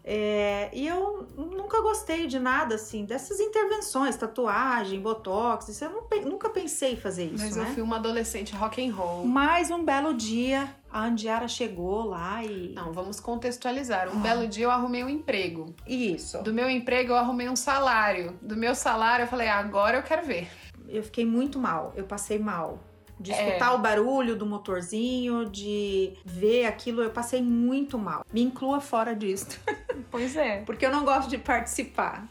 É, 0.04 0.68
e 0.72 0.86
eu 0.86 1.26
nunca 1.36 1.80
gostei 1.80 2.26
de 2.26 2.38
nada 2.38 2.74
assim, 2.74 3.04
dessas 3.04 3.38
intervenções, 3.38 4.16
tatuagem, 4.16 5.00
botox, 5.00 5.68
isso 5.68 5.84
eu 5.84 5.90
não 5.90 6.30
nunca 6.30 6.50
pensei 6.50 6.94
em 6.94 6.96
fazer 6.96 7.26
isso, 7.26 7.44
Mas 7.44 7.56
né? 7.56 7.62
eu 7.62 7.74
fui 7.74 7.82
uma 7.82 7.96
adolescente 7.96 8.54
rock 8.54 8.84
and 8.84 8.92
roll. 8.94 9.24
Mas 9.26 9.70
um 9.70 9.84
belo 9.84 10.12
dia, 10.12 10.74
a 10.90 11.04
Andiara 11.04 11.46
chegou 11.46 12.04
lá 12.06 12.44
e. 12.44 12.72
Não, 12.74 12.92
vamos 12.92 13.20
contextualizar. 13.20 14.08
Um 14.08 14.18
Ah. 14.18 14.22
belo 14.22 14.46
dia 14.48 14.64
eu 14.64 14.70
arrumei 14.70 15.04
um 15.04 15.08
emprego. 15.08 15.74
Isso. 15.86 16.42
Do 16.42 16.52
meu 16.52 16.68
emprego 16.68 17.12
eu 17.12 17.16
arrumei 17.16 17.48
um 17.48 17.56
salário. 17.56 18.38
Do 18.42 18.56
meu 18.56 18.74
salário 18.74 19.22
eu 19.24 19.28
falei, 19.28 19.48
ah, 19.48 19.58
agora 19.58 19.98
eu 19.98 20.02
quero 20.02 20.26
ver. 20.26 20.48
Eu 20.88 21.02
fiquei 21.02 21.24
muito 21.24 21.58
mal, 21.58 21.92
eu 21.96 22.04
passei 22.04 22.38
mal. 22.38 22.78
De 23.22 23.30
É. 23.32 23.46
escutar 23.48 23.72
o 23.74 23.78
barulho 23.78 24.34
do 24.34 24.44
motorzinho, 24.44 25.48
de 25.48 26.12
ver 26.24 26.66
aquilo, 26.66 27.02
eu 27.02 27.10
passei 27.10 27.40
muito 27.40 27.96
mal. 27.96 28.24
Me 28.32 28.42
inclua 28.42 28.80
fora 28.80 29.14
disso, 29.14 29.58
Pois 30.10 30.34
é. 30.36 30.62
porque 30.66 30.84
eu 30.84 30.90
não 30.90 31.04
gosto 31.04 31.30
de 31.30 31.38
participar. 31.38 32.26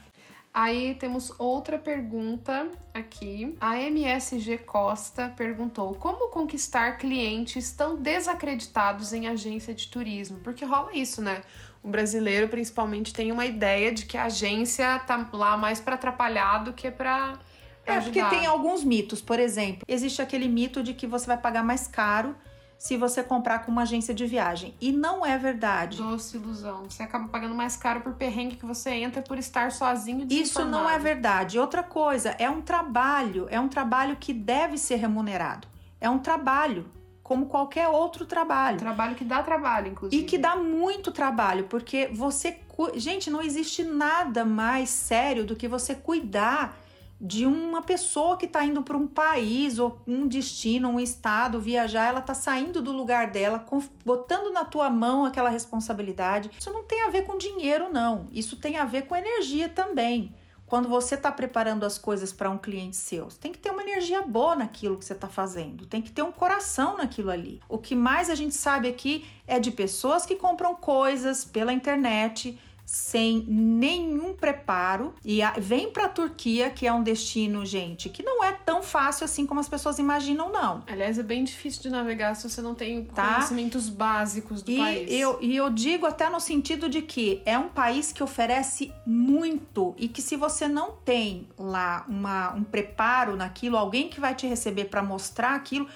Aí 0.53 0.95
temos 0.95 1.31
outra 1.39 1.79
pergunta 1.79 2.67
aqui. 2.93 3.55
A 3.61 3.79
MSG 3.79 4.57
Costa 4.57 5.33
perguntou: 5.37 5.93
Como 5.95 6.27
conquistar 6.29 6.97
clientes 6.97 7.71
tão 7.71 7.95
desacreditados 7.95 9.13
em 9.13 9.27
agência 9.29 9.73
de 9.73 9.87
turismo? 9.87 10.39
Porque 10.43 10.65
rola 10.65 10.89
isso, 10.93 11.21
né? 11.21 11.41
O 11.81 11.87
brasileiro, 11.87 12.49
principalmente, 12.49 13.13
tem 13.13 13.31
uma 13.31 13.45
ideia 13.45 13.93
de 13.93 14.05
que 14.05 14.17
a 14.17 14.25
agência 14.25 14.99
tá 15.07 15.29
lá 15.31 15.55
mais 15.55 15.79
pra 15.79 15.95
atrapalhar 15.95 16.65
do 16.65 16.73
que 16.73 16.91
pra. 16.91 17.39
É, 17.85 17.99
porque 17.99 18.19
ajudar. 18.19 18.29
tem 18.37 18.45
alguns 18.45 18.83
mitos. 18.83 19.21
Por 19.21 19.39
exemplo, 19.39 19.83
existe 19.87 20.21
aquele 20.21 20.47
mito 20.47 20.83
de 20.83 20.93
que 20.93 21.07
você 21.07 21.25
vai 21.25 21.37
pagar 21.37 21.63
mais 21.63 21.87
caro 21.87 22.35
se 22.81 22.97
você 22.97 23.21
comprar 23.21 23.59
com 23.59 23.71
uma 23.71 23.83
agência 23.83 24.11
de 24.11 24.25
viagem. 24.25 24.73
E 24.81 24.91
não 24.91 25.23
é 25.23 25.37
verdade. 25.37 25.97
Doce 25.97 26.35
ilusão. 26.35 26.85
Você 26.89 27.03
acaba 27.03 27.27
pagando 27.27 27.53
mais 27.53 27.77
caro 27.77 28.01
por 28.01 28.13
perrengue 28.13 28.55
que 28.55 28.65
você 28.65 28.89
entra 28.89 29.21
por 29.21 29.37
estar 29.37 29.71
sozinho 29.71 30.25
Isso 30.27 30.65
não 30.65 30.89
é 30.89 30.97
verdade. 30.97 31.59
Outra 31.59 31.83
coisa, 31.83 32.31
é 32.39 32.49
um 32.49 32.59
trabalho, 32.59 33.45
é 33.51 33.59
um 33.59 33.67
trabalho 33.67 34.15
que 34.19 34.33
deve 34.33 34.79
ser 34.79 34.95
remunerado. 34.95 35.67
É 35.99 36.09
um 36.09 36.17
trabalho, 36.17 36.89
como 37.21 37.45
qualquer 37.45 37.87
outro 37.87 38.25
trabalho. 38.25 38.79
Trabalho 38.79 39.13
que 39.13 39.23
dá 39.23 39.43
trabalho, 39.43 39.89
inclusive. 39.89 40.19
E 40.19 40.25
que 40.25 40.39
dá 40.39 40.55
muito 40.55 41.11
trabalho, 41.11 41.65
porque 41.65 42.07
você. 42.11 42.59
Gente, 42.95 43.29
não 43.29 43.43
existe 43.43 43.83
nada 43.83 44.43
mais 44.43 44.89
sério 44.89 45.45
do 45.45 45.55
que 45.55 45.67
você 45.67 45.93
cuidar 45.93 46.80
de 47.21 47.45
uma 47.45 47.83
pessoa 47.83 48.35
que 48.35 48.47
está 48.47 48.65
indo 48.65 48.81
para 48.81 48.97
um 48.97 49.05
país 49.05 49.77
ou 49.77 50.01
um 50.07 50.27
destino, 50.27 50.89
um 50.89 50.99
estado, 50.99 51.61
viajar, 51.61 52.07
ela 52.07 52.19
está 52.19 52.33
saindo 52.33 52.81
do 52.81 52.91
lugar 52.91 53.29
dela, 53.29 53.63
botando 54.03 54.51
na 54.51 54.65
tua 54.65 54.89
mão 54.89 55.23
aquela 55.23 55.49
responsabilidade. 55.49 56.49
Isso 56.59 56.73
não 56.73 56.83
tem 56.83 57.03
a 57.03 57.09
ver 57.09 57.21
com 57.21 57.37
dinheiro, 57.37 57.93
não. 57.93 58.25
Isso 58.31 58.57
tem 58.57 58.77
a 58.77 58.85
ver 58.85 59.03
com 59.03 59.15
energia 59.15 59.69
também. 59.69 60.33
Quando 60.65 60.89
você 60.89 61.15
está 61.15 61.31
preparando 61.31 61.85
as 61.85 61.97
coisas 61.97 62.31
para 62.33 62.49
um 62.49 62.57
cliente 62.57 62.95
seu, 62.95 63.27
tem 63.27 63.51
que 63.51 63.59
ter 63.59 63.69
uma 63.69 63.83
energia 63.83 64.21
boa 64.21 64.55
naquilo 64.55 64.97
que 64.97 65.03
você 65.05 65.13
está 65.13 65.27
fazendo, 65.27 65.85
tem 65.85 66.01
que 66.01 66.09
ter 66.11 66.23
um 66.23 66.31
coração 66.31 66.95
naquilo 66.97 67.29
ali. 67.29 67.59
O 67.67 67.77
que 67.77 67.93
mais 67.93 68.29
a 68.29 68.35
gente 68.35 68.55
sabe 68.55 68.87
aqui 68.87 69.25
é 69.45 69.59
de 69.59 69.69
pessoas 69.69 70.25
que 70.25 70.35
compram 70.35 70.73
coisas 70.73 71.43
pela 71.43 71.73
internet 71.73 72.57
sem 72.85 73.45
nenhum 73.47 74.33
preparo 74.33 75.13
e 75.23 75.41
vem 75.59 75.91
para 75.91 76.05
a 76.05 76.09
Turquia, 76.09 76.69
que 76.69 76.85
é 76.85 76.93
um 76.93 77.03
destino, 77.03 77.65
gente, 77.65 78.09
que 78.09 78.23
não 78.23 78.43
é 78.43 78.51
tão 78.51 78.83
fácil 78.83 79.25
assim 79.25 79.45
como 79.45 79.59
as 79.59 79.69
pessoas 79.69 79.99
imaginam, 79.99 80.51
não. 80.51 80.83
Aliás, 80.87 81.17
é 81.17 81.23
bem 81.23 81.43
difícil 81.43 81.81
de 81.81 81.89
navegar 81.89 82.35
se 82.35 82.49
você 82.49 82.61
não 82.61 82.75
tem 82.75 83.05
tá? 83.05 83.35
conhecimentos 83.35 83.89
básicos 83.89 84.61
do 84.61 84.71
e 84.71 84.77
país. 84.77 85.11
Eu, 85.11 85.37
e 85.41 85.55
eu 85.55 85.69
digo 85.69 86.05
até 86.05 86.29
no 86.29 86.39
sentido 86.39 86.89
de 86.89 87.01
que 87.01 87.41
é 87.45 87.57
um 87.57 87.69
país 87.69 88.11
que 88.11 88.21
oferece 88.21 88.91
muito 89.05 89.95
e 89.97 90.07
que 90.07 90.21
se 90.21 90.35
você 90.35 90.67
não 90.67 90.91
tem 90.91 91.47
lá 91.57 92.05
uma, 92.07 92.53
um 92.53 92.63
preparo 92.63 93.35
naquilo, 93.35 93.77
alguém 93.77 94.09
que 94.09 94.19
vai 94.19 94.35
te 94.35 94.47
receber 94.47 94.85
para 94.85 95.01
mostrar 95.01 95.55
aquilo, 95.55 95.87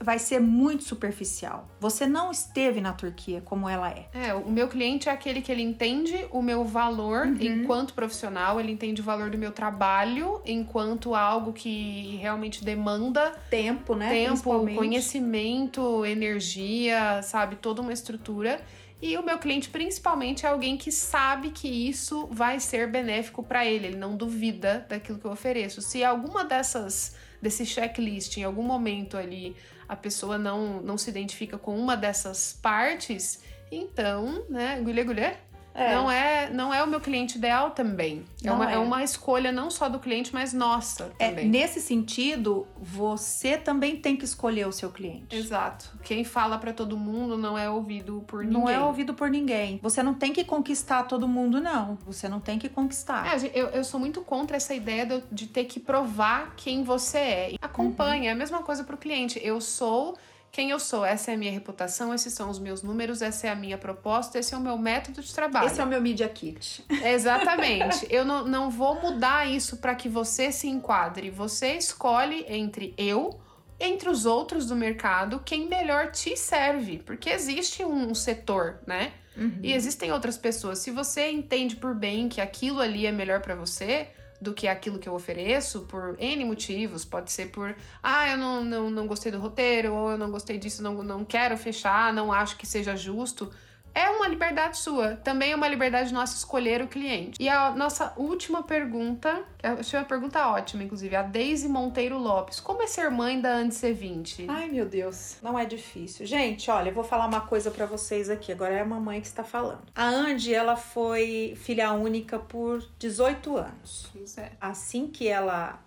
vai 0.00 0.18
ser 0.18 0.40
muito 0.40 0.84
superficial. 0.84 1.68
Você 1.80 2.06
não 2.06 2.30
esteve 2.30 2.80
na 2.80 2.92
Turquia 2.92 3.40
como 3.40 3.68
ela 3.68 3.90
é. 3.90 4.08
É, 4.12 4.34
o 4.34 4.50
meu 4.50 4.68
cliente 4.68 5.08
é 5.08 5.12
aquele 5.12 5.40
que 5.40 5.50
ele 5.50 5.62
entende 5.62 6.26
o 6.30 6.42
meu 6.42 6.64
valor 6.64 7.26
uhum. 7.26 7.36
enquanto 7.40 7.94
profissional, 7.94 8.60
ele 8.60 8.70
entende 8.70 9.00
o 9.00 9.04
valor 9.04 9.30
do 9.30 9.38
meu 9.38 9.50
trabalho 9.50 10.40
enquanto 10.44 11.14
algo 11.14 11.52
que 11.52 12.16
realmente 12.20 12.64
demanda 12.64 13.32
tempo, 13.50 13.94
né? 13.94 14.10
Tempo, 14.10 14.66
conhecimento, 14.74 16.04
energia, 16.04 17.20
sabe, 17.22 17.56
toda 17.56 17.80
uma 17.80 17.92
estrutura. 17.92 18.60
E 19.02 19.18
o 19.18 19.22
meu 19.22 19.38
cliente, 19.38 19.68
principalmente, 19.68 20.46
é 20.46 20.48
alguém 20.48 20.76
que 20.76 20.90
sabe 20.90 21.50
que 21.50 21.68
isso 21.68 22.26
vai 22.30 22.58
ser 22.60 22.90
benéfico 22.90 23.42
para 23.42 23.66
ele. 23.66 23.88
Ele 23.88 23.96
não 23.96 24.16
duvida 24.16 24.86
daquilo 24.88 25.18
que 25.18 25.26
eu 25.26 25.30
ofereço. 25.30 25.82
Se 25.82 26.02
alguma 26.02 26.44
dessas 26.44 27.14
desse 27.44 27.66
checklist, 27.66 28.38
em 28.38 28.42
algum 28.42 28.62
momento 28.62 29.18
ali 29.18 29.54
a 29.86 29.94
pessoa 29.94 30.38
não, 30.38 30.80
não 30.80 30.96
se 30.96 31.10
identifica 31.10 31.58
com 31.58 31.78
uma 31.78 31.94
dessas 31.94 32.58
partes, 32.60 33.42
então, 33.70 34.46
né, 34.48 34.80
gulha 34.82 35.04
gulha, 35.04 35.38
é. 35.74 35.94
Não, 35.94 36.10
é, 36.10 36.50
não 36.50 36.72
é 36.72 36.82
o 36.82 36.86
meu 36.86 37.00
cliente 37.00 37.36
ideal 37.36 37.72
também. 37.72 38.24
É 38.44 38.52
uma, 38.52 38.70
é. 38.70 38.74
é. 38.74 38.78
uma 38.78 39.02
escolha 39.02 39.50
não 39.50 39.70
só 39.70 39.88
do 39.88 39.98
cliente, 39.98 40.32
mas 40.32 40.52
nossa 40.52 41.12
é, 41.18 41.28
também. 41.28 41.48
Nesse 41.48 41.80
sentido, 41.80 42.66
você 42.78 43.58
também 43.58 43.96
tem 43.96 44.16
que 44.16 44.24
escolher 44.24 44.68
o 44.68 44.72
seu 44.72 44.90
cliente. 44.90 45.34
Exato. 45.34 45.90
Quem 46.04 46.22
fala 46.22 46.58
para 46.58 46.72
todo 46.72 46.96
mundo 46.96 47.36
não 47.36 47.58
é 47.58 47.68
ouvido 47.68 48.24
por 48.26 48.44
ninguém. 48.44 48.60
Não 48.60 48.68
é 48.68 48.78
ouvido 48.80 49.14
por 49.14 49.28
ninguém. 49.28 49.80
Você 49.82 50.02
não 50.02 50.14
tem 50.14 50.32
que 50.32 50.44
conquistar 50.44 51.02
todo 51.04 51.26
mundo, 51.26 51.60
não. 51.60 51.98
Você 52.06 52.28
não 52.28 52.38
tem 52.38 52.58
que 52.58 52.68
conquistar. 52.68 53.26
É, 53.26 53.50
eu, 53.52 53.68
eu 53.68 53.82
sou 53.82 53.98
muito 53.98 54.20
contra 54.22 54.56
essa 54.56 54.74
ideia 54.74 55.04
de, 55.04 55.22
de 55.32 55.46
ter 55.48 55.64
que 55.64 55.80
provar 55.80 56.54
quem 56.56 56.84
você 56.84 57.18
é. 57.18 57.54
Acompanha, 57.60 58.22
uhum. 58.22 58.28
é 58.28 58.30
a 58.30 58.36
mesma 58.36 58.62
coisa 58.62 58.84
pro 58.84 58.96
cliente. 58.96 59.40
Eu 59.42 59.60
sou 59.60 60.16
quem 60.54 60.70
eu 60.70 60.78
sou, 60.78 61.04
essa 61.04 61.32
é 61.32 61.34
a 61.34 61.36
minha 61.36 61.50
reputação, 61.50 62.14
esses 62.14 62.32
são 62.32 62.48
os 62.48 62.60
meus 62.60 62.80
números, 62.80 63.20
essa 63.20 63.48
é 63.48 63.50
a 63.50 63.56
minha 63.56 63.76
proposta, 63.76 64.38
esse 64.38 64.54
é 64.54 64.56
o 64.56 64.60
meu 64.60 64.78
método 64.78 65.20
de 65.20 65.34
trabalho. 65.34 65.66
Esse 65.66 65.80
é 65.80 65.84
o 65.84 65.86
meu 65.86 66.00
Media 66.00 66.28
Kit. 66.28 66.84
Exatamente. 67.04 68.06
eu 68.08 68.24
não, 68.24 68.46
não 68.46 68.70
vou 68.70 69.02
mudar 69.02 69.50
isso 69.50 69.78
para 69.78 69.96
que 69.96 70.08
você 70.08 70.52
se 70.52 70.68
enquadre. 70.68 71.28
Você 71.28 71.72
escolhe 71.72 72.46
entre 72.48 72.94
eu, 72.96 73.40
entre 73.80 74.08
os 74.08 74.26
outros 74.26 74.68
do 74.68 74.76
mercado, 74.76 75.42
quem 75.44 75.68
melhor 75.68 76.12
te 76.12 76.36
serve. 76.36 76.98
Porque 77.04 77.30
existe 77.30 77.84
um 77.84 78.14
setor, 78.14 78.78
né? 78.86 79.10
Uhum. 79.36 79.58
E 79.60 79.72
existem 79.72 80.12
outras 80.12 80.38
pessoas. 80.38 80.78
Se 80.78 80.92
você 80.92 81.32
entende 81.32 81.74
por 81.74 81.96
bem 81.96 82.28
que 82.28 82.40
aquilo 82.40 82.78
ali 82.80 83.06
é 83.06 83.10
melhor 83.10 83.40
para 83.40 83.56
você, 83.56 84.06
do 84.40 84.52
que 84.52 84.68
aquilo 84.68 84.98
que 84.98 85.08
eu 85.08 85.14
ofereço 85.14 85.82
por 85.82 86.16
N 86.18 86.44
motivos. 86.44 87.04
Pode 87.04 87.30
ser 87.30 87.46
por, 87.46 87.74
ah, 88.02 88.30
eu 88.30 88.36
não, 88.36 88.64
não, 88.64 88.90
não 88.90 89.06
gostei 89.06 89.30
do 89.32 89.38
roteiro, 89.38 89.94
ou 89.94 90.10
eu 90.12 90.18
não 90.18 90.30
gostei 90.30 90.58
disso, 90.58 90.82
não, 90.82 91.02
não 91.02 91.24
quero 91.24 91.56
fechar, 91.56 92.12
não 92.12 92.32
acho 92.32 92.56
que 92.56 92.66
seja 92.66 92.96
justo 92.96 93.50
é 93.94 94.10
uma 94.10 94.26
liberdade 94.26 94.76
sua. 94.76 95.16
Também 95.16 95.52
é 95.52 95.56
uma 95.56 95.68
liberdade 95.68 96.12
nossa 96.12 96.36
escolher 96.36 96.82
o 96.82 96.88
cliente. 96.88 97.40
E 97.40 97.48
a 97.48 97.70
nossa 97.70 98.12
última 98.16 98.62
pergunta, 98.62 99.44
que 99.56 99.66
achei 99.66 99.98
uma 99.98 100.04
pergunta 100.04 100.48
ótima, 100.48 100.82
inclusive, 100.82 101.14
a 101.14 101.22
Daisy 101.22 101.68
Monteiro 101.68 102.18
Lopes. 102.18 102.58
Como 102.58 102.82
é 102.82 102.86
ser 102.86 103.10
mãe 103.10 103.40
da 103.40 103.54
Andy 103.54 103.74
C20? 103.74 104.46
Ai, 104.48 104.68
meu 104.68 104.86
Deus, 104.86 105.36
não 105.40 105.58
é 105.58 105.64
difícil. 105.64 106.26
Gente, 106.26 106.70
olha, 106.70 106.88
eu 106.88 106.94
vou 106.94 107.04
falar 107.04 107.26
uma 107.26 107.42
coisa 107.42 107.70
para 107.70 107.86
vocês 107.86 108.28
aqui. 108.28 108.50
Agora 108.50 108.74
é 108.74 108.80
a 108.80 108.84
mamãe 108.84 109.20
que 109.20 109.26
está 109.26 109.44
falando. 109.44 109.84
A 109.94 110.06
Andy, 110.06 110.52
ela 110.52 110.76
foi 110.76 111.54
filha 111.56 111.92
única 111.92 112.38
por 112.38 112.84
18 112.98 113.56
anos. 113.56 114.10
Isso 114.16 114.40
é. 114.40 114.50
Assim 114.60 115.06
que 115.06 115.28
ela 115.28 115.80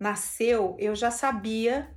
nasceu, 0.00 0.76
eu 0.78 0.94
já 0.94 1.10
sabia 1.10 1.88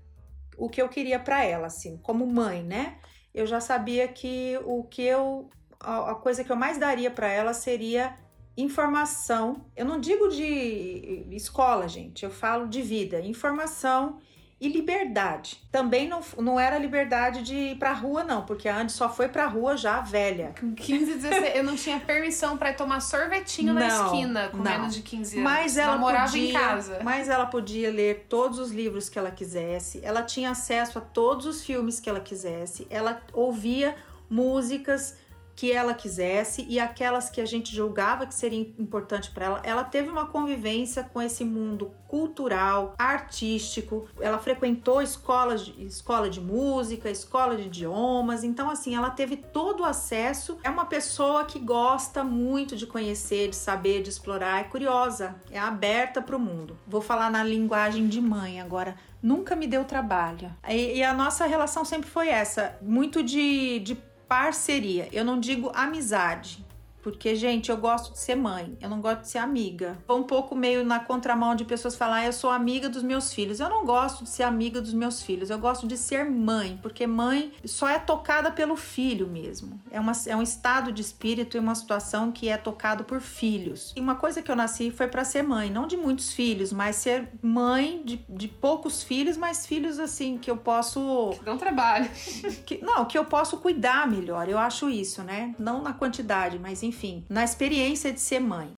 o 0.57 0.69
que 0.69 0.81
eu 0.81 0.89
queria 0.89 1.19
para 1.19 1.43
ela, 1.43 1.67
assim, 1.67 1.97
como 1.97 2.25
mãe, 2.25 2.63
né? 2.63 2.97
Eu 3.33 3.45
já 3.45 3.59
sabia 3.59 4.07
que 4.07 4.59
o 4.65 4.83
que 4.83 5.01
eu 5.03 5.49
a, 5.79 6.11
a 6.11 6.15
coisa 6.15 6.43
que 6.43 6.51
eu 6.51 6.55
mais 6.55 6.77
daria 6.77 7.09
para 7.09 7.27
ela 7.27 7.53
seria 7.53 8.15
informação. 8.55 9.65
Eu 9.75 9.85
não 9.85 9.99
digo 9.99 10.27
de 10.27 11.25
escola, 11.31 11.87
gente, 11.87 12.23
eu 12.23 12.29
falo 12.29 12.67
de 12.67 12.81
vida, 12.81 13.19
informação 13.21 14.19
e 14.61 14.69
liberdade. 14.69 15.59
Também 15.71 16.07
não, 16.07 16.21
não 16.37 16.59
era 16.59 16.77
liberdade 16.77 17.41
de 17.41 17.55
ir 17.55 17.77
pra 17.77 17.93
rua, 17.93 18.23
não, 18.23 18.45
porque 18.45 18.69
a 18.69 18.77
Andy 18.77 18.91
só 18.91 19.09
foi 19.09 19.27
pra 19.27 19.47
rua 19.47 19.75
já 19.75 19.99
velha. 20.01 20.53
Com 20.59 20.75
15, 20.75 21.15
16, 21.15 21.55
eu 21.55 21.63
não 21.63 21.75
tinha 21.75 21.99
permissão 21.99 22.55
para 22.55 22.71
tomar 22.71 22.99
sorvetinho 22.99 23.73
não, 23.73 23.81
na 23.81 23.87
esquina 23.87 24.49
com 24.49 24.57
não. 24.57 24.63
menos 24.63 24.93
de 24.93 25.01
15 25.01 25.39
anos. 25.39 25.51
Mas 25.51 25.77
ela 25.77 25.97
morava 25.97 26.25
podia, 26.25 26.49
em 26.49 26.53
casa. 26.53 26.99
Mas 27.03 27.27
ela 27.27 27.47
podia 27.47 27.89
ler 27.89 28.27
todos 28.29 28.59
os 28.59 28.69
livros 28.69 29.09
que 29.09 29.17
ela 29.17 29.31
quisesse, 29.31 29.99
ela 30.03 30.21
tinha 30.21 30.51
acesso 30.51 30.99
a 30.99 31.01
todos 31.01 31.47
os 31.47 31.65
filmes 31.65 31.99
que 31.99 32.07
ela 32.07 32.19
quisesse, 32.19 32.85
ela 32.91 33.19
ouvia 33.33 33.95
músicas 34.29 35.15
que 35.55 35.71
ela 35.71 35.93
quisesse 35.93 36.65
e 36.67 36.79
aquelas 36.79 37.29
que 37.29 37.41
a 37.41 37.45
gente 37.45 37.75
julgava 37.75 38.25
que 38.25 38.33
seria 38.33 38.59
importante 38.79 39.31
para 39.31 39.45
ela. 39.45 39.61
Ela 39.63 39.83
teve 39.83 40.09
uma 40.09 40.25
convivência 40.25 41.03
com 41.03 41.21
esse 41.21 41.43
mundo 41.43 41.91
cultural, 42.07 42.93
artístico. 42.97 44.07
Ela 44.19 44.37
frequentou 44.37 45.01
escolas 45.01 45.65
de, 45.65 45.85
escola 45.85 46.29
de 46.29 46.41
música, 46.41 47.09
escola 47.09 47.55
de 47.55 47.63
idiomas. 47.63 48.43
Então 48.43 48.69
assim, 48.69 48.95
ela 48.95 49.09
teve 49.09 49.37
todo 49.37 49.81
o 49.81 49.85
acesso. 49.85 50.57
É 50.63 50.69
uma 50.69 50.85
pessoa 50.85 51.45
que 51.45 51.59
gosta 51.59 52.23
muito 52.23 52.75
de 52.75 52.85
conhecer, 52.85 53.49
de 53.49 53.55
saber, 53.55 54.01
de 54.01 54.09
explorar, 54.09 54.61
é 54.61 54.63
curiosa, 54.63 55.35
é 55.49 55.59
aberta 55.59 56.21
para 56.21 56.35
o 56.35 56.39
mundo. 56.39 56.77
Vou 56.87 57.01
falar 57.01 57.29
na 57.29 57.43
linguagem 57.43 58.07
de 58.07 58.19
mãe 58.19 58.59
agora 58.59 58.95
nunca 59.21 59.55
me 59.55 59.67
deu 59.67 59.85
trabalho. 59.85 60.51
E, 60.67 60.97
e, 60.97 61.03
a 61.03 61.13
nossa 61.13 61.45
relação 61.45 61.85
sempre 61.85 62.09
foi 62.09 62.29
essa, 62.29 62.75
muito 62.81 63.21
de, 63.21 63.79
de 63.79 63.95
parceria. 64.31 65.09
Eu 65.11 65.25
não 65.25 65.37
digo 65.41 65.73
amizade, 65.75 66.65
porque, 67.01 67.35
gente, 67.35 67.69
eu 67.69 67.77
gosto 67.77 68.13
de 68.13 68.19
ser 68.19 68.35
mãe, 68.35 68.77
eu 68.81 68.89
não 68.89 69.01
gosto 69.01 69.21
de 69.21 69.29
ser 69.29 69.39
amiga. 69.39 69.97
Vou 70.07 70.19
um 70.19 70.23
pouco 70.23 70.55
meio 70.55 70.83
na 70.83 70.99
contramão 70.99 71.55
de 71.55 71.65
pessoas 71.65 71.95
falar, 71.95 72.17
ah, 72.17 72.25
eu 72.25 72.33
sou 72.33 72.49
amiga 72.49 72.89
dos 72.89 73.03
meus 73.03 73.33
filhos. 73.33 73.59
Eu 73.59 73.69
não 73.69 73.85
gosto 73.85 74.23
de 74.23 74.29
ser 74.29 74.43
amiga 74.43 74.81
dos 74.81 74.93
meus 74.93 75.21
filhos, 75.21 75.49
eu 75.49 75.57
gosto 75.57 75.87
de 75.87 75.97
ser 75.97 76.29
mãe, 76.29 76.79
porque 76.81 77.07
mãe 77.07 77.51
só 77.65 77.87
é 77.87 77.99
tocada 77.99 78.51
pelo 78.51 78.75
filho 78.75 79.27
mesmo. 79.27 79.79
É, 79.89 79.99
uma, 79.99 80.11
é 80.27 80.35
um 80.35 80.41
estado 80.41 80.91
de 80.91 81.01
espírito 81.01 81.57
e 81.57 81.59
uma 81.59 81.75
situação 81.75 82.31
que 82.31 82.49
é 82.49 82.57
tocado 82.57 83.03
por 83.03 83.21
filhos. 83.21 83.93
E 83.95 83.99
uma 83.99 84.15
coisa 84.15 84.41
que 84.41 84.51
eu 84.51 84.55
nasci 84.55 84.91
foi 84.91 85.07
para 85.07 85.23
ser 85.23 85.43
mãe, 85.43 85.69
não 85.69 85.87
de 85.87 85.97
muitos 85.97 86.33
filhos, 86.33 86.71
mas 86.71 86.97
ser 86.97 87.29
mãe 87.41 88.01
de, 88.03 88.23
de 88.29 88.47
poucos 88.47 89.03
filhos, 89.03 89.37
mas 89.37 89.65
filhos 89.65 89.99
assim 89.99 90.37
que 90.37 90.49
eu 90.49 90.57
posso. 90.57 91.31
Que 91.33 91.45
dão 91.45 91.57
trabalho. 91.57 92.09
Que, 92.65 92.83
não, 92.83 93.05
que 93.05 93.17
eu 93.17 93.25
posso 93.25 93.57
cuidar 93.57 94.07
melhor. 94.07 94.47
Eu 94.47 94.57
acho 94.57 94.89
isso, 94.89 95.23
né? 95.23 95.55
Não 95.57 95.81
na 95.81 95.93
quantidade, 95.93 96.59
mas 96.59 96.83
em 96.83 96.90
enfim, 96.91 97.23
na 97.29 97.41
experiência 97.41 98.11
de 98.11 98.19
ser 98.19 98.41
mãe. 98.41 98.73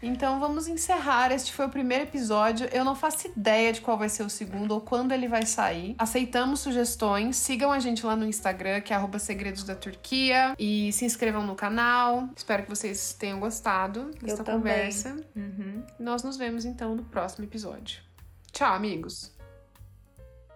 Então 0.00 0.38
vamos 0.38 0.68
encerrar. 0.68 1.32
Este 1.32 1.52
foi 1.52 1.66
o 1.66 1.68
primeiro 1.68 2.04
episódio. 2.04 2.68
Eu 2.72 2.84
não 2.84 2.94
faço 2.94 3.26
ideia 3.26 3.72
de 3.72 3.80
qual 3.80 3.98
vai 3.98 4.08
ser 4.08 4.22
o 4.22 4.30
segundo 4.30 4.72
ou 4.72 4.80
quando 4.80 5.10
ele 5.10 5.26
vai 5.26 5.44
sair. 5.44 5.96
Aceitamos 5.98 6.60
sugestões. 6.60 7.36
Sigam 7.36 7.72
a 7.72 7.80
gente 7.80 8.06
lá 8.06 8.14
no 8.14 8.24
Instagram, 8.24 8.80
que 8.80 8.94
é 8.94 9.18
Segredos 9.18 9.64
da 9.64 9.74
Turquia. 9.74 10.54
E 10.58 10.92
se 10.92 11.04
inscrevam 11.04 11.44
no 11.44 11.56
canal. 11.56 12.28
Espero 12.36 12.62
que 12.62 12.68
vocês 12.68 13.12
tenham 13.12 13.40
gostado 13.40 14.12
dessa 14.22 14.44
conversa. 14.44 15.16
Uhum. 15.34 15.82
Nós 15.98 16.22
nos 16.22 16.36
vemos 16.36 16.64
então 16.64 16.94
no 16.94 17.02
próximo 17.04 17.44
episódio. 17.44 18.00
Tchau, 18.52 18.72
amigos. 18.72 19.37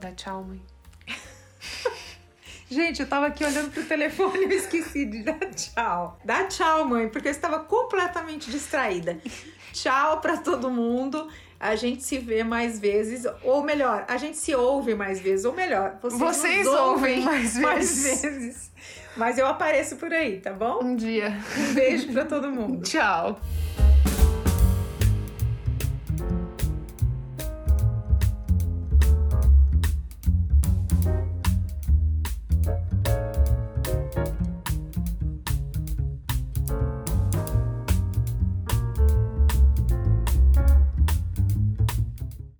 Dá 0.02 0.10
tchau, 0.10 0.42
mãe. 0.42 0.60
Gente, 2.68 3.00
eu 3.02 3.08
tava 3.08 3.26
aqui 3.28 3.44
olhando 3.44 3.70
pro 3.70 3.84
telefone 3.84 4.40
e 4.40 4.44
eu 4.44 4.50
esqueci 4.50 5.06
de 5.06 5.22
dar 5.22 5.38
tchau. 5.54 6.18
Dá 6.24 6.44
tchau, 6.46 6.84
mãe, 6.84 7.08
porque 7.08 7.28
eu 7.28 7.32
estava 7.32 7.60
completamente 7.60 8.50
distraída. 8.50 9.20
Tchau 9.72 10.20
para 10.20 10.38
todo 10.38 10.68
mundo. 10.72 11.28
A 11.60 11.76
gente 11.76 12.02
se 12.02 12.18
vê 12.18 12.42
mais 12.42 12.80
vezes, 12.80 13.24
ou 13.44 13.62
melhor, 13.62 14.04
a 14.08 14.16
gente 14.16 14.36
se 14.36 14.52
ouve 14.52 14.96
mais 14.96 15.20
vezes, 15.20 15.44
ou 15.44 15.52
melhor, 15.52 15.96
vocês, 16.02 16.20
vocês 16.20 16.66
ouvem 16.66 17.20
mais 17.22 17.56
vezes. 17.56 17.62
mais 17.62 18.02
vezes. 18.02 18.72
Mas 19.16 19.38
eu 19.38 19.46
apareço 19.46 19.94
por 19.94 20.12
aí, 20.12 20.40
tá 20.40 20.52
bom? 20.52 20.82
Um 20.82 20.96
dia. 20.96 21.38
Um 21.56 21.74
beijo 21.74 22.12
para 22.12 22.24
todo 22.24 22.50
mundo. 22.50 22.82
Tchau. 22.82 23.38